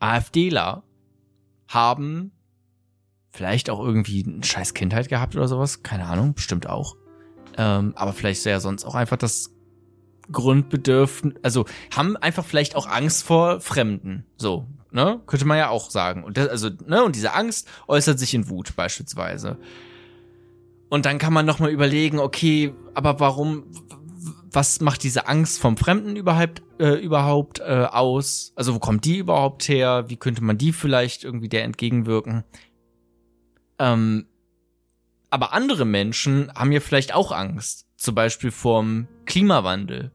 AfDler 0.00 0.82
haben 1.74 2.32
vielleicht 3.30 3.68
auch 3.68 3.80
irgendwie 3.80 4.24
eine 4.24 4.44
scheiß 4.44 4.74
Kindheit 4.74 5.08
gehabt 5.08 5.34
oder 5.36 5.48
sowas. 5.48 5.82
Keine 5.82 6.06
Ahnung, 6.06 6.34
bestimmt 6.34 6.68
auch. 6.68 6.96
Ähm, 7.56 7.92
aber 7.96 8.12
vielleicht 8.12 8.42
sehr 8.42 8.60
sonst 8.60 8.84
auch 8.84 8.94
einfach 8.94 9.16
das 9.16 9.50
Grundbedürfnis, 10.32 11.34
also 11.42 11.66
haben 11.94 12.16
einfach 12.16 12.44
vielleicht 12.44 12.76
auch 12.76 12.86
Angst 12.86 13.24
vor 13.24 13.60
Fremden. 13.60 14.24
So, 14.36 14.66
ne? 14.90 15.20
Könnte 15.26 15.44
man 15.44 15.58
ja 15.58 15.68
auch 15.68 15.90
sagen. 15.90 16.24
Und 16.24 16.36
das, 16.36 16.48
also, 16.48 16.70
ne, 16.86 17.04
und 17.04 17.16
diese 17.16 17.34
Angst 17.34 17.68
äußert 17.88 18.18
sich 18.18 18.34
in 18.34 18.48
Wut 18.48 18.74
beispielsweise. 18.76 19.58
Und 20.88 21.06
dann 21.06 21.18
kann 21.18 21.32
man 21.32 21.44
noch 21.44 21.58
mal 21.58 21.70
überlegen, 21.70 22.20
okay, 22.20 22.72
aber 22.94 23.18
warum, 23.20 23.64
was 24.54 24.80
macht 24.80 25.02
diese 25.02 25.26
Angst 25.28 25.60
vom 25.60 25.76
Fremden 25.76 26.16
überhaupt, 26.16 26.62
äh, 26.78 26.94
überhaupt 26.94 27.60
äh, 27.60 27.86
aus? 27.90 28.52
Also 28.56 28.74
wo 28.74 28.78
kommt 28.78 29.04
die 29.04 29.18
überhaupt 29.18 29.68
her? 29.68 30.04
Wie 30.08 30.16
könnte 30.16 30.42
man 30.42 30.58
die 30.58 30.72
vielleicht 30.72 31.24
irgendwie 31.24 31.48
der 31.48 31.64
entgegenwirken? 31.64 32.44
Ähm, 33.78 34.26
Aber 35.30 35.52
andere 35.52 35.84
Menschen 35.84 36.52
haben 36.54 36.72
ja 36.72 36.80
vielleicht 36.80 37.14
auch 37.14 37.32
Angst. 37.32 37.86
Zum 37.96 38.14
Beispiel 38.14 38.50
vorm 38.50 39.08
Klimawandel. 39.24 40.12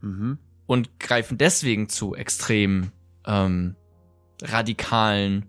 Mhm. 0.00 0.38
Und 0.66 1.00
greifen 1.00 1.36
deswegen 1.36 1.88
zu 1.88 2.14
extrem 2.14 2.92
ähm, 3.26 3.74
radikalen, 4.40 5.46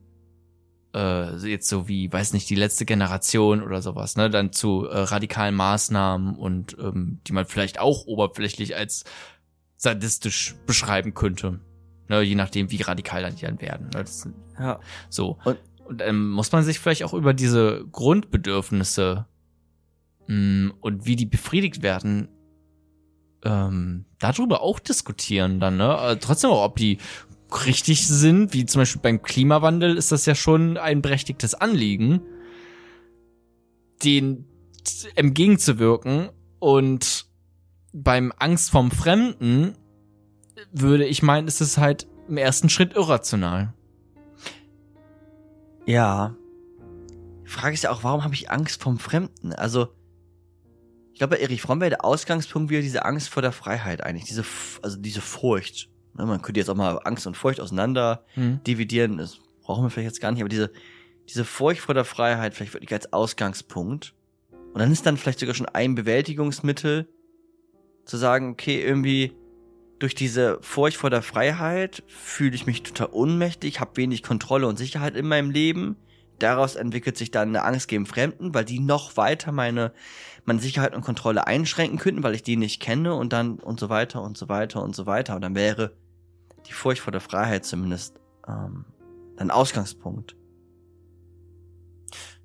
äh, 0.96 1.36
jetzt 1.48 1.70
so 1.70 1.88
wie, 1.88 2.12
weiß 2.12 2.34
nicht, 2.34 2.50
die 2.50 2.56
letzte 2.56 2.86
Generation 2.86 3.64
oder 3.64 3.82
sowas, 3.82 4.16
ne? 4.18 4.30
Dann 4.30 4.52
zu 4.52 4.86
äh, 4.88 4.98
radikalen 5.00 5.56
Maßnahmen 5.56 6.36
und 6.36 6.78
ähm, 6.80 7.20
die 7.28 7.34
man 7.34 7.46
vielleicht 7.46 7.80
auch 7.80 8.06
oberflächlich 8.06 8.76
als 8.76 9.04
sadistisch 9.78 10.56
beschreiben 10.66 11.14
könnte. 11.14 11.60
Ne, 12.10 12.22
je 12.22 12.36
nachdem, 12.36 12.72
wie 12.72 12.82
radikal 12.82 13.22
dann 13.22 13.36
die 13.36 13.46
dann 13.46 13.62
werden. 13.62 13.86
Ne? 13.94 14.04
Das, 14.04 14.28
Ja. 14.60 14.80
so. 15.10 15.38
Und- 15.46 15.58
Und 15.86 16.02
ähm, 16.02 16.32
muss 16.32 16.52
man 16.54 16.64
sich 16.64 16.80
vielleicht 16.80 17.04
auch 17.04 17.14
über 17.14 17.34
diese 17.34 17.86
Grundbedürfnisse 17.92 19.26
mh, 20.28 20.74
und 20.82 21.06
wie 21.06 21.16
die 21.18 21.26
befriedigt 21.26 21.82
werden, 21.82 22.28
ähm, 23.44 24.06
darüber 24.20 24.62
auch 24.62 24.80
diskutieren 24.80 25.60
dann, 25.60 25.78
ne? 25.78 25.98
Äh, 26.02 26.18
trotzdem 26.18 26.52
auch, 26.52 26.64
ob 26.64 26.76
die 26.78 27.00
richtig 27.66 28.08
sind, 28.08 28.54
wie 28.54 28.66
zum 28.66 28.82
Beispiel 28.82 29.02
beim 29.02 29.22
Klimawandel 29.22 29.98
ist 29.98 30.12
das 30.12 30.26
ja 30.26 30.36
schon 30.36 30.78
ein 30.78 31.02
berechtigtes 31.02 31.54
Anliegen, 31.54 32.22
den 34.04 34.46
entgegenzuwirken 35.16 36.30
und 36.60 37.26
beim 37.94 38.32
Angst 38.38 38.72
vom 38.72 38.92
Fremden 38.92 39.76
würde 40.72 41.06
ich 41.06 41.24
meinen, 41.24 41.48
ist 41.48 41.62
es 41.62 41.78
halt 41.78 42.08
im 42.28 42.38
ersten 42.38 42.70
Schritt 42.70 42.94
irrational. 42.94 43.74
Ja. 45.86 46.36
Die 47.44 47.50
Frage 47.50 47.74
ist 47.74 47.84
ja 47.84 47.92
auch, 47.92 48.04
warum 48.04 48.24
habe 48.24 48.34
ich 48.34 48.50
Angst 48.50 48.82
vom 48.82 48.98
Fremden? 48.98 49.54
Also, 49.54 49.90
ich 51.12 51.20
glaube, 51.20 51.42
Erich 51.42 51.62
Fromm 51.62 51.82
wäre 51.82 51.90
der 51.90 52.06
Ausgangspunkt 52.06 52.70
wieder 52.70 52.82
diese 52.82 53.04
Angst 53.04 53.30
vor 53.30 53.42
der 53.42 53.52
Freiheit 53.52 54.02
eigentlich. 54.02 54.26
Diese, 54.26 54.46
also 54.82 54.98
diese 54.98 55.22
Furcht. 55.22 55.91
Man 56.14 56.42
könnte 56.42 56.60
jetzt 56.60 56.70
auch 56.70 56.76
mal 56.76 57.00
Angst 57.04 57.26
und 57.28 57.38
Furcht 57.38 57.60
auseinander 57.60 58.24
Hm. 58.34 58.64
dividieren. 58.66 59.18
Das 59.18 59.40
brauchen 59.64 59.84
wir 59.84 59.90
vielleicht 59.90 60.08
jetzt 60.08 60.22
gar 60.22 60.32
nicht, 60.32 60.42
aber 60.42 60.50
diese, 60.50 60.72
diese 61.30 61.46
Furcht 61.46 61.82
vor 61.82 61.96
der 61.96 62.06
Freiheit 62.06 62.54
vielleicht 62.54 62.74
wirklich 62.74 62.92
als 62.94 63.14
Ausgangspunkt. 63.14 64.14
Und 64.74 64.80
dann 64.80 64.92
ist 64.92 65.06
dann 65.06 65.18
vielleicht 65.18 65.40
sogar 65.40 65.56
schon 65.56 65.68
ein 65.68 65.96
Bewältigungsmittel, 65.96 67.08
zu 68.06 68.18
sagen, 68.18 68.52
okay, 68.52 68.82
irgendwie 68.82 69.34
durch 70.00 70.16
diese 70.16 70.58
Furcht 70.62 70.98
vor 70.98 71.10
der 71.12 71.22
Freiheit 71.22 72.04
fühle 72.08 72.56
ich 72.56 72.66
mich 72.66 72.82
total 72.82 73.10
ohnmächtig, 73.12 73.80
habe 73.80 73.98
wenig 73.98 74.24
Kontrolle 74.24 74.68
und 74.68 74.78
Sicherheit 74.78 75.16
in 75.16 75.28
meinem 75.28 75.52
Leben. 75.52 75.96
Daraus 76.42 76.76
entwickelt 76.76 77.18
sich 77.18 77.32
dann 77.32 77.50
eine 77.50 77.64
Angst 77.64 77.88
gegen 77.88 78.06
Fremden, 78.06 78.54
weil 78.54 78.66
die 78.66 78.80
noch 78.80 79.18
weiter 79.18 79.52
meine, 79.52 79.94
meine 80.46 80.60
Sicherheit 80.60 80.96
und 80.96 81.02
Kontrolle 81.02 81.48
einschränken 81.48 82.00
könnten, 82.00 82.24
weil 82.24 82.36
ich 82.36 82.44
die 82.44 82.58
nicht 82.58 82.82
kenne 82.82 83.14
und 83.16 83.34
dann 83.34 83.60
und 83.60 83.80
so 83.80 83.90
weiter 83.90 84.22
und 84.22 84.38
so 84.38 84.50
weiter 84.50 84.82
und 84.82 84.96
so 84.96 85.06
weiter. 85.06 85.36
Und 85.36 85.42
dann 85.42 85.56
wäre 85.56 85.94
die 86.68 86.74
Furcht 86.74 87.02
vor 87.02 87.12
der 87.12 87.22
Freiheit 87.22 87.66
zumindest 87.66 88.20
ähm, 88.48 88.86
ein 89.38 89.52
Ausgangspunkt. 89.52 90.36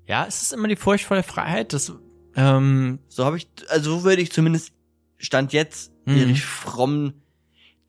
Ja, 0.05 0.25
es 0.25 0.41
ist 0.41 0.53
immer 0.53 0.67
die 0.67 0.75
Furcht 0.75 1.05
vor 1.05 1.15
der 1.15 1.23
Freiheit, 1.23 1.73
das, 1.73 1.93
ähm, 2.35 2.99
So 3.09 3.25
habe 3.25 3.37
ich, 3.37 3.49
also 3.69 3.99
so 3.99 4.03
würde 4.03 4.21
ich 4.21 4.31
zumindest 4.31 4.73
Stand 5.17 5.51
jetzt 5.53 5.91
Mhm. 6.07 6.35
Fromm 6.35 7.13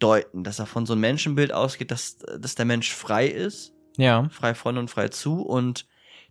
deuten, 0.00 0.42
dass 0.42 0.58
er 0.58 0.66
von 0.66 0.86
so 0.86 0.92
einem 0.92 1.02
Menschenbild 1.02 1.52
ausgeht, 1.52 1.90
dass, 1.90 2.18
dass 2.18 2.56
der 2.56 2.64
Mensch 2.64 2.92
frei 2.92 3.28
ist, 3.28 3.72
ja. 3.96 4.28
frei 4.30 4.54
von 4.54 4.76
und 4.76 4.90
frei 4.90 5.08
zu 5.08 5.42
und 5.42 5.86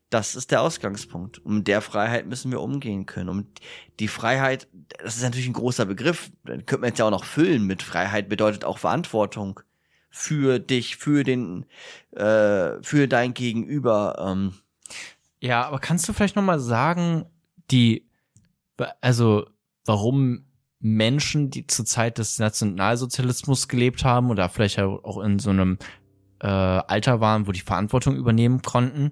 das 0.10 0.36
ist 0.36 0.52
der 0.52 0.62
Ausgangspunkt. 0.62 1.46
Mit 1.46 1.68
der 1.68 1.82
Freiheit 1.82 2.28
müssen 2.28 2.52
wir 2.52 2.62
umgehen 2.62 3.06
können. 3.06 3.30
Und 3.30 3.60
die 4.00 4.08
Freiheit, 4.08 4.68
das 5.04 5.18
ist 5.18 5.24
natürlich 5.24 5.48
ein 5.48 5.54
großer 5.54 5.86
Begriff, 5.86 6.32
den 6.48 6.66
könnte 6.66 6.82
man 6.82 6.90
jetzt 6.90 7.00
ja 7.00 7.06
auch 7.06 7.12
noch 7.12 7.26
füllen 7.26 7.64
mit 7.64 7.84
Freiheit 7.84 8.30
bedeutet 8.30 8.64
auch 8.64 8.78
Verantwortung 8.78 9.60
für 10.10 10.60
dich, 10.60 10.96
für 10.96 11.24
den, 11.24 11.66
äh, 12.12 12.82
für 12.82 13.08
dein 13.08 13.34
Gegenüber. 13.34 14.16
Ähm, 14.26 14.54
Ja, 15.40 15.66
aber 15.66 15.80
kannst 15.80 16.08
du 16.08 16.14
vielleicht 16.14 16.36
noch 16.36 16.44
mal 16.44 16.60
sagen, 16.60 17.26
die, 17.70 18.10
also 19.02 19.46
warum 19.86 20.46
Menschen, 20.80 21.50
die 21.50 21.68
zur 21.68 21.86
Zeit 21.86 22.18
des 22.18 22.40
Nationalsozialismus 22.40 23.68
gelebt 23.68 24.06
haben 24.06 24.30
oder 24.30 24.48
vielleicht 24.48 24.80
auch 24.80 25.22
in 25.22 25.40
so 25.40 25.50
einem 25.50 25.78
äh, 26.40 26.48
Alter 26.48 27.20
waren, 27.20 27.48
wo 27.48 27.52
die 27.52 27.62
Verantwortung 27.62 28.16
übernehmen 28.16 28.62
konnten, 28.62 29.12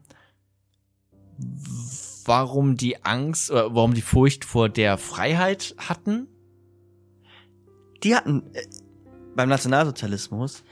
warum 2.26 2.78
die 2.78 3.04
Angst 3.04 3.52
oder 3.52 3.74
warum 3.76 3.94
die 3.94 4.02
Furcht 4.02 4.46
vor 4.46 4.70
der 4.70 4.98
Freiheit 4.98 5.76
hatten? 5.78 6.28
die 8.06 8.16
hatten 8.16 8.44
äh, 8.54 8.62
beim 9.36 9.50
Nationalsozialismus, 9.50 10.64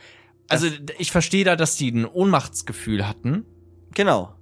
Also 0.48 0.68
ich 0.98 1.12
verstehe 1.12 1.44
da, 1.44 1.56
dass 1.56 1.76
die 1.76 1.90
ein 1.90 2.06
Ohnmachtsgefühl 2.06 3.06
hatten, 3.06 3.44
genau, 3.92 4.34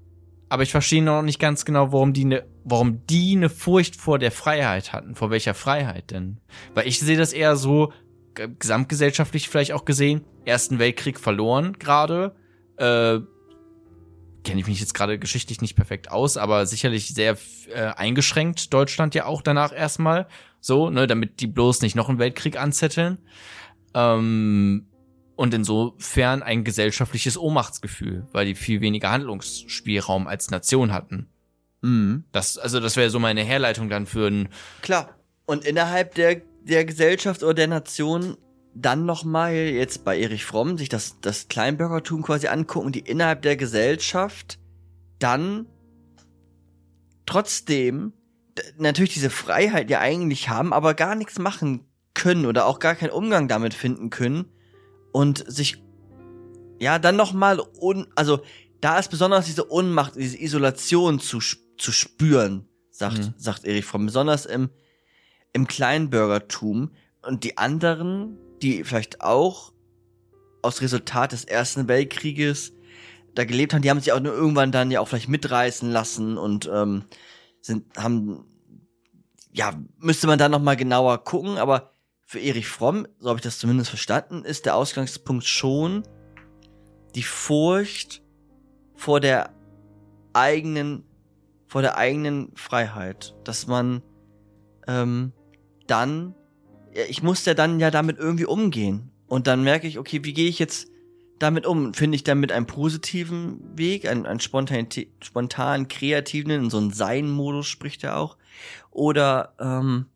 aber 0.48 0.62
ich 0.62 0.70
verstehe 0.70 1.02
noch 1.02 1.22
nicht 1.22 1.40
ganz 1.40 1.64
genau, 1.64 1.92
warum 1.92 2.12
die 2.12 2.26
ne, 2.26 2.44
warum 2.62 3.04
die 3.06 3.34
eine 3.36 3.48
Furcht 3.48 3.96
vor 3.96 4.18
der 4.18 4.30
Freiheit 4.30 4.92
hatten. 4.92 5.16
Vor 5.16 5.30
welcher 5.30 5.54
Freiheit 5.54 6.10
denn? 6.10 6.40
Weil 6.74 6.86
ich 6.86 7.00
sehe 7.00 7.16
das 7.16 7.32
eher 7.32 7.56
so 7.56 7.92
gesamtgesellschaftlich 8.34 9.48
vielleicht 9.48 9.72
auch 9.72 9.84
gesehen. 9.84 10.24
Ersten 10.44 10.78
Weltkrieg 10.78 11.18
verloren 11.18 11.78
gerade. 11.78 12.36
Äh, 12.76 13.20
Kenne 14.44 14.60
ich 14.60 14.66
mich 14.66 14.80
jetzt 14.80 14.94
gerade 14.94 15.18
geschichtlich 15.18 15.60
nicht 15.60 15.76
perfekt 15.76 16.10
aus, 16.10 16.36
aber 16.36 16.66
sicherlich 16.66 17.08
sehr 17.14 17.36
äh, 17.68 17.82
eingeschränkt. 17.96 18.72
Deutschland 18.72 19.14
ja 19.14 19.26
auch 19.26 19.42
danach 19.42 19.72
erstmal. 19.72 20.26
So, 20.60 20.90
ne, 20.90 21.06
damit 21.06 21.40
die 21.40 21.46
bloß 21.46 21.82
nicht 21.82 21.96
noch 21.96 22.08
einen 22.08 22.18
Weltkrieg 22.18 22.58
anzetteln. 22.58 23.18
Ähm, 23.94 24.86
und 25.36 25.54
insofern 25.54 26.42
ein 26.42 26.64
gesellschaftliches 26.64 27.38
Ohnmachtsgefühl, 27.38 28.26
weil 28.32 28.46
die 28.46 28.54
viel 28.54 28.80
weniger 28.80 29.10
Handlungsspielraum 29.10 30.26
als 30.26 30.50
Nation 30.50 30.92
hatten. 30.92 31.28
mhm. 31.80 32.24
Das, 32.32 32.58
also 32.58 32.80
das 32.80 32.96
wäre 32.96 33.10
so 33.10 33.18
meine 33.18 33.42
Herleitung 33.42 33.88
dann 33.88 34.06
für 34.06 34.28
ein, 34.28 34.48
klar. 34.82 35.16
Und 35.46 35.64
innerhalb 35.64 36.14
der, 36.14 36.42
der 36.62 36.84
Gesellschaft 36.84 37.42
oder 37.42 37.54
der 37.54 37.66
Nation 37.66 38.36
dann 38.74 39.04
nochmal 39.04 39.54
jetzt 39.54 40.04
bei 40.04 40.18
Erich 40.18 40.44
Fromm 40.44 40.78
sich 40.78 40.88
das, 40.88 41.20
das 41.20 41.48
Kleinbürgertum 41.48 42.22
quasi 42.22 42.48
angucken, 42.48 42.92
die 42.92 43.00
innerhalb 43.00 43.42
der 43.42 43.56
Gesellschaft 43.56 44.58
dann 45.18 45.66
trotzdem 47.26 48.12
natürlich 48.78 49.14
diese 49.14 49.30
Freiheit 49.30 49.90
ja 49.90 50.00
eigentlich 50.00 50.48
haben, 50.48 50.72
aber 50.72 50.94
gar 50.94 51.14
nichts 51.14 51.38
machen 51.38 51.86
können 52.14 52.46
oder 52.46 52.66
auch 52.66 52.78
gar 52.78 52.94
keinen 52.94 53.10
Umgang 53.10 53.48
damit 53.48 53.74
finden 53.74 54.10
können 54.10 54.46
und 55.12 55.44
sich 55.50 55.82
ja 56.78 56.98
dann 56.98 57.16
nochmal 57.16 57.60
un, 57.80 58.06
also 58.16 58.40
da 58.80 58.98
ist 58.98 59.10
besonders 59.10 59.46
diese 59.46 59.70
Ohnmacht, 59.70 60.16
diese 60.16 60.40
Isolation 60.40 61.20
zu, 61.20 61.38
zu 61.38 61.92
spüren, 61.92 62.68
sagt, 62.90 63.18
Mhm. 63.18 63.34
sagt 63.36 63.64
Erich 63.64 63.84
Fromm, 63.84 64.06
besonders 64.06 64.44
im, 64.44 64.70
im 65.52 65.66
Kleinbürgertum 65.66 66.90
und 67.22 67.44
die 67.44 67.56
anderen, 67.58 68.36
die 68.62 68.84
vielleicht 68.84 69.20
auch 69.20 69.72
aus 70.62 70.80
Resultat 70.80 71.32
des 71.32 71.44
Ersten 71.44 71.88
Weltkrieges 71.88 72.72
da 73.34 73.44
gelebt 73.44 73.74
haben, 73.74 73.82
die 73.82 73.90
haben 73.90 74.00
sich 74.00 74.12
auch 74.12 74.20
nur 74.20 74.34
irgendwann 74.34 74.72
dann 74.72 74.90
ja 74.90 75.00
auch 75.00 75.08
vielleicht 75.08 75.28
mitreißen 75.28 75.90
lassen 75.90 76.36
und 76.38 76.70
ähm, 76.72 77.04
sind 77.60 77.96
haben 77.96 78.44
ja 79.52 79.72
müsste 79.98 80.26
man 80.26 80.38
da 80.38 80.48
noch 80.48 80.60
mal 80.60 80.76
genauer 80.76 81.24
gucken, 81.24 81.58
aber 81.58 81.92
für 82.20 82.40
Erich 82.40 82.68
Fromm, 82.68 83.06
so 83.18 83.28
habe 83.28 83.38
ich 83.38 83.42
das 83.42 83.58
zumindest 83.58 83.90
verstanden, 83.90 84.44
ist 84.44 84.66
der 84.66 84.76
Ausgangspunkt 84.76 85.44
schon 85.44 86.02
die 87.14 87.22
Furcht 87.22 88.22
vor 88.94 89.20
der 89.20 89.50
eigenen 90.32 91.04
vor 91.66 91.82
der 91.82 91.96
eigenen 91.96 92.54
Freiheit, 92.54 93.34
dass 93.44 93.66
man 93.66 94.02
ähm, 94.86 95.32
dann 95.86 96.34
ich 97.08 97.22
muss 97.22 97.44
ja 97.44 97.54
dann 97.54 97.80
ja 97.80 97.90
damit 97.90 98.18
irgendwie 98.18 98.46
umgehen. 98.46 99.10
Und 99.26 99.46
dann 99.46 99.62
merke 99.62 99.86
ich, 99.86 99.98
okay, 99.98 100.20
wie 100.24 100.34
gehe 100.34 100.48
ich 100.48 100.58
jetzt 100.58 100.88
damit 101.38 101.66
um? 101.66 101.94
Finde 101.94 102.16
ich 102.16 102.24
damit 102.24 102.52
einen 102.52 102.66
positiven 102.66 103.60
Weg, 103.76 104.06
einen, 104.06 104.26
einen 104.26 104.40
spontan, 104.40 104.86
spontan 105.22 105.88
kreativen, 105.88 106.50
in 106.52 106.70
so 106.70 106.78
einen 106.78 106.92
Sein-Modus 106.92 107.66
spricht 107.66 108.04
er 108.04 108.18
auch, 108.18 108.36
oder 108.90 109.54
ähm, 109.58 110.06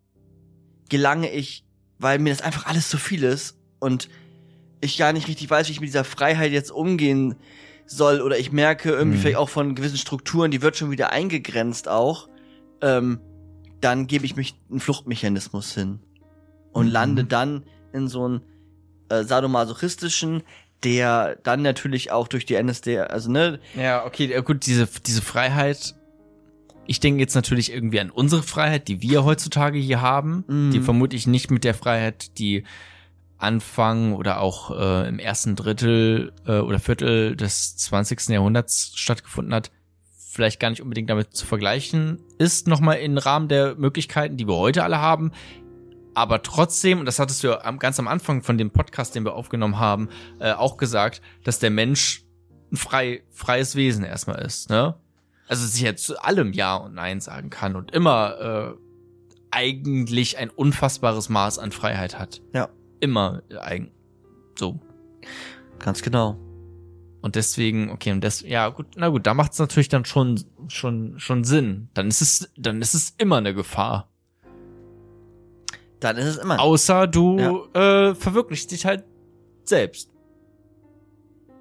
gelange 0.89 1.33
ich, 1.33 1.65
weil 1.99 2.19
mir 2.19 2.31
das 2.31 2.43
einfach 2.43 2.67
alles 2.67 2.91
zu 2.91 2.99
viel 2.99 3.23
ist 3.25 3.59
und 3.79 4.09
ich 4.83 4.99
gar 4.99 5.15
nicht 5.15 5.29
richtig 5.29 5.49
weiß, 5.49 5.69
wie 5.69 5.73
ich 5.73 5.81
mit 5.81 5.89
dieser 5.89 6.05
Freiheit 6.05 6.53
jetzt 6.53 6.71
umgehen 6.71 7.37
soll. 7.87 8.21
Oder 8.21 8.39
ich 8.39 8.53
merke 8.53 8.91
irgendwie 8.91 9.17
Mhm. 9.17 9.23
vielleicht 9.23 9.39
auch 9.39 9.49
von 9.49 9.75
gewissen 9.75 9.97
Strukturen, 9.97 10.51
die 10.51 10.61
wird 10.61 10.77
schon 10.77 10.91
wieder 10.91 11.11
eingegrenzt 11.11 11.89
auch, 11.89 12.29
ähm, 12.83 13.21
dann 13.81 14.07
gebe 14.07 14.27
ich 14.27 14.37
mich 14.37 14.55
einen 14.71 14.81
Fluchtmechanismus 14.81 15.73
hin 15.73 16.01
und 16.77 16.87
Mhm. 16.87 16.93
lande 16.93 17.25
dann 17.25 17.63
in 17.93 18.09
so 18.09 18.25
einen 18.25 18.41
äh, 19.09 19.23
sadomasochistischen, 19.25 20.43
der 20.85 21.37
dann 21.43 21.63
natürlich 21.63 22.13
auch 22.13 22.29
durch 22.29 22.45
die 22.47 22.55
NSD, 22.55 22.99
also 22.99 23.31
ne, 23.31 23.59
ja, 23.77 24.05
okay, 24.05 24.27
ja, 24.31 24.41
gut, 24.41 24.67
diese, 24.67 24.87
diese 25.07 25.23
Freiheit, 25.23 25.95
ich 26.87 27.01
denke 27.01 27.21
jetzt 27.21 27.35
natürlich 27.35 27.73
irgendwie 27.73 27.99
an 28.01 28.11
unsere 28.11 28.43
Freiheit, 28.43 28.87
die 28.89 29.01
wir 29.03 29.25
heutzutage 29.25 29.79
hier 29.79 30.01
haben, 30.03 30.45
Mhm. 30.47 30.71
die 30.73 30.81
vermutlich 30.81 31.27
nicht 31.27 31.51
mit 31.51 31.65
der 31.65 31.75
Freiheit, 31.75 32.39
die 32.39 32.65
Anfang 33.39 34.15
oder 34.15 34.41
auch 34.41 34.71
äh, 34.71 35.09
im 35.09 35.19
ersten 35.19 35.57
Drittel 35.57 36.33
äh, 36.47 36.59
oder 36.59 36.79
Viertel 36.79 37.37
des 37.37 37.77
20. 37.77 38.29
Jahrhunderts 38.31 38.93
stattgefunden 38.95 39.53
hat, 39.55 39.71
vielleicht 40.31 40.59
gar 40.61 40.71
nicht 40.71 40.81
unbedingt 40.83 41.11
damit 41.11 41.35
zu 41.35 41.47
vergleichen 41.47 42.19
ist, 42.39 42.67
nochmal 42.67 42.97
im 42.99 43.19
Rahmen 43.19 43.49
der 43.49 43.75
Möglichkeiten, 43.77 44.37
die 44.37 44.47
wir 44.49 44.57
heute 44.57 44.85
alle 44.85 44.99
haben. 45.01 45.33
Aber 46.17 46.43
trotzdem, 46.43 47.01
und 47.01 47.05
das 47.05 47.19
hattest 47.19 47.45
du 47.45 47.49
ja 47.49 47.71
ganz 47.73 48.01
am 48.01 48.09
Anfang 48.09 48.43
von 48.43 48.57
dem 48.57 48.71
Podcast, 48.71 49.15
den 49.15 49.27
wir 49.27 49.35
aufgenommen 49.35 49.79
haben, 49.79 50.09
äh, 50.39 50.53
auch 50.53 50.79
gesagt, 50.79 51.21
dass 51.45 51.59
der 51.59 51.69
Mensch 51.69 52.25
ein 52.73 52.79
frei, 52.79 53.23
freies 53.31 53.77
Wesen 53.77 54.03
erstmal 54.03 54.41
ist, 54.41 54.71
ne? 54.71 54.95
Also 55.47 55.67
sich 55.67 55.83
jetzt 55.83 56.05
zu 56.05 56.19
allem 56.19 56.55
Ja 56.55 56.77
und 56.77 56.95
Nein 56.95 57.21
sagen 57.21 57.51
kann 57.51 57.77
und 57.77 57.91
immer 57.91 58.41
äh, 58.41 58.79
eigentlich 59.51 60.39
ein 60.39 60.49
unfassbares 60.49 61.29
Maß 61.29 61.59
an 61.59 61.71
Freiheit 61.71 62.19
hat. 62.19 62.41
Ja. 62.55 62.71
Immer 63.01 63.43
äh, 63.51 63.59
eigen. 63.59 63.91
So. 64.59 64.81
Ganz 65.81 66.01
genau. 66.01 66.39
Und 67.21 67.35
deswegen, 67.35 67.91
okay, 67.91 68.13
und 68.13 68.25
das, 68.25 68.41
ja 68.41 68.71
gut, 68.71 68.87
na 68.97 69.11
gut, 69.11 69.27
da 69.27 69.35
macht 69.35 69.53
es 69.53 69.59
natürlich 69.59 69.91
dann 69.91 70.07
schon, 70.07 70.43
schon, 70.69 71.19
schon 71.19 71.45
Sinn. 71.45 71.91
Dann 71.93 72.09
ist 72.09 72.23
es, 72.23 72.51
dann 72.57 72.81
ist 72.81 72.95
es 72.95 73.15
immer 73.19 73.37
eine 73.37 73.53
Gefahr. 73.53 74.09
Dann 76.07 76.17
ist 76.17 76.27
es 76.27 76.37
immer. 76.37 76.61
Außer 76.61 77.07
du 77.07 77.67
äh, 77.75 78.15
verwirklichst 78.15 78.71
dich 78.71 78.87
halt 78.87 79.05
selbst. 79.65 80.11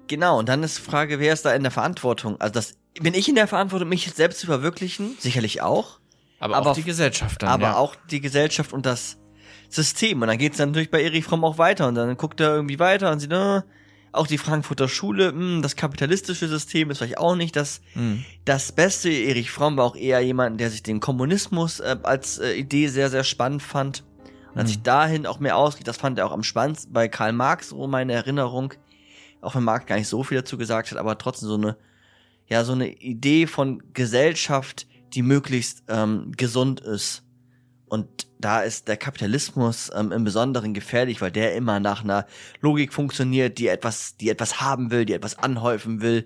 Genau, 0.08 0.38
und 0.38 0.48
dann 0.48 0.62
ist 0.62 0.78
die 0.78 0.82
Frage, 0.82 1.18
wer 1.18 1.32
ist 1.32 1.44
da 1.44 1.52
in 1.54 1.62
der 1.62 1.72
Verantwortung? 1.72 2.40
Also 2.40 2.52
das 2.54 2.74
bin 3.00 3.14
ich 3.14 3.28
in 3.28 3.34
der 3.34 3.48
Verantwortung, 3.48 3.88
mich 3.88 4.10
selbst 4.14 4.40
zu 4.40 4.46
verwirklichen? 4.46 5.16
Sicherlich 5.18 5.62
auch. 5.62 5.98
Aber, 6.38 6.56
Aber 6.56 6.70
auch 6.70 6.74
die 6.74 6.82
Gesellschaft 6.84 7.42
dann. 7.42 7.48
aber 7.48 7.64
ja. 7.64 7.76
auch 7.76 7.96
die 8.10 8.20
Gesellschaft 8.20 8.72
und 8.72 8.86
das 8.86 9.16
System. 9.68 10.22
Und 10.22 10.28
dann 10.28 10.38
geht's 10.38 10.58
dann 10.58 10.70
natürlich 10.70 10.90
bei 10.90 11.02
Erich 11.02 11.24
Fromm 11.24 11.44
auch 11.44 11.58
weiter. 11.58 11.88
Und 11.88 11.96
dann 11.96 12.16
guckt 12.16 12.40
er 12.40 12.54
irgendwie 12.54 12.78
weiter 12.78 13.10
und 13.10 13.20
sieht, 13.20 13.32
äh, 13.32 13.62
auch 14.12 14.26
die 14.26 14.38
Frankfurter 14.38 14.88
Schule, 14.88 15.32
mh, 15.32 15.60
das 15.62 15.76
kapitalistische 15.76 16.46
System 16.48 16.90
ist 16.90 16.98
vielleicht 16.98 17.18
auch 17.18 17.34
nicht 17.36 17.56
das, 17.56 17.80
Hm. 17.94 18.24
das 18.44 18.72
Beste. 18.72 19.10
Erich 19.10 19.50
Fromm 19.50 19.76
war 19.76 19.84
auch 19.84 19.96
eher 19.96 20.20
jemand, 20.20 20.60
der 20.60 20.70
sich 20.70 20.82
den 20.82 21.00
Kommunismus 21.00 21.80
äh, 21.80 21.96
als 22.02 22.38
äh, 22.38 22.52
Idee 22.54 22.88
sehr, 22.88 23.10
sehr 23.10 23.24
spannend 23.24 23.62
fand. 23.62 24.04
Und 24.56 24.60
hat 24.60 24.66
Mhm. 24.68 24.70
sich 24.70 24.82
dahin 24.82 25.26
auch 25.26 25.38
mehr 25.38 25.58
ausgeht. 25.58 25.86
Das 25.86 25.98
fand 25.98 26.18
er 26.18 26.26
auch 26.26 26.32
am 26.32 26.42
spannendsten 26.42 26.90
bei 26.90 27.08
Karl 27.08 27.34
Marx, 27.34 27.68
so 27.68 27.86
meine 27.86 28.14
Erinnerung. 28.14 28.72
Auch 29.42 29.54
wenn 29.54 29.64
Marx 29.64 29.84
gar 29.84 29.96
nicht 29.96 30.08
so 30.08 30.22
viel 30.22 30.38
dazu 30.38 30.56
gesagt 30.56 30.90
hat, 30.90 30.96
aber 30.96 31.18
trotzdem 31.18 31.48
so 31.50 31.56
eine, 31.56 31.76
ja, 32.48 32.64
so 32.64 32.72
eine 32.72 32.88
Idee 32.88 33.46
von 33.46 33.82
Gesellschaft, 33.92 34.86
die 35.12 35.20
möglichst 35.20 35.84
ähm, 35.88 36.32
gesund 36.38 36.80
ist. 36.80 37.22
Und 37.84 38.28
da 38.40 38.62
ist 38.62 38.88
der 38.88 38.96
Kapitalismus 38.96 39.90
ähm, 39.94 40.10
im 40.10 40.24
Besonderen 40.24 40.72
gefährlich, 40.72 41.20
weil 41.20 41.30
der 41.30 41.54
immer 41.54 41.78
nach 41.78 42.02
einer 42.02 42.26
Logik 42.62 42.94
funktioniert, 42.94 43.58
die 43.58 43.68
etwas, 43.68 44.16
die 44.16 44.30
etwas 44.30 44.58
haben 44.58 44.90
will, 44.90 45.04
die 45.04 45.12
etwas 45.12 45.38
anhäufen 45.38 46.00
will, 46.00 46.24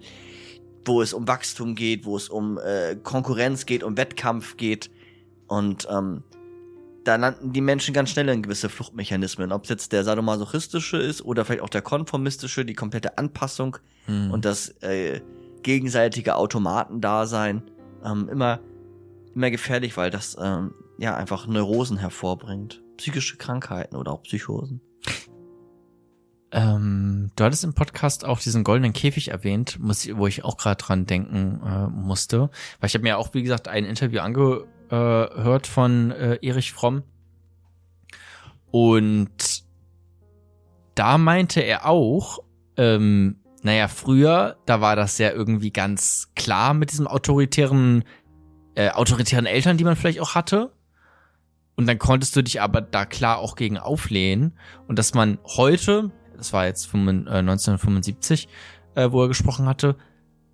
wo 0.85 1.03
es 1.03 1.13
um 1.13 1.27
Wachstum 1.27 1.75
geht, 1.75 2.05
wo 2.05 2.17
es 2.17 2.29
um 2.29 2.59
äh, 2.59 2.95
Konkurrenz 3.03 3.67
geht, 3.67 3.83
um 3.83 3.97
Wettkampf 3.97 4.57
geht. 4.57 4.89
Und 5.49 5.89
ähm, 5.91 6.23
da 7.05 7.17
landen 7.17 7.53
die 7.53 7.61
Menschen 7.61 7.95
ganz 7.95 8.11
schnell 8.11 8.29
in 8.29 8.43
gewisse 8.43 8.69
Fluchtmechanismen. 8.69 9.53
Ob 9.53 9.65
es 9.65 9.71
jetzt 9.71 9.93
der 9.93 10.05
sadomasochistische 10.05 10.99
ist 10.99 11.23
oder 11.23 11.45
vielleicht 11.45 11.63
auch 11.63 11.69
der 11.71 11.83
konformistische, 11.83 12.65
die 12.65 12.75
komplette 12.75 13.19
Anpassung 13.19 13.79
Hm. 14.07 14.31
und 14.31 14.45
das 14.45 14.71
äh, 14.83 15.21
gegenseitige 15.63 16.37
Automatendasein 16.37 17.63
ähm, 18.05 18.29
immer 18.29 18.61
immer 19.35 19.51
gefährlich, 19.51 19.97
weil 19.97 20.11
das 20.11 20.37
ähm, 20.41 20.75
ja 20.99 21.17
einfach 21.17 21.47
Neurosen 21.47 21.99
hervorbringt, 21.99 22.83
psychische 22.97 23.37
Krankheiten 23.37 23.97
oder 23.97 24.13
auch 24.13 24.23
Psychosen. 24.23 24.81
Ähm, 26.53 27.31
du 27.37 27.45
hattest 27.45 27.63
im 27.63 27.75
Podcast 27.75 28.25
auch 28.25 28.41
diesen 28.41 28.65
goldenen 28.65 28.93
Käfig 28.93 29.29
erwähnt, 29.29 29.79
muss 29.79 30.09
wo 30.17 30.27
ich 30.27 30.43
auch 30.43 30.57
gerade 30.57 30.83
dran 30.83 31.07
denken 31.07 31.61
äh, 31.65 31.87
musste. 31.87 32.51
Weil 32.81 32.89
ich 32.89 32.95
habe 32.95 33.05
mir 33.05 33.19
auch, 33.19 33.33
wie 33.35 33.43
gesagt, 33.43 33.69
ein 33.69 33.85
Interview 33.85 34.21
angehört 34.91 35.67
von 35.67 36.11
äh, 36.11 36.39
Erich 36.43 36.73
Fromm. 36.73 37.03
Und 38.71 39.65
da 40.95 41.19
meinte 41.19 41.61
er 41.61 41.87
auch, 41.87 42.41
ähm, 42.77 43.37
naja, 43.63 43.89
früher, 43.89 44.57
da 44.67 44.81
war 44.81 44.97
das 44.97 45.19
ja 45.19 45.31
irgendwie 45.31 45.71
ganz 45.71 46.31
klar 46.35 46.75
mit 46.75 46.93
diesem 46.93 47.07
autoritären, 47.07 48.05
äh, 48.75 48.91
autoritären 48.91 49.47
Eltern, 49.47 49.77
die 49.77 49.85
man 49.85 49.97
vielleicht 49.97 50.21
auch 50.21 50.35
hatte. 50.35 50.73
Und 51.77 51.87
dann 51.87 51.99
konntest 51.99 52.37
du 52.37 52.43
dich 52.43 52.61
aber 52.61 52.81
da 52.81 53.05
klar 53.05 53.39
auch 53.39 53.57
gegen 53.57 53.79
auflehnen. 53.79 54.59
Und 54.87 54.99
dass 54.99 55.15
man 55.15 55.39
heute, 55.45 56.11
das 56.37 56.53
war 56.53 56.67
jetzt 56.67 56.87
5, 56.87 57.27
äh, 57.27 57.39
1975, 57.39 58.49
äh, 58.95 59.11
wo 59.11 59.23
er 59.23 59.29
gesprochen 59.29 59.67
hatte, 59.67 59.97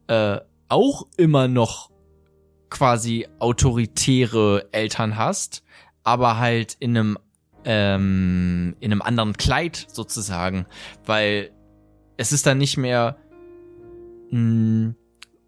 äh, 0.09 0.39
auch 0.69 1.07
immer 1.17 1.49
noch 1.49 1.91
quasi 2.71 3.27
autoritäre 3.39 4.69
Eltern 4.73 5.17
hast, 5.17 5.63
aber 6.03 6.39
halt 6.39 6.77
in 6.81 6.97
einem 6.97 7.19
ähm, 7.65 8.77
in 8.81 8.93
einem 8.93 9.03
anderen 9.03 9.37
Kleid 9.37 9.87
sozusagen, 9.91 10.67
weil 11.05 11.51
es 12.17 12.33
ist 12.33 12.47
dann 12.47 12.59
nicht 12.59 12.77
mehr 12.77 13.17
mh, 14.31 14.95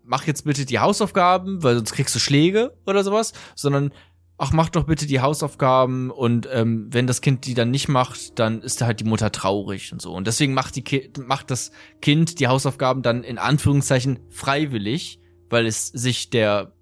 mach 0.05 0.27
jetzt 0.27 0.45
bitte 0.45 0.65
die 0.65 0.79
Hausaufgaben, 0.79 1.63
weil 1.63 1.77
sonst 1.77 1.93
kriegst 1.93 2.15
du 2.15 2.19
Schläge 2.19 2.77
oder 2.87 3.05
sowas, 3.05 3.35
sondern 3.55 3.93
ach, 4.39 4.53
mach 4.53 4.71
doch 4.71 4.85
bitte 4.85 5.07
die 5.07 5.21
Hausaufgaben 5.21 6.11
und 6.11 6.49
ähm, 6.51 6.87
wenn 6.91 7.07
das 7.07 7.21
Kind 7.21 7.45
die 7.45 7.55
dann 7.55 7.71
nicht 7.71 7.89
macht, 7.89 8.39
dann 8.39 8.63
ist 8.63 8.81
da 8.81 8.87
halt 8.87 9.01
die 9.01 9.05
Mutter 9.05 9.31
traurig 9.33 9.93
und 9.93 10.01
so. 10.01 10.15
Und 10.15 10.27
deswegen 10.27 10.55
macht, 10.55 10.77
die 10.77 10.83
Ki 10.83 11.11
macht 11.19 11.51
das 11.51 11.73
Kind 12.01 12.41
die 12.41 12.49
Hausaufgaben 12.49 13.03
dann 13.03 13.25
in 13.25 13.39
Anführungszeichen 13.39 14.21
freiwillig, 14.31 15.21
weil 15.51 15.67
es 15.67 15.89
sich 15.89 16.31
der 16.31 16.73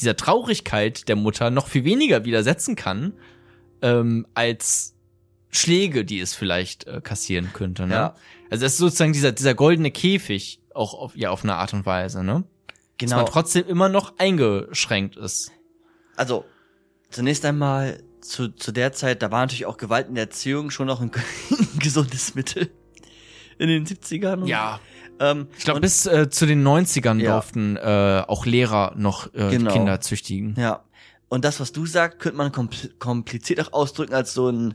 dieser 0.00 0.16
Traurigkeit 0.16 1.08
der 1.08 1.16
Mutter 1.16 1.50
noch 1.50 1.68
viel 1.68 1.84
weniger 1.84 2.24
widersetzen 2.24 2.76
kann, 2.76 3.12
ähm, 3.82 4.26
als 4.34 4.94
Schläge, 5.50 6.04
die 6.04 6.20
es 6.20 6.34
vielleicht 6.34 6.86
äh, 6.86 7.00
kassieren 7.02 7.50
könnte. 7.52 7.86
Ne? 7.86 7.94
Ja. 7.94 8.14
Also 8.50 8.64
das 8.64 8.72
ist 8.72 8.78
sozusagen 8.78 9.12
dieser, 9.12 9.32
dieser 9.32 9.54
goldene 9.54 9.90
Käfig, 9.90 10.60
auch 10.74 10.94
auf, 10.94 11.16
ja, 11.16 11.30
auf 11.30 11.42
eine 11.42 11.54
Art 11.56 11.72
und 11.74 11.86
Weise, 11.86 12.22
ne? 12.24 12.44
Dass 12.98 13.10
man 13.10 13.20
Genau. 13.20 13.30
trotzdem 13.30 13.66
immer 13.66 13.88
noch 13.88 14.14
eingeschränkt 14.18 15.16
ist. 15.16 15.52
Also 16.16 16.44
zunächst 17.10 17.44
einmal 17.44 18.02
zu, 18.20 18.48
zu 18.48 18.72
der 18.72 18.92
Zeit, 18.92 19.22
da 19.22 19.30
war 19.30 19.40
natürlich 19.40 19.66
auch 19.66 19.76
Gewalt 19.76 20.08
in 20.08 20.16
der 20.16 20.24
Erziehung 20.24 20.70
schon 20.70 20.86
noch 20.88 21.00
ein, 21.00 21.10
gesundes 21.78 22.34
Mittel 22.34 22.70
in 23.58 23.68
den 23.68 23.86
70ern. 23.86 24.40
und- 24.42 24.46
Ja, 24.48 24.80
Ähm, 25.20 25.48
ich 25.56 25.64
glaube, 25.64 25.80
bis 25.80 26.06
äh, 26.06 26.28
zu 26.30 26.46
den 26.46 26.66
90ern 26.66 27.20
Ja. 27.20 27.32
durften 27.32 27.76
äh, 27.76 28.22
auch 28.26 28.46
Lehrer 28.46 28.94
noch 28.96 29.32
äh, 29.34 29.50
Genau. 29.50 29.72
Kinder 29.72 30.00
züchtigen. 30.00 30.54
Ja. 30.58 30.84
Und 31.28 31.44
das, 31.44 31.60
was 31.60 31.72
du 31.72 31.84
sagst, 31.86 32.20
könnte 32.20 32.38
man 32.38 32.52
kompl 32.52 32.88
kompliziert 32.98 33.60
auch 33.60 33.72
ausdrücken 33.72 34.14
als 34.14 34.32
so 34.32 34.46
einen 34.48 34.74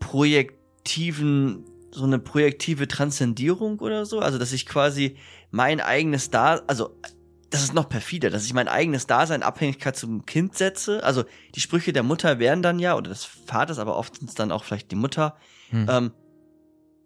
projektiven, 0.00 1.64
so 1.90 2.04
eine 2.04 2.18
projektive 2.18 2.88
Transzendierung 2.88 3.78
oder 3.80 4.06
so. 4.06 4.20
Also, 4.20 4.38
dass 4.38 4.52
ich 4.52 4.66
quasi 4.66 5.16
mein 5.50 5.80
eigenes 5.80 6.30
Da, 6.30 6.62
also, 6.66 6.96
das 7.50 7.62
ist 7.62 7.74
noch 7.74 7.88
perfider, 7.88 8.30
dass 8.30 8.44
ich 8.46 8.54
mein 8.54 8.66
eigenes 8.68 9.06
Dasein 9.06 9.40
in 9.40 9.46
Abhängigkeit 9.46 9.96
zum 9.96 10.24
Kind 10.26 10.56
setze. 10.56 11.04
Also, 11.04 11.24
die 11.54 11.60
Sprüche 11.60 11.92
der 11.92 12.02
Mutter 12.02 12.38
wären 12.38 12.62
dann 12.62 12.78
ja, 12.78 12.96
oder 12.96 13.10
des 13.10 13.24
Vaters, 13.24 13.78
aber 13.78 13.96
oft 13.96 14.16
sind 14.18 14.28
es 14.28 14.34
dann 14.34 14.50
auch 14.52 14.64
vielleicht 14.64 14.90
die 14.90 14.96
Mutter. 14.96 15.36
Hm. 15.70 15.86
Ähm, 15.88 16.12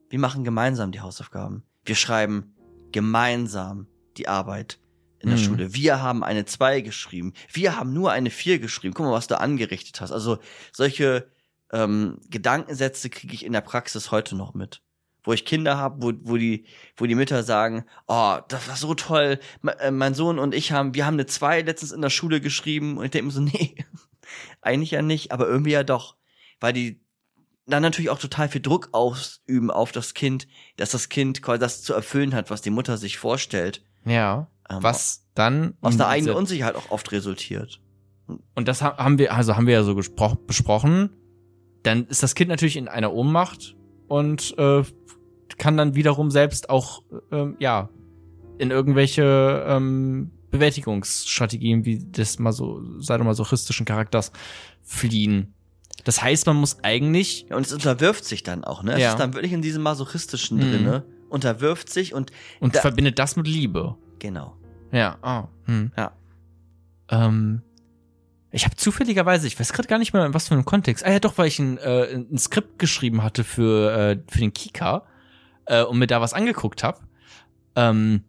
wir 0.09 0.19
machen 0.21 0.45
gemeinsam 0.45 0.93
die 0.93 1.01
Hausaufgaben. 1.01 1.65
Wir 1.87 1.95
schreiben 1.95 2.55
gemeinsam 2.93 3.87
die 4.17 4.29
Arbeit 4.29 4.79
in 5.21 5.31
der 5.31 5.39
Mhm. 5.39 5.43
Schule. 5.43 5.75
Wir 5.75 6.03
haben 6.03 6.23
eine 6.23 6.45
2 6.45 6.81
geschrieben. 6.83 7.33
Wir 7.53 7.77
haben 7.77 7.93
nur 7.93 8.13
eine 8.13 8.31
4 8.31 8.59
geschrieben. 8.59 8.95
Guck 8.95 9.07
mal, 9.07 9.13
was 9.13 9.27
du 9.27 9.39
angerichtet 9.41 10.01
hast. 10.01 10.13
Also 10.13 10.39
solche 10.73 11.31
ähm, 11.73 12.19
Gedankensätze 12.29 13.11
kriege 13.11 13.35
ich 13.35 13.45
in 13.45 13.53
der 13.53 13.61
Praxis 13.61 14.11
heute 14.11 14.37
noch 14.37 14.55
mit. 14.55 14.83
Wo 15.25 15.33
ich 15.33 15.45
Kinder 15.45 15.77
habe, 15.77 16.03
wo, 16.03 16.13
wo, 16.23 16.37
die, 16.37 16.67
wo 16.97 17.07
die 17.07 17.17
Mütter 17.17 17.43
sagen, 17.43 17.85
oh, 18.07 18.39
das 18.49 18.69
war 18.69 18.77
so 18.77 18.95
toll. 18.95 19.41
Äh, 19.81 19.91
Mein 19.91 20.15
Sohn 20.15 20.39
und 20.39 20.55
ich 20.55 20.71
haben, 20.73 20.95
wir 20.95 21.07
haben 21.07 21.15
eine 21.15 21.27
2 21.27 21.63
letztens 21.63 21.93
in 21.93 22.03
der 22.03 22.11
Schule 22.11 22.41
geschrieben. 22.41 22.99
Und 22.99 23.05
ich 23.07 23.11
denke 23.11 23.27
mir 23.27 23.33
so, 23.33 23.41
nee, 23.43 23.75
eigentlich 24.61 24.93
ja 24.93 25.03
nicht, 25.03 25.33
aber 25.33 25.49
irgendwie 25.49 25.73
ja 25.73 25.83
doch. 25.83 26.17
Weil 26.61 26.73
die 26.73 27.01
dann 27.67 27.83
natürlich 27.83 28.11
auch 28.11 28.19
total 28.19 28.49
viel 28.49 28.61
Druck 28.61 28.89
ausüben 28.93 29.71
auf 29.71 29.93
das 29.93 30.15
Kind, 30.15 30.47
dass 30.77 30.91
das 30.91 31.09
Kind 31.09 31.43
quasi 31.43 31.59
das 31.59 31.83
zu 31.83 31.95
erfüllen 31.95 32.35
hat, 32.35 32.51
was 32.51 32.63
die 32.63 32.71
Mutter 32.71 32.97
sich 32.97 33.19
vorstellt. 33.19 33.83
Ja. 34.05 34.49
Ähm, 34.71 34.79
Was 34.83 35.25
dann 35.35 35.75
aus 35.81 35.97
der 35.97 36.09
eigenen 36.09 36.35
Unsicherheit 36.35 36.77
auch 36.77 36.91
oft 36.91 37.11
resultiert. 37.13 37.81
Und 38.55 38.69
das 38.69 38.83
ha- 38.83 38.97
haben 38.97 39.19
wir, 39.19 39.33
also 39.35 39.57
haben 39.57 39.67
wir 39.67 39.75
ja 39.75 39.83
so 39.85 39.95
besprochen. 39.95 41.11
Dann 41.83 42.07
ist 42.07 42.23
das 42.23 42.35
Kind 42.35 42.49
natürlich 42.49 42.77
in 42.77 42.89
einer 42.89 43.13
Ohnmacht 43.13 43.77
und 44.09 44.57
äh, 44.59 44.83
kann 45.59 45.77
dann 45.77 45.95
wiederum 45.95 46.31
selbst 46.31 46.69
auch, 46.71 47.03
ähm, 47.31 47.57
ja, 47.61 47.89
in 48.59 48.71
irgendwelche 48.71 49.65
ähm, 49.69 50.31
Bewältigungsstrategien 50.51 51.85
wie 51.85 51.99
des 51.99 52.39
maso 52.39 52.81
sadomasochistischen 53.01 53.87
Charakters 53.87 54.33
fliehen. 54.83 55.55
Das 56.07 56.23
heißt, 56.23 56.47
man 56.47 56.57
muss 56.57 56.79
eigentlich 56.85 57.47
Ja, 57.51 57.57
und 57.57 57.67
es 57.67 57.73
unterwirft 57.73 58.25
sich 58.25 58.45
dann 58.45 58.63
auch, 58.65 58.83
ne? 58.85 58.93
Es 58.93 59.01
Ja. 59.01 59.11
ist 59.11 59.19
dann 59.19 59.35
wirklich 59.35 59.53
in 59.53 59.61
diesem 59.61 59.83
masochistischen 59.83 60.57
Mhm. 60.59 60.61
drinne, 60.71 61.05
unterwirft 61.29 61.91
sich 61.91 62.15
und 62.15 62.31
und 62.61 62.77
Da- 62.77 62.81
verbindet 62.81 63.19
das 63.19 63.35
mit 63.35 63.49
Liebe. 63.49 63.97
genau. 64.21 64.57
Ja, 64.93 65.19
ah, 65.23 65.49
hm. 65.65 65.91
Ja. 65.97 66.13
Ähm, 67.11 67.63
ich 68.53 68.65
habe 68.65 68.77
zufälligerweise, 68.77 69.49
ich 69.49 69.59
weiß 69.59 69.73
gerade 69.73 69.89
gar 69.89 69.99
nicht 69.99 70.13
mehr, 70.13 70.25
in 70.25 70.33
was 70.33 70.47
für 70.47 70.55
einem 70.55 70.65
Kontext. 70.65 71.05
Ah 71.05 71.11
ja, 71.11 71.19
doch, 71.19 71.37
weil 71.39 71.49
ich 71.49 71.59
ein, 71.59 71.77
äh, 71.79 72.15
ein 72.15 72.39
Skript 72.39 72.79
geschrieben 72.79 73.25
hatte 73.25 73.43
für, 73.43 73.91
äh, 73.93 74.19
für 74.29 74.39
den 74.39 74.55
Kika 74.55 75.03
äh, 75.67 75.83
und 75.83 75.99
mir 75.99 76.07
da 76.07 76.21
was 76.21 76.33
angeguckt 76.35 76.85
habe 76.85 77.01
ähm, 77.75 78.23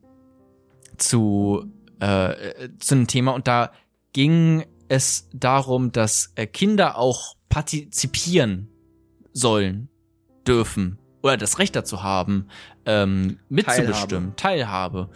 zu, 0.97 1.71
äh, 2.01 2.65
äh, 2.65 2.69
zu 2.79 2.95
einem 2.95 3.05
Thema 3.07 3.33
und 3.35 3.47
da 3.47 3.71
ging 4.13 4.65
es 4.89 5.29
darum, 5.31 5.91
dass 5.91 6.31
äh, 6.35 6.47
Kinder 6.47 6.97
auch 6.97 7.36
partizipieren 7.49 8.69
sollen, 9.33 9.89
dürfen 10.47 10.99
oder 11.21 11.37
das 11.37 11.59
Recht 11.59 11.75
dazu 11.75 12.03
haben, 12.03 12.47
ähm, 12.85 13.39
mitzubestimmen, 13.49 14.35
Teilhabe, 14.35 15.09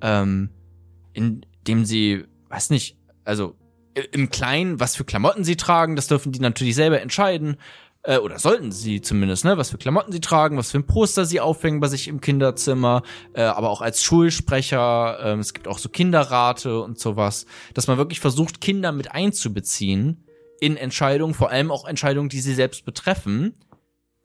ähm, 0.00 0.50
indem 1.12 1.84
sie, 1.84 2.24
weiß 2.48 2.70
nicht, 2.70 2.96
also 3.24 3.56
im 4.12 4.30
Kleinen, 4.30 4.80
was 4.80 4.96
für 4.96 5.04
Klamotten 5.04 5.44
sie 5.44 5.56
tragen, 5.56 5.96
das 5.96 6.06
dürfen 6.06 6.32
die 6.32 6.40
natürlich 6.40 6.74
selber 6.74 7.00
entscheiden. 7.00 7.56
Äh, 8.04 8.18
oder 8.18 8.38
sollten 8.38 8.70
sie 8.70 9.00
zumindest, 9.00 9.44
ne? 9.44 9.58
Was 9.58 9.70
für 9.70 9.78
Klamotten 9.78 10.12
sie 10.12 10.20
tragen, 10.20 10.56
was 10.56 10.70
für 10.70 10.78
ein 10.78 10.86
Poster 10.86 11.24
sie 11.24 11.40
aufhängen 11.40 11.80
bei 11.80 11.88
sich 11.88 12.06
im 12.06 12.20
Kinderzimmer, 12.20 13.02
äh, 13.34 13.42
aber 13.42 13.70
auch 13.70 13.82
als 13.82 14.02
Schulsprecher. 14.02 15.18
Ähm, 15.22 15.40
es 15.40 15.52
gibt 15.52 15.66
auch 15.66 15.78
so 15.78 15.88
Kinderrate 15.88 16.80
und 16.80 16.98
sowas, 16.98 17.44
dass 17.74 17.88
man 17.88 17.98
wirklich 17.98 18.20
versucht, 18.20 18.60
Kinder 18.60 18.92
mit 18.92 19.10
einzubeziehen 19.10 20.24
in 20.60 20.76
Entscheidungen, 20.76 21.34
vor 21.34 21.50
allem 21.50 21.70
auch 21.70 21.86
Entscheidungen, 21.86 22.28
die 22.28 22.40
sie 22.40 22.54
selbst 22.54 22.84
betreffen, 22.84 23.54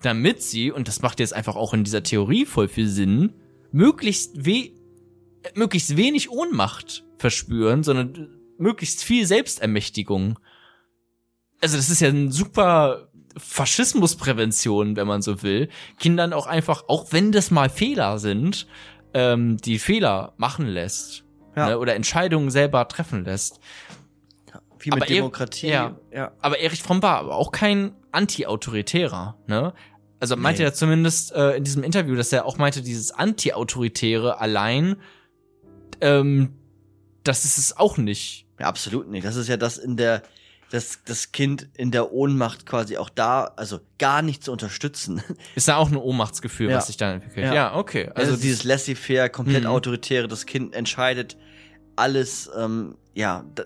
damit 0.02 0.42
sie, 0.42 0.72
und 0.72 0.88
das 0.88 1.02
macht 1.02 1.20
jetzt 1.20 1.34
einfach 1.34 1.56
auch 1.56 1.74
in 1.74 1.84
dieser 1.84 2.04
Theorie 2.04 2.46
voll 2.46 2.68
viel 2.68 2.88
Sinn, 2.88 3.34
möglichst 3.72 4.46
we 4.46 4.72
möglichst 5.56 5.98
wenig 5.98 6.30
Ohnmacht 6.30 7.04
verspüren, 7.18 7.84
sondern 7.84 8.30
möglichst 8.58 9.04
viel 9.04 9.26
Selbstermächtigung. 9.26 10.40
Also 11.62 11.76
das 11.76 11.90
ist 11.90 12.00
ja 12.00 12.08
ein 12.08 12.32
super 12.32 13.10
Faschismusprävention, 13.38 14.96
wenn 14.96 15.08
man 15.08 15.22
so 15.22 15.44
will. 15.44 15.70
Kindern 16.00 16.34
auch 16.34 16.48
einfach, 16.48 16.86
auch 16.88 17.08
wenn 17.12 17.32
das 17.32 17.52
mal 17.52 17.70
Fehler 17.70 18.20
sind, 18.20 18.68
ähm, 19.14 19.58
die 19.58 19.80
Fehler 19.80 20.34
machen 20.38 20.68
lässt. 20.68 21.26
Ja. 21.56 21.70
Ne, 21.70 21.80
oder 21.80 21.96
Entscheidungen 21.96 22.50
selber 22.50 22.88
treffen 22.88 23.26
lässt. 23.26 23.60
Viel 24.84 24.94
mit 24.94 25.04
Aber 25.04 25.06
Demokratie. 25.14 25.68
ja. 25.70 25.96
ja. 26.12 26.32
Aber 26.42 26.60
Erich 26.60 26.84
Fromm 26.84 27.02
war 27.02 27.18
aber 27.20 27.36
auch 27.36 27.52
kein 27.54 27.94
Anti-Autoritärer, 28.12 29.38
ne? 29.48 29.74
Also 30.20 30.36
meinte 30.36 30.62
Nee. 30.62 30.68
er 30.68 30.74
zumindest 30.74 31.32
äh, 31.34 31.56
in 31.56 31.64
diesem 31.64 31.84
Interview, 31.84 32.16
dass 32.16 32.32
er 32.34 32.46
auch 32.46 32.58
meinte, 32.58 32.82
dieses 32.82 33.12
Anti-Autoritäre 33.12 34.40
allein, 34.42 34.98
ähm, 36.02 36.54
das 37.24 37.46
ist 37.46 37.58
es 37.58 37.78
auch 37.78 37.98
nicht. 37.98 38.46
Ja, 38.60 38.68
absolut 38.68 39.10
nicht. 39.10 39.26
Das 39.26 39.36
ist 39.36 39.48
ja 39.48 39.58
das 39.58 39.78
in 39.78 39.96
der, 39.98 40.22
das, 40.72 41.00
das 41.06 41.32
Kind 41.32 41.70
in 41.76 41.92
der 41.92 42.12
Ohnmacht 42.12 42.66
quasi 42.66 42.98
auch 42.98 43.10
da, 43.10 43.46
also 43.56 43.80
gar 44.00 44.22
nicht 44.22 44.44
zu 44.44 44.52
unterstützen. 44.52 45.22
Ist 45.56 45.68
ja 45.68 45.78
auch 45.78 45.90
ein 45.90 45.98
Ohnmachtsgefühl, 45.98 46.70
Ja. 46.72 46.78
was 46.78 46.88
sich 46.88 46.98
da 46.98 47.14
entwickelt. 47.14 47.46
Ja. 47.46 47.54
Ja, 47.54 47.76
okay. 47.76 48.10
Also, 48.16 48.32
Also 48.32 48.42
dieses 48.44 48.64
laissez-faire, 48.64 49.30
komplett 49.30 49.64
Mhm. 49.64 49.70
autoritäre, 49.70 50.28
das 50.28 50.46
Kind 50.46 50.74
entscheidet 50.76 51.38
alles, 51.96 52.50
ähm, 52.58 52.98
ja, 53.14 53.46
da, 53.56 53.64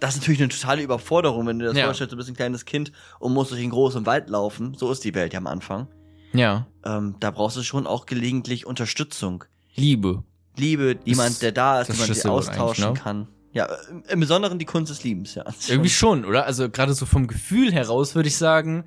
das 0.00 0.14
ist 0.14 0.20
natürlich 0.22 0.40
eine 0.40 0.48
totale 0.48 0.82
Überforderung, 0.82 1.46
wenn 1.46 1.58
du 1.58 1.64
dir 1.64 1.68
das 1.70 1.78
Ja. 1.78 1.84
vorstellst, 1.84 2.12
du 2.12 2.16
bist 2.16 2.28
ein 2.28 2.34
kleines 2.36 2.64
Kind 2.64 2.90
und 3.18 3.32
musst 3.32 3.50
durch 3.52 3.60
einen 3.60 3.70
großen 3.70 4.06
Wald 4.06 4.28
laufen. 4.30 4.74
So 4.74 4.90
ist 4.90 5.04
die 5.04 5.14
Welt 5.14 5.32
ja 5.32 5.38
am 5.38 5.46
Anfang. 5.46 5.88
ja, 6.32 6.66
Ähm, 6.84 7.16
da 7.20 7.30
brauchst 7.30 7.56
du 7.56 7.62
schon 7.62 7.86
auch 7.86 8.06
gelegentlich 8.06 8.64
Unterstützung. 8.66 9.44
Liebe. 9.74 10.24
Liebe, 10.56 10.98
jemand, 11.04 11.42
der 11.42 11.52
da 11.52 11.80
ist, 11.80 11.88
den 11.88 11.96
sich 11.96 12.04
Schlüsselwort 12.06 12.48
austauschen 12.48 12.92
ne? 12.92 12.94
kann. 12.94 13.28
Ja, 13.52 13.66
im, 13.90 14.02
im 14.08 14.20
Besonderen 14.20 14.58
die 14.58 14.64
Kunst 14.64 14.90
des 14.90 15.02
Liebens, 15.04 15.34
ja. 15.34 15.44
Irgendwie 15.68 15.90
schon, 15.90 16.24
oder? 16.24 16.46
Also 16.46 16.70
gerade 16.70 16.94
so 16.94 17.04
vom 17.06 17.26
Gefühl 17.26 17.72
heraus 17.72 18.14
würde 18.14 18.28
ich 18.28 18.36
sagen, 18.36 18.84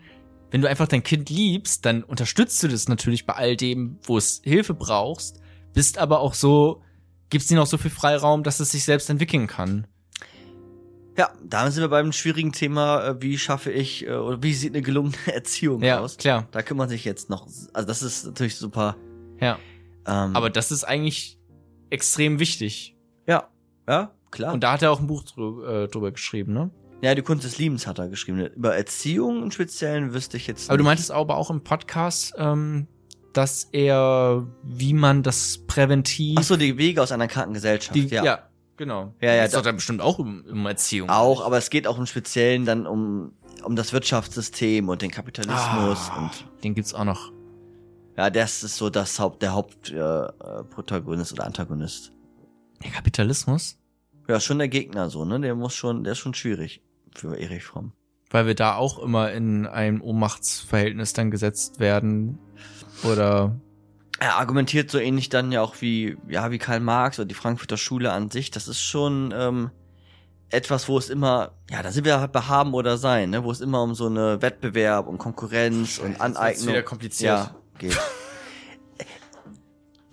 wenn 0.52 0.62
du 0.62 0.69
einfach 0.69 0.88
dein 0.88 1.04
Kind 1.04 1.30
liebst, 1.30 1.86
dann 1.86 2.04
unterstützt 2.04 2.62
du 2.63 2.67
das 2.67 2.88
natürlich 2.88 3.26
bei 3.26 3.34
all 3.34 3.56
dem, 3.58 3.97
wo 4.04 4.17
es 4.17 4.39
Hilfe 4.43 4.73
brauchst, 4.73 5.39
bist 5.73 5.97
aber 5.97 6.19
auch 6.21 6.34
so, 6.34 6.82
gibst 7.30 7.49
ihnen 7.52 7.60
auch 7.60 7.65
so 7.67 7.78
viel 7.78 7.91
Freiraum, 7.91 8.43
dass 8.43 8.60
es 8.60 8.71
sich 8.71 8.84
selbst 8.84 9.10
entwickeln 9.10 9.47
kann. 9.47 9.88
Ja, 11.17 11.30
da 11.43 11.69
sind 11.69 11.82
wir 11.82 11.89
beim 11.89 12.12
schwierigen 12.12 12.52
Thema, 12.52 13.06
äh, 13.08 13.21
wie 13.21 13.38
schaffe 13.38 13.71
ich, 13.71 14.08
äh, 14.08 14.12
oder 14.13 14.41
wie 14.41 14.54
sieht 14.54 14.73
eine 14.73 14.82
gelungene 14.82 15.15
Erziehung 15.34 15.82
Ja, 15.84 15.99
aus? 15.99 16.17
klar. 16.17 16.47
Da 16.52 16.62
kümmert 16.63 16.89
sich 16.89 17.06
jetzt 17.06 17.30
noch, 17.30 17.45
also 17.73 17.88
das 17.88 18.02
ist 18.02 18.26
natürlich 18.26 18.56
super. 18.56 18.95
Ja. 19.39 19.60
Ähm, 20.08 20.36
Aber 20.36 20.49
das 20.49 20.71
ist 20.71 20.84
eigentlich 20.84 21.38
extrem 21.89 22.39
wichtig. 22.39 22.95
ja, 23.28 23.47
ja, 23.88 24.12
klar. 24.32 24.54
Und 24.54 24.63
da 24.63 24.71
hat 24.73 24.82
er 24.82 24.91
auch 24.91 24.99
ein 24.99 25.08
Buch 25.08 25.23
drü 25.23 25.65
äh, 25.84 25.88
drüber 25.88 26.12
geschrieben, 26.12 26.54
ne? 26.54 26.71
ja, 27.02 27.13
die 27.15 27.21
Kunst 27.21 27.43
des 27.43 27.58
Liebens 27.58 27.86
hat 27.86 27.99
er 27.99 28.08
geschrieben. 28.08 28.39
Über 28.56 28.76
Erziehung 28.76 29.43
im 29.43 29.52
Speziellen 29.52 30.13
wüsste 30.13 30.38
ich 30.38 30.47
jetzt 30.47 30.69
Aber 30.69 30.78
du 30.78 30.84
nicht. 30.84 30.88
meintest 30.89 31.12
aber 31.12 31.36
auch 31.36 31.52
im 31.52 31.62
Podcast, 31.62 32.34
ähm, 32.38 32.88
dass 33.34 33.67
er, 33.73 34.47
wie 34.63 34.93
man 34.93 35.21
das 35.21 35.60
präventiv. 35.67 36.38
Ach 36.39 36.43
so, 36.43 36.56
die 36.56 36.78
Wege 36.78 37.02
aus 37.04 37.12
einer 37.12 37.28
kranken 37.28 37.54
Gesellschaft, 37.54 37.93
die, 37.93 38.08
ja. 38.08 38.23
ja. 38.23 38.49
Genau. 38.84 39.13
Ja, 39.22 39.34
ja, 39.34 39.43
Das 39.43 39.52
da- 39.52 39.58
doch 39.60 39.65
dann 39.65 39.76
bestimmt 39.76 40.02
auch 40.02 40.19
um, 40.19 40.43
um 40.50 40.65
Erziehung. 40.65 41.10
Auch, 41.10 41.46
aber 41.46 41.58
es 41.58 41.69
geht 41.69 41.88
auch 41.88 41.98
im 41.98 42.06
Speziellen 42.06 42.65
dann 42.65 42.86
um, 42.86 43.34
um 43.63 43.76
das 43.76 43.93
Wirtschaftssystem 43.93 44.89
und 44.89 45.02
den 45.02 45.12
Kapitalismus 45.12 46.10
Ah, 46.12 46.17
und 46.19 46.46
den 46.63 46.76
gibt's 46.76 46.93
auch 46.93 47.06
noch. 47.06 47.32
ja, 48.17 48.30
das 48.30 48.63
ist 48.63 48.78
so 48.78 48.89
das 48.89 49.19
Haupt, 49.19 49.41
der 49.41 49.54
Hauptprotagonist 49.54 51.32
äh, 51.32 51.36
oder 51.36 51.46
Antagonist. 51.46 52.12
Der 52.84 52.91
Kapitalismus? 52.91 53.78
Ja, 54.28 54.39
schon 54.39 54.58
der 54.60 54.67
Gegner 54.69 55.10
so, 55.10 55.26
ne? 55.26 55.39
Der 55.39 55.56
muss 55.56 55.74
schon, 55.74 56.04
der 56.04 56.13
ist 56.13 56.19
schon 56.19 56.34
schwierig 56.34 56.82
für 57.15 57.38
Erich 57.38 57.63
Fromm. 57.63 57.91
Weil 58.30 58.48
wir 58.48 58.56
da 58.56 58.76
auch 58.76 59.00
immer 59.00 59.32
in 59.32 59.67
ein 59.67 60.02
Ohnmachtsverhältnis 60.02 61.13
dann 61.13 61.30
gesetzt 61.30 61.80
werden. 61.80 62.39
Oder 63.04 63.56
Er 64.23 64.38
argumentiert 64.38 64.89
so 64.89 64.99
ähnlich 64.99 65.27
dann 65.27 65.51
ja 65.51 65.62
auch 65.62 65.81
wie, 65.81 66.15
ja, 66.29 66.49
wie 66.49 66.57
Karl 66.57 66.79
Marx 66.79 67.19
oder 67.19 67.25
die 67.25 67.33
Frankfurter 67.33 67.75
Schule 67.75 68.13
an 68.13 68.31
sich. 68.31 68.51
Das 68.51 68.69
ist 68.69 68.81
schon 68.81 69.33
ähm, 69.38 69.69
etwas, 70.49 70.88
wo 70.88 70.97
es 70.97 71.09
immer, 71.09 71.51
ja, 71.69 71.83
da 71.83 71.91
sind 71.91 72.05
wir 72.05 72.21
halt 72.21 72.31
bei 72.31 72.39
haben 72.39 72.73
oder 72.73 72.97
sein, 72.97 73.31
ne? 73.31 73.43
Wo 73.43 73.51
es 73.51 73.59
immer 73.59 73.83
um 73.83 73.95
so 73.95 74.05
eine 74.05 74.41
Wettbewerb, 74.41 75.07
um 75.07 75.17
Konkurrenz 75.17 75.97
und 75.97 76.21
Aneignung. 76.21 76.69
wieder 76.69 76.83
kompliziert. 76.83 77.33
Ja, 77.38 77.55
geht. 77.77 77.99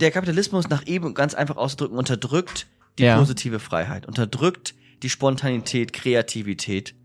Der 0.01 0.11
Kapitalismus 0.11 0.69
nach 0.69 0.85
eben 0.89 1.15
ganz 1.15 1.35
einfach 1.35 1.57
auszudrücken 1.57 1.97
unterdrückt 1.97 2.67
die 2.99 3.05
Ja. 3.05 3.17
positive 3.17 3.61
Freiheit, 3.61 4.07
unterdrückt 4.07 4.75
die 5.05 5.09
Spontanität, 5.09 5.93
Kreativität, 5.93 6.97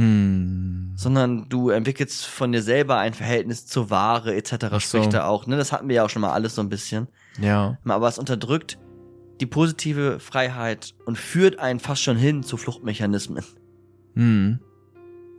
hm, 0.00 0.92
sondern 0.96 1.48
du 1.48 1.68
entwickelst 1.70 2.26
von 2.26 2.52
dir 2.52 2.62
selber 2.62 2.98
ein 2.98 3.12
Verhältnis 3.14 3.66
zur 3.66 3.90
Ware 3.90 4.34
etc. 4.34 4.54
Ach 4.70 4.80
so. 4.80 4.98
spricht 4.98 5.12
er 5.14 5.28
auch. 5.28 5.46
Ne? 5.46 5.56
Das 5.56 5.72
hatten 5.72 5.88
wir 5.88 5.96
ja 5.96 6.04
auch 6.04 6.10
schon 6.10 6.22
mal 6.22 6.32
alles 6.32 6.54
so 6.54 6.62
ein 6.62 6.68
bisschen. 6.70 7.08
ja. 7.38 7.76
Aber 7.84 8.08
es 8.08 8.18
unterdrückt 8.18 8.78
die 9.40 9.46
positive 9.46 10.20
Freiheit 10.20 10.94
und 11.06 11.16
führt 11.16 11.58
einen 11.58 11.80
fast 11.80 12.02
schon 12.02 12.16
hin 12.16 12.42
zu 12.42 12.56
Fluchtmechanismen. 12.58 13.42
Hm. 14.14 14.60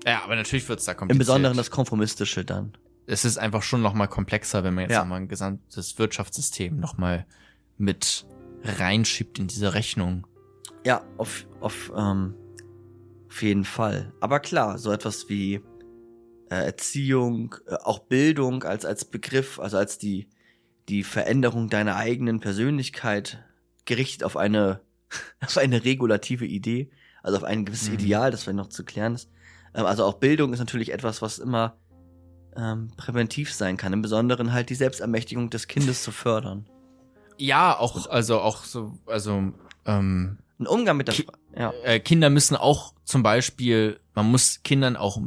Ja, 0.06 0.24
aber 0.24 0.36
natürlich 0.36 0.68
wird's 0.70 0.86
da 0.86 0.94
kompliziert. 0.96 1.16
Im 1.16 1.20
Besonderen 1.20 1.58
das 1.58 1.70
Konformistische 1.70 2.44
dann. 2.44 2.74
es 3.06 3.26
ist 3.26 3.38
einfach 3.38 3.62
schon 3.62 3.82
noch 3.84 3.94
mal 3.94 4.08
komplexer, 4.08 4.64
wenn 4.64 4.74
man 4.74 4.84
jetzt 4.86 4.94
Ja. 4.94 5.02
noch 5.02 5.10
mal 5.10 5.18
ein 5.18 5.28
gesamtes 5.28 6.00
Wirtschaftssystem 6.00 6.80
noch 6.80 6.98
mal 6.98 7.26
mit 7.78 8.26
reinschiebt 8.64 9.38
in 9.38 9.48
diese 9.48 9.74
Rechnung. 9.76 10.26
Ja, 10.84 11.04
auf, 11.18 11.46
auf, 11.60 11.92
ähm, 11.96 12.34
auf 13.32 13.42
jeden 13.44 13.64
Fall. 13.64 14.12
Aber 14.20 14.42
klar, 14.42 14.78
so 14.78 14.92
etwas 14.92 15.30
wie 15.30 15.62
äh, 16.50 16.66
Erziehung, 16.66 17.56
äh, 17.66 17.76
auch 17.76 18.00
Bildung 18.00 18.64
als, 18.66 18.84
als 18.84 19.06
Begriff, 19.06 19.58
also 19.58 19.78
als 19.78 19.98
die, 19.98 20.28
die 20.90 21.04
Veränderung 21.04 21.70
deiner 21.70 21.96
eigenen 21.96 22.42
Persönlichkeit 22.42 23.42
gerichtet 23.86 24.26
auf 24.26 24.36
eine, 24.36 24.82
auf 25.40 25.58
eine 25.58 25.86
regulative 25.86 26.46
Idee, 26.46 26.92
also 27.24 27.38
auf 27.38 27.46
ein 27.46 27.64
gewisses 27.64 27.88
Mhm. 27.88 27.94
Ideal, 27.94 28.32
das 28.32 28.44
vielleicht 28.44 28.58
noch 28.58 28.68
zu 28.68 28.84
klären 28.84 29.16
ist. 29.16 29.32
Ähm, 29.74 29.86
also 29.86 30.04
auch 30.04 30.16
Bildung 30.16 30.52
ist 30.52 30.60
natürlich 30.60 30.92
etwas, 30.92 31.22
was 31.22 31.40
immer 31.40 31.78
ähm, 32.58 32.92
präventiv 32.98 33.54
sein 33.54 33.78
kann, 33.78 33.94
im 33.94 34.02
Besonderen 34.02 34.52
halt 34.52 34.70
die 34.70 34.76
Selbstermächtigung 34.76 35.50
des 35.50 35.70
Kindes 35.70 36.04
zu 36.04 36.12
fördern. 36.12 36.66
Ja, 37.38 37.80
auch 37.80 38.08
also 38.08 38.42
auch 38.42 38.66
so 38.66 39.00
also 39.06 39.54
ähm, 39.86 40.40
Ein 40.62 40.68
Umgang 40.68 40.96
mit 40.98 41.08
der, 41.08 41.16
Ki- 41.16 41.28
ja, 41.58 41.74
äh, 41.84 42.00
Kinder 42.00 42.30
müssen 42.30 42.56
auch 42.56 42.94
zum 43.04 43.24
Beispiel, 43.24 44.00
man 44.16 44.30
muss 44.32 44.62
Kindern 44.64 44.96
auch 44.96 45.20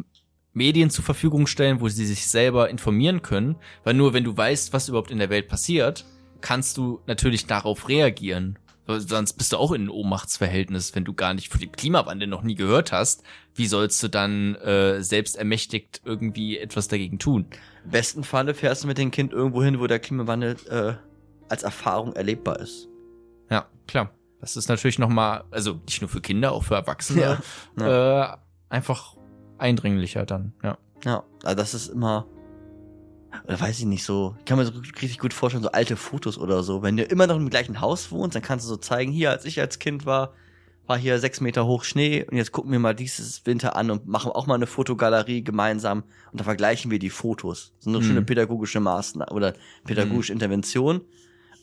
Medien 0.52 0.88
zur 0.88 1.04
Verfügung 1.04 1.46
stellen, 1.46 1.80
wo 1.80 1.88
sie 1.88 2.06
sich 2.06 2.26
selber 2.26 2.70
informieren 2.70 3.20
können, 3.22 3.56
weil 3.82 3.94
nur 3.94 4.14
wenn 4.14 4.24
du 4.24 4.36
weißt, 4.36 4.72
was 4.72 4.88
überhaupt 4.88 5.10
in 5.10 5.18
der 5.18 5.28
Welt 5.30 5.48
passiert, 5.48 6.06
kannst 6.40 6.76
du 6.76 7.00
natürlich 7.06 7.46
darauf 7.46 7.88
reagieren 7.88 8.58
Sonst 8.86 9.32
bist 9.34 9.50
du 9.52 9.56
auch 9.56 9.72
in 9.72 9.84
ein 9.84 9.88
Ohnmachtsverhältnis, 9.88 10.94
wenn 10.94 11.06
du 11.06 11.14
gar 11.14 11.32
nicht 11.32 11.50
für 11.50 11.56
den 11.56 11.72
Klimawandel 11.72 12.28
noch 12.28 12.42
nie 12.42 12.54
gehört 12.54 12.92
hast. 12.92 13.22
Wie 13.54 13.66
sollst 13.66 14.02
du 14.02 14.08
dann 14.08 14.56
äh, 14.56 15.02
selbst 15.02 15.36
ermächtigt 15.36 16.02
irgendwie 16.04 16.58
etwas 16.58 16.88
dagegen 16.88 17.18
tun? 17.18 17.46
Im 17.86 17.90
besten 17.92 18.24
Falle 18.24 18.52
fährst 18.52 18.84
du 18.84 18.86
mit 18.88 18.98
dem 18.98 19.10
Kind 19.10 19.32
irgendwo 19.32 19.62
hin, 19.62 19.80
wo 19.80 19.86
der 19.86 20.00
Klimawandel 20.00 20.56
äh, 20.68 20.92
als 21.48 21.62
Erfahrung 21.62 22.12
erlebbar 22.12 22.60
ist. 22.60 22.88
Ja, 23.48 23.66
klar. 23.86 24.10
Das 24.44 24.58
ist 24.58 24.68
natürlich 24.68 24.98
noch 24.98 25.08
mal, 25.08 25.44
also 25.50 25.80
nicht 25.86 26.02
nur 26.02 26.10
für 26.10 26.20
Kinder, 26.20 26.52
auch 26.52 26.64
für 26.64 26.74
Erwachsene, 26.74 27.38
Ja, 27.78 28.32
Äh, 28.32 28.36
einfach 28.68 29.16
eindringlicher 29.56 30.26
dann. 30.26 30.52
Ja. 30.62 30.76
Ja, 31.02 31.24
also 31.42 31.56
das 31.56 31.72
ist 31.72 31.88
immer, 31.88 32.26
oder 33.46 33.58
weiß 33.58 33.78
ich 33.78 33.86
nicht 33.86 34.04
so, 34.04 34.36
ich 34.40 34.44
kann 34.44 34.58
mir 34.58 34.66
so 34.66 34.72
richtig 35.00 35.18
gut 35.18 35.32
vorstellen, 35.32 35.62
so 35.64 35.70
alte 35.72 35.96
Fotos 35.96 36.36
oder 36.36 36.62
so. 36.62 36.82
Wenn 36.82 36.98
du 36.98 37.04
immer 37.04 37.26
noch 37.26 37.36
im 37.36 37.48
gleichen 37.48 37.80
Haus 37.80 38.12
wohnst, 38.12 38.34
dann 38.36 38.42
kannst 38.42 38.66
du 38.66 38.68
so 38.68 38.76
zeigen, 38.76 39.12
hier, 39.12 39.30
als 39.30 39.46
ich 39.46 39.58
als 39.60 39.78
Kind 39.78 40.04
war, 40.04 40.34
war 40.86 40.98
hier 40.98 41.18
sechs 41.18 41.40
Meter 41.40 41.64
hoch 41.64 41.82
Schnee 41.84 42.24
und 42.30 42.36
jetzt 42.36 42.52
gucken 42.52 42.70
wir 42.70 42.78
mal 42.78 42.94
dieses 42.94 43.46
Winter 43.46 43.76
an 43.76 43.90
und 43.90 44.06
machen 44.06 44.30
auch 44.30 44.46
mal 44.46 44.56
eine 44.56 44.66
Fotogalerie 44.66 45.42
gemeinsam 45.42 46.02
und 46.32 46.40
da 46.40 46.44
vergleichen 46.44 46.90
wir 46.90 46.98
die 46.98 47.08
Fotos. 47.08 47.72
Ist 47.80 47.86
eine 47.88 47.96
Mhm. 47.98 48.02
schöne 48.02 48.22
pädagogische 48.22 48.80
Maßnahme 48.80 49.32
oder 49.32 49.54
pädagogische 49.86 50.34
Intervention. 50.34 51.00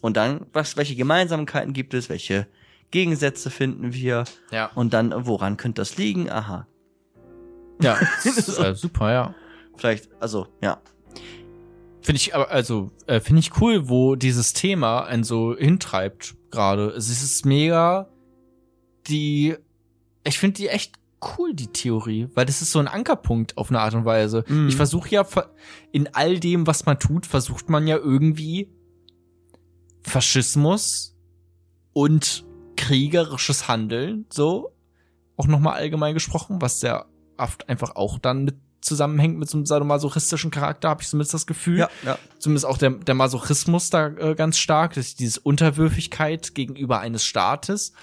Und 0.01 0.17
dann, 0.17 0.47
was, 0.51 0.77
welche 0.77 0.95
Gemeinsamkeiten 0.95 1.73
gibt 1.73 1.93
es, 1.93 2.09
welche 2.09 2.47
Gegensätze 2.91 3.49
finden 3.49 3.93
wir 3.93 4.25
Ja. 4.51 4.69
und 4.75 4.93
dann, 4.93 5.13
woran 5.25 5.57
könnte 5.57 5.81
das 5.81 5.97
liegen? 5.97 6.29
Aha, 6.29 6.67
Ja, 7.81 7.97
das 8.23 8.37
ist, 8.37 8.59
äh, 8.59 8.75
super, 8.75 9.11
ja. 9.11 9.35
vielleicht, 9.77 10.09
also, 10.21 10.47
ja. 10.61 10.81
Finde 12.01 12.17
ich 12.17 12.33
aber, 12.35 12.49
also, 12.49 12.91
äh, 13.07 13.19
finde 13.19 13.39
ich 13.41 13.61
cool, 13.61 13.87
wo 13.89 14.15
dieses 14.15 14.53
Thema 14.53 15.03
einen 15.05 15.23
so 15.23 15.55
hintreibt 15.55 16.35
gerade. 16.49 16.87
Es 16.89 17.09
ist 17.09 17.45
mega 17.45 18.09
die, 19.07 19.55
ich 20.23 20.39
finde 20.39 20.57
die 20.57 20.67
echt 20.67 20.95
cool, 21.37 21.53
die 21.53 21.67
Theorie, 21.67 22.27
weil 22.33 22.45
das 22.47 22.63
ist 22.63 22.71
so 22.71 22.79
ein 22.79 22.87
Ankerpunkt 22.87 23.55
auf 23.55 23.69
eine 23.69 23.79
Art 23.79 23.93
und 23.93 24.05
Weise. 24.05 24.43
Mhm. 24.47 24.67
Ich 24.67 24.75
versuche 24.75 25.09
ja 25.09 25.25
in 25.91 26.09
all 26.15 26.39
dem, 26.39 26.65
was 26.65 26.87
man 26.87 26.97
tut, 26.97 27.27
versucht 27.27 27.69
man 27.69 27.85
ja 27.85 27.97
irgendwie 27.97 28.67
Faschismus 30.03 31.15
und 31.93 32.45
kriegerisches 32.81 33.67
Handeln, 33.67 34.25
so, 34.29 34.71
auch 35.37 35.47
nochmal 35.47 35.75
allgemein 35.75 36.13
gesprochen, 36.13 36.61
was 36.61 36.79
sehr 36.79 37.05
oft 37.37 37.69
einfach 37.69 37.95
auch 37.95 38.19
dann 38.19 38.43
mit 38.43 38.55
zusammenhängt 38.81 39.37
mit 39.37 39.47
so 39.47 39.57
einem 39.59 39.67
sadomasochistischen 39.67 40.49
Charakter, 40.49 40.89
habe 40.89 41.03
ich 41.03 41.07
zumindest 41.07 41.35
das 41.35 41.45
Gefühl 41.45 41.77
Ja, 41.79 41.89
ja. 42.03 42.17
zumindest 42.39 42.65
auch 42.65 42.79
der, 42.79 42.89
der 42.89 43.13
Masochismus 43.13 43.91
da 43.91 44.07
äh, 44.07 44.33
ganz 44.33 44.57
stark, 44.57 44.95
dass 44.95 45.13
diese 45.13 45.39
Unterwürfigkeit 45.41 46.55
gegenüber 46.55 46.99
eines 46.99 47.23
Staates 47.23 47.93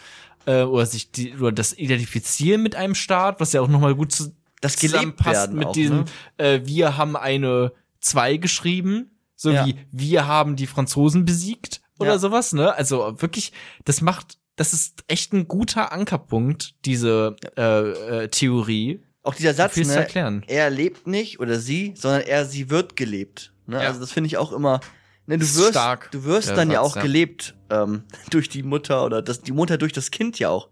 äh, 0.47 0.63
oder 0.63 0.87
sich 0.87 1.11
die, 1.11 1.35
oder 1.35 1.51
das 1.51 1.73
Identifizieren 1.77 2.63
mit 2.63 2.77
einem 2.77 2.95
Staat, 2.95 3.41
was 3.41 3.53
ja 3.53 3.61
auch 3.61 3.67
nochmal 3.67 3.97
gut 3.97 4.13
zu, 4.13 4.33
Das 4.61 4.77
zusammenpasst 4.77 5.53
mit 5.53 5.67
auch, 5.67 5.73
diesem, 5.73 5.99
ne? 5.99 6.05
äh, 6.37 6.61
wir 6.65 6.97
haben 6.97 7.17
eine 7.17 7.73
2 8.01 8.37
geschrieben, 8.37 9.11
so 9.35 9.51
Ja. 9.51 9.67
wie 9.67 9.79
wir 9.91 10.29
haben 10.29 10.55
die 10.55 10.69
Franzosen 10.69 11.25
besiegt 11.25 11.81
oder 11.99 12.13
Ja. 12.13 12.19
sowas, 12.21 12.53
ne? 12.53 12.73
Also 12.73 13.21
wirklich, 13.21 13.53
das 13.85 14.01
macht, 14.01 14.39
das 14.59 14.73
ist 14.73 15.05
echt 15.07 15.33
ein 15.33 15.47
guter 15.47 15.93
Ankerpunkt, 15.93 16.75
diese 16.85 17.37
äh, 17.57 18.25
äh, 18.25 18.29
Theorie. 18.29 19.03
Auch 19.23 19.35
dieser 19.35 19.55
Satz, 19.55 19.77
ne, 19.77 19.95
erklären. 19.95 20.43
er 20.47 20.71
lebt 20.71 21.07
nicht 21.07 21.39
oder 21.39 21.59
sie, 21.61 21.95
sondern 21.97 22.23
er, 22.23 22.45
sie 22.45 22.71
wird 22.71 22.97
gelebt. 22.97 23.53
Ne? 23.67 23.77
Ja. 23.77 23.89
Also 23.89 24.01
das 24.01 24.11
finde 24.11 24.27
ich 24.27 24.37
auch 24.37 24.53
immer, 24.53 24.81
ne, 25.27 25.39
du 25.39 25.45
wirst, 25.45 25.71
stark, 25.71 26.11
du 26.11 26.25
wirst 26.25 26.51
dann 26.51 26.71
ja 26.71 26.83
Satz, 26.83 26.91
auch 26.93 26.97
ja. 26.97 27.03
gelebt 27.03 27.55
ähm, 27.71 28.03
durch 28.31 28.49
die 28.49 28.63
Mutter 28.63 29.05
oder 29.05 29.23
das, 29.23 29.43
die 29.43 29.53
Mutter 29.53 29.79
durch 29.79 29.93
das 29.93 30.11
Kind 30.11 30.39
ja 30.39 30.49
auch. 30.49 30.69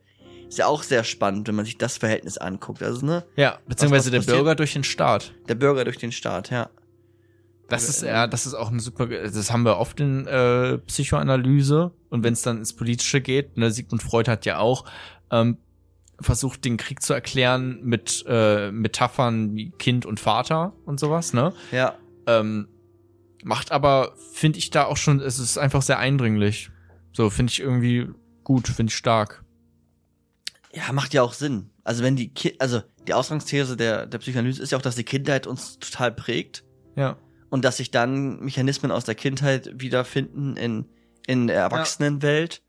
Ist 0.49 0.59
ja 0.59 0.67
auch 0.67 0.85
sehr 0.85 1.03
spannend, 1.03 1.49
wenn 1.49 1.57
man 1.57 1.65
sich 1.65 1.77
das 1.77 1.97
Verhältnis 1.97 2.39
anguckt. 2.39 2.83
Also, 2.83 3.05
ne, 3.05 3.25
Ja, 3.37 3.59
beziehungsweise 3.67 4.11
der? 4.11 4.21
Bürger 4.21 4.55
durch 4.55 4.73
den 4.73 4.85
Staat. 4.85 5.33
der 5.49 5.57
Bürger 5.57 5.85
durch 5.85 5.99
den 5.99 6.13
Staat, 6.13 6.51
ja. 6.51 6.71
Das 7.69 7.89
ist 7.89 8.03
ja, 8.03 8.27
das 8.27 8.47
ist 8.47 8.55
auch 8.55 8.71
eine 8.71 8.81
super, 8.81 9.07
das 9.07 9.51
haben 9.51 9.65
wir 9.65 9.79
oft 9.79 9.99
in 9.99 10.27
äh, 10.27 10.79
Psychoanalyse 10.79 11.93
und 12.11 12.23
wenn 12.23 12.33
es 12.33 12.43
dann 12.43 12.59
ins 12.59 12.75
Politische 12.75 13.21
geht, 13.21 13.57
ne, 13.57 13.71
Sigmund 13.73 14.03
Freud 14.03 14.31
hat 14.31 14.47
ja 14.47 14.59
auch 14.59 14.85
ähm, 15.33 15.59
versucht, 16.21 16.65
den 16.65 16.77
Krieg 16.77 17.03
zu 17.03 17.13
erklären 17.13 17.81
mit 17.83 18.25
äh, 18.29 18.71
Metaphern 18.71 19.55
wie 19.57 19.71
Kind 19.71 20.07
und 20.07 20.21
Vater 20.21 20.75
und 20.85 21.01
sowas, 21.01 21.33
ne? 21.33 21.53
Ja, 21.73 21.95
Ähm, 22.27 22.69
macht 23.43 23.71
aber, 23.73 24.15
finde 24.33 24.59
ich 24.59 24.71
da 24.71 24.85
auch 24.85 24.97
schon, 24.97 25.21
es 25.21 25.39
ist 25.39 25.59
einfach 25.59 25.83
sehr 25.83 25.99
eindringlich. 25.99 26.71
So, 27.13 27.31
finde 27.31 27.53
ich 27.53 27.61
irgendwie 27.61 28.09
gut, 28.45 28.69
finde 28.69 28.91
ich 28.91 28.97
stark. 28.97 29.45
ja, 30.73 30.93
macht 30.93 31.15
ja 31.15 31.23
auch 31.23 31.33
Sinn. 31.33 31.71
Also 31.85 32.03
wenn 32.03 32.17
die 32.17 32.29
Ki 32.29 32.55
also 32.59 32.83
die 33.07 33.15
Ausgangsthese 33.15 33.77
der, 33.77 34.07
der 34.07 34.19
Psychoanalyse 34.19 34.63
ist 34.63 34.73
ja 34.73 34.79
auch, 34.79 34.83
dass 34.83 34.97
die 34.97 35.05
Kindheit 35.05 35.47
uns 35.47 35.79
total 35.79 36.13
prägt 36.13 36.65
Ja. 36.97 37.17
Und 37.51 37.65
dass 37.65 37.79
sich 37.79 37.91
dann 37.91 38.41
Mechanismen 38.41 38.91
aus 38.91 39.05
der 39.05 39.15
Kindheit 39.15 39.71
wiederfinden 39.75 40.57
in, 40.57 40.87
in 41.27 41.47
der 41.47 41.57
Erwachsenenwelt, 41.57 42.63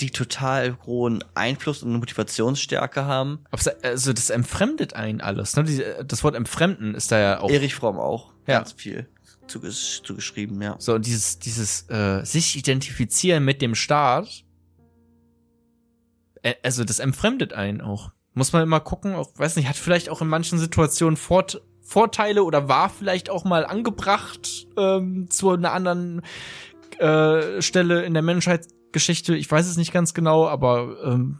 die 0.00 0.10
total 0.10 0.78
hohen 0.86 1.22
Einfluss 1.34 1.82
und 1.82 1.92
Motivationsstärke 1.92 3.04
haben. 3.04 3.44
Also 3.82 4.12
das 4.12 4.30
entfremdet 4.30 4.94
einen 4.94 5.20
alles, 5.20 5.54
ne? 5.56 5.64
Das 6.04 6.24
Wort 6.24 6.34
entfremden 6.34 6.94
ist 6.94 7.12
da 7.12 7.20
ja 7.20 7.40
auch 7.40 7.50
Erich 7.50 7.74
Fromm 7.74 7.98
auch 7.98 8.32
Ja. 8.46 8.58
ganz 8.58 8.72
viel 8.72 9.08
zuges 9.46 10.02
zugeschrieben, 10.02 10.60
ja. 10.62 10.76
So, 10.78 10.98
dieses, 10.98 11.38
dieses 11.38 11.88
äh, 11.90 12.24
sich 12.24 12.56
identifizieren 12.56 13.44
mit 13.44 13.60
dem 13.60 13.74
Staat, 13.74 14.44
äh, 16.42 16.54
also 16.62 16.84
das 16.84 16.98
entfremdet 16.98 17.52
einen 17.52 17.80
auch. 17.80 18.12
Muss 18.34 18.52
man 18.52 18.62
immer 18.62 18.80
gucken, 18.80 19.14
auch, 19.14 19.30
weiß 19.36 19.56
nicht, 19.56 19.68
hat 19.68 19.76
vielleicht 19.76 20.08
auch 20.08 20.22
in 20.22 20.28
manchen 20.28 20.58
Situationen 20.58 21.16
Fort 21.18 21.62
Vorteile 21.92 22.42
oder 22.44 22.68
war 22.68 22.88
vielleicht 22.88 23.28
auch 23.28 23.44
mal 23.44 23.66
angebracht 23.66 24.66
ähm, 24.76 25.28
zu 25.30 25.50
einer 25.50 25.72
anderen 25.72 26.22
äh, 26.98 27.60
Stelle 27.60 28.04
in 28.04 28.14
der 28.14 28.22
Menschheitsgeschichte. 28.22 29.36
Ich 29.36 29.50
weiß 29.50 29.68
es 29.68 29.76
nicht 29.76 29.92
ganz 29.92 30.14
genau, 30.14 30.48
aber 30.48 30.96
ähm, 31.04 31.38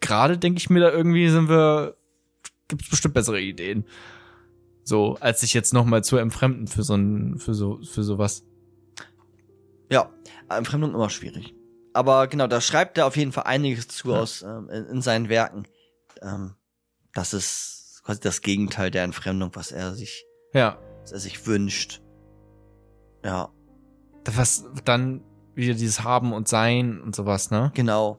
gerade 0.00 0.36
denke 0.36 0.58
ich 0.58 0.68
mir 0.68 0.80
da 0.80 0.90
irgendwie 0.90 1.28
sind 1.30 1.48
wir, 1.48 1.96
gibt's 2.68 2.90
bestimmt 2.90 3.14
bessere 3.14 3.40
Ideen. 3.40 3.86
So, 4.82 5.16
als 5.20 5.40
sich 5.40 5.54
jetzt 5.54 5.72
noch 5.72 5.86
mal 5.86 6.04
zu 6.04 6.18
entfremden 6.18 6.66
für 6.66 6.82
so 6.82 6.94
ein, 6.94 7.38
für 7.38 7.54
so, 7.54 7.80
für 7.82 8.02
sowas. 8.02 8.44
Ja, 9.90 10.10
Entfremdung 10.50 10.94
immer 10.94 11.08
schwierig. 11.08 11.54
Aber 11.94 12.26
genau, 12.26 12.48
da 12.48 12.60
schreibt 12.60 12.98
er 12.98 13.06
auf 13.06 13.16
jeden 13.16 13.32
Fall 13.32 13.44
einiges 13.44 13.88
zu 13.88 14.10
Ja. 14.10 14.20
aus 14.20 14.42
ähm, 14.42 14.68
in, 14.68 14.84
in 14.86 15.00
seinen 15.00 15.30
Werken. 15.30 15.66
Ähm, 16.20 16.54
das 17.14 17.32
ist 17.32 17.73
quasi 18.04 18.20
das 18.20 18.40
Gegenteil 18.42 18.90
der 18.90 19.02
Entfremdung, 19.04 19.50
was 19.54 19.72
er 19.72 19.94
sich, 19.94 20.24
Ja. 20.52 20.78
was 21.02 21.12
er 21.12 21.18
sich 21.18 21.46
wünscht. 21.46 22.00
Ja, 23.24 23.48
Was 24.26 24.64
dann 24.84 25.22
wieder 25.54 25.74
dieses 25.74 26.02
Haben 26.02 26.32
und 26.32 26.48
Sein 26.48 27.00
und 27.00 27.14
sowas, 27.14 27.50
ne? 27.50 27.70
genau. 27.74 28.18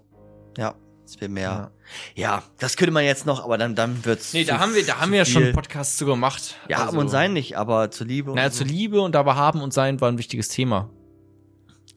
Ja, 0.57 0.75
es 1.03 1.19
wäre 1.21 1.29
mehr. 1.29 1.71
Ja. 2.15 2.41
das 2.59 2.77
könnte 2.77 2.91
man 2.91 3.03
jetzt 3.03 3.25
noch, 3.27 3.43
aber 3.43 3.57
dann, 3.57 3.75
dann 3.75 4.03
wird's. 4.05 4.33
Nee, 4.33 4.43
da 4.45 4.55
zu- 4.55 4.59
haben 4.61 4.73
wir, 4.75 4.85
da 4.85 4.99
haben 5.01 5.11
wir 5.11 5.19
ja 5.19 5.25
schon 5.25 5.43
einen 5.43 5.53
Podcast 5.53 5.97
zu 5.97 6.05
gemacht. 6.05 6.55
Ja, 6.69 6.77
Also- 6.77 6.87
haben 6.93 6.97
und 6.97 7.09
sein 7.09 7.33
nicht, 7.33 7.57
aber 7.57 7.91
zur 7.91 8.07
Liebe. 8.07 8.31
und 8.31 8.37
Naja, 8.37 8.49
so. 8.49 8.59
zur 8.59 8.67
Liebe 8.67 9.01
und 9.01 9.15
aber 9.15 9.35
Haben 9.35 9.61
und 9.61 9.73
Sein 9.73 9.99
war 10.01 10.09
ein 10.09 10.17
wichtiges 10.17 10.47
Thema. 10.47 10.89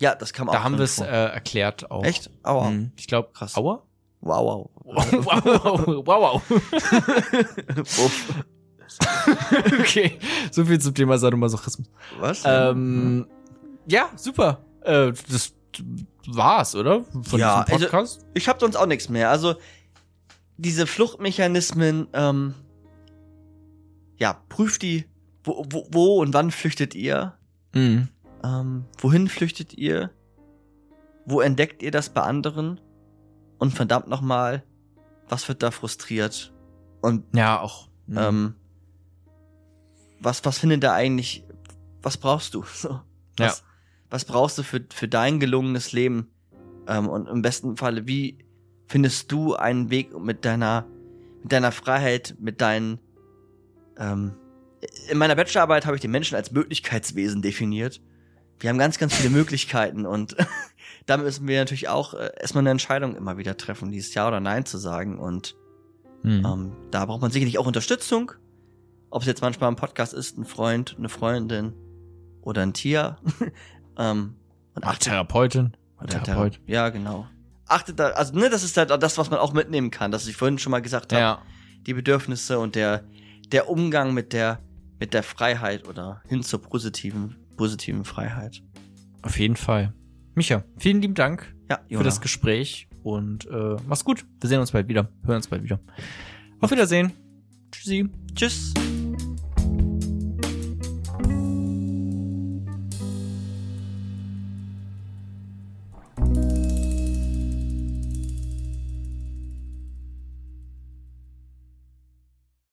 Ja, 0.01 0.14
das 0.14 0.32
kam 0.32 0.49
auch. 0.49 0.53
Da 0.53 0.62
haben 0.62 0.76
wir 0.76 0.84
es 0.84 0.99
äh, 1.01 1.05
erklärt 1.07 1.91
auch. 1.91 2.05
Echt? 2.05 2.30
Aua. 2.43 2.70
Mhm. 2.70 2.93
Ich 2.97 3.07
glaube, 3.07 3.30
Krass. 3.32 3.57
Aua? 3.57 3.82
Wow, 4.20 4.45
wow. 4.45 4.70
Wow, 4.95 6.07
wow, 6.07 6.07
wow, 6.07 6.43
Uff. 7.78 8.34
okay, 9.80 10.18
so 10.51 10.64
viel 10.64 10.80
zum 10.80 10.95
Thema 10.95 11.18
Sadomasochismus. 11.18 11.89
Was? 12.18 12.43
Ähm, 12.47 13.26
ja, 13.86 14.09
super. 14.16 14.64
Äh, 14.82 15.12
das 15.30 15.53
war's, 16.26 16.74
oder? 16.74 17.05
Von 17.22 17.39
Ja, 17.39 17.64
diesem 17.64 17.74
also- 17.74 17.86
Podcast? 17.86 18.26
ich 18.34 18.49
hab 18.49 18.61
sonst 18.61 18.76
auch 18.76 18.86
nichts 18.86 19.09
mehr. 19.09 19.30
Also 19.30 19.55
diese 20.57 20.86
Fluchtmechanismen, 20.86 22.09
ähm, 22.12 22.55
ja, 24.16 24.43
prüft 24.49 24.82
die, 24.82 25.05
wo, 25.45 25.64
wo, 25.70 25.86
wo 25.91 26.20
und 26.20 26.34
wann 26.34 26.51
flüchtet 26.51 26.95
ihr? 26.95 27.34
Mhm. 27.74 28.09
Ähm, 28.43 28.84
wohin 28.99 29.28
flüchtet 29.28 29.74
ihr? 29.74 30.11
Wo 31.26 31.41
entdeckt 31.41 31.82
ihr 31.82 31.91
das 31.91 32.09
bei 32.11 32.22
anderen? 32.22 32.80
Und 33.59 33.72
verdammt 33.72 34.09
nochmal, 34.09 34.62
was 35.29 35.49
wird 35.49 35.62
da 35.62 35.70
frustriert? 35.70 36.53
Und 37.01 37.24
Ja, 37.35 37.61
auch. 37.61 37.89
Mhm. 38.07 38.18
ähm, 38.18 38.55
was, 40.20 40.45
was 40.45 40.59
findet 40.59 40.83
da 40.83 40.95
eigentlich, 40.95 41.45
was 42.03 42.16
brauchst 42.16 42.55
du? 42.55 42.64
So, 42.74 43.01
was, 43.37 43.62
was 44.11 44.24
brauchst 44.24 44.59
du 44.59 44.64
für, 44.64 44.85
für 44.93 45.07
dein 45.07 45.39
gelungenes 45.39 45.93
Leben? 45.93 46.29
Ähm, 46.89 47.09
und 47.09 47.29
im 47.29 47.43
besten 47.43 47.76
Falle, 47.76 48.07
wie 48.09 48.45
findest 48.89 49.31
du 49.31 49.55
einen 49.55 49.91
Weg 49.91 50.18
mit 50.18 50.45
deiner, 50.45 50.87
mit 51.43 51.53
deiner 51.53 51.70
Freiheit, 51.70 52.35
mit 52.41 52.61
deinen, 52.61 52.99
ähm, 53.99 54.35
in 55.09 55.18
meiner 55.18 55.37
Bachelorarbeit 55.37 55.87
habe 55.87 55.97
ich 55.97 56.01
den 56.01 56.11
Menschen 56.11 56.35
als 56.35 56.51
Möglichkeitswesen 56.51 57.43
definiert. 57.43 58.01
Wir 58.61 58.71
haben 58.71 58.79
ganz, 58.79 58.99
ganz 58.99 59.15
viele 59.15 59.31
Möglichkeiten 59.31 60.07
und 60.07 60.37
da 61.07 61.17
müssen 61.17 61.47
wir 61.49 61.59
natürlich 61.61 61.89
auch 61.89 62.15
äh, 62.15 62.31
erstmal 62.41 62.63
eine 62.63 62.71
Entscheidung 62.71 63.17
immer 63.17 63.39
wieder 63.39 63.57
treffen, 63.57 63.91
dieses 63.91 64.15
Ja 64.15 64.27
oder 64.29 64.41
Nein 64.41 64.67
zu 64.67 64.79
sagen. 64.79 65.19
Und 65.19 65.55
Hm. 66.23 66.45
ähm, 66.45 66.73
da 66.91 67.05
braucht 67.07 67.21
man 67.23 67.31
sicherlich 67.31 67.59
auch 67.59 67.67
Unterstützung. 67.67 68.33
Ob 69.11 69.23
es 69.23 69.29
jetzt 69.29 69.41
manchmal 69.41 69.71
ein 69.71 69.77
Podcast 69.77 70.13
ist, 70.13 70.37
ein 70.37 70.45
Freund, 70.45 70.97
eine 70.99 71.09
Freundin 71.09 71.73
oder 72.43 72.63
ein 72.63 72.73
Tier. 72.75 73.17
ähm, 73.97 74.35
und 74.75 74.85
Ach, 74.85 74.99
Therapeutin. 74.99 75.77
oder 75.99 76.09
Therapeut. 76.09 76.55
Thera- 76.55 76.61
Ja, 76.67 76.89
genau. 76.89 77.27
Achtet 77.67 78.01
da, 78.01 78.09
also 78.11 78.35
ne, 78.37 78.51
das 78.51 78.65
ist 78.65 78.77
halt 78.77 78.91
das, 78.91 79.17
was 79.17 79.31
man 79.31 79.39
auch 79.39 79.53
mitnehmen 79.53 79.91
kann, 79.93 80.11
das 80.11 80.27
ich 80.27 80.37
vorhin 80.37 80.59
schon 80.59 80.73
mal 80.73 80.83
gesagt 80.83 81.13
habe. 81.13 81.21
Ja. 81.23 81.43
Die 81.87 81.95
Bedürfnisse 81.95 82.59
und 82.59 82.75
der, 82.75 83.05
der 83.53 83.69
Umgang 83.71 84.13
mit 84.13 84.33
der, 84.33 84.59
mit 84.99 85.15
der 85.15 85.23
Freiheit 85.23 85.87
oder 85.87 86.21
hin 86.27 86.43
zur 86.43 86.61
positiven, 86.63 87.37
positiven 87.59 88.07
Freiheit. 88.07 88.63
Auf 89.21 89.39
jeden 89.39 89.57
Fall. 89.57 89.93
Micha, 90.35 90.65
vielen 90.79 91.03
lieben 91.03 91.15
Dank 91.15 91.55
Ja, 91.69 91.81
für 91.91 92.05
das 92.05 92.23
Gespräch 92.23 92.89
und 93.03 93.47
äh, 93.51 93.77
mach's 93.87 94.05
gut. 94.05 94.25
Wir 94.41 94.49
sehen 94.49 94.61
uns 94.61 94.71
bald 94.73 94.89
wieder. 94.89 95.11
Hören 95.25 95.37
uns 95.37 95.49
bald 95.49 95.63
wieder. 95.63 95.81
Auf 96.61 96.71
Wiedersehen. 96.71 97.13
Tschüssi. 97.71 98.09
Tschüss. 98.35 98.73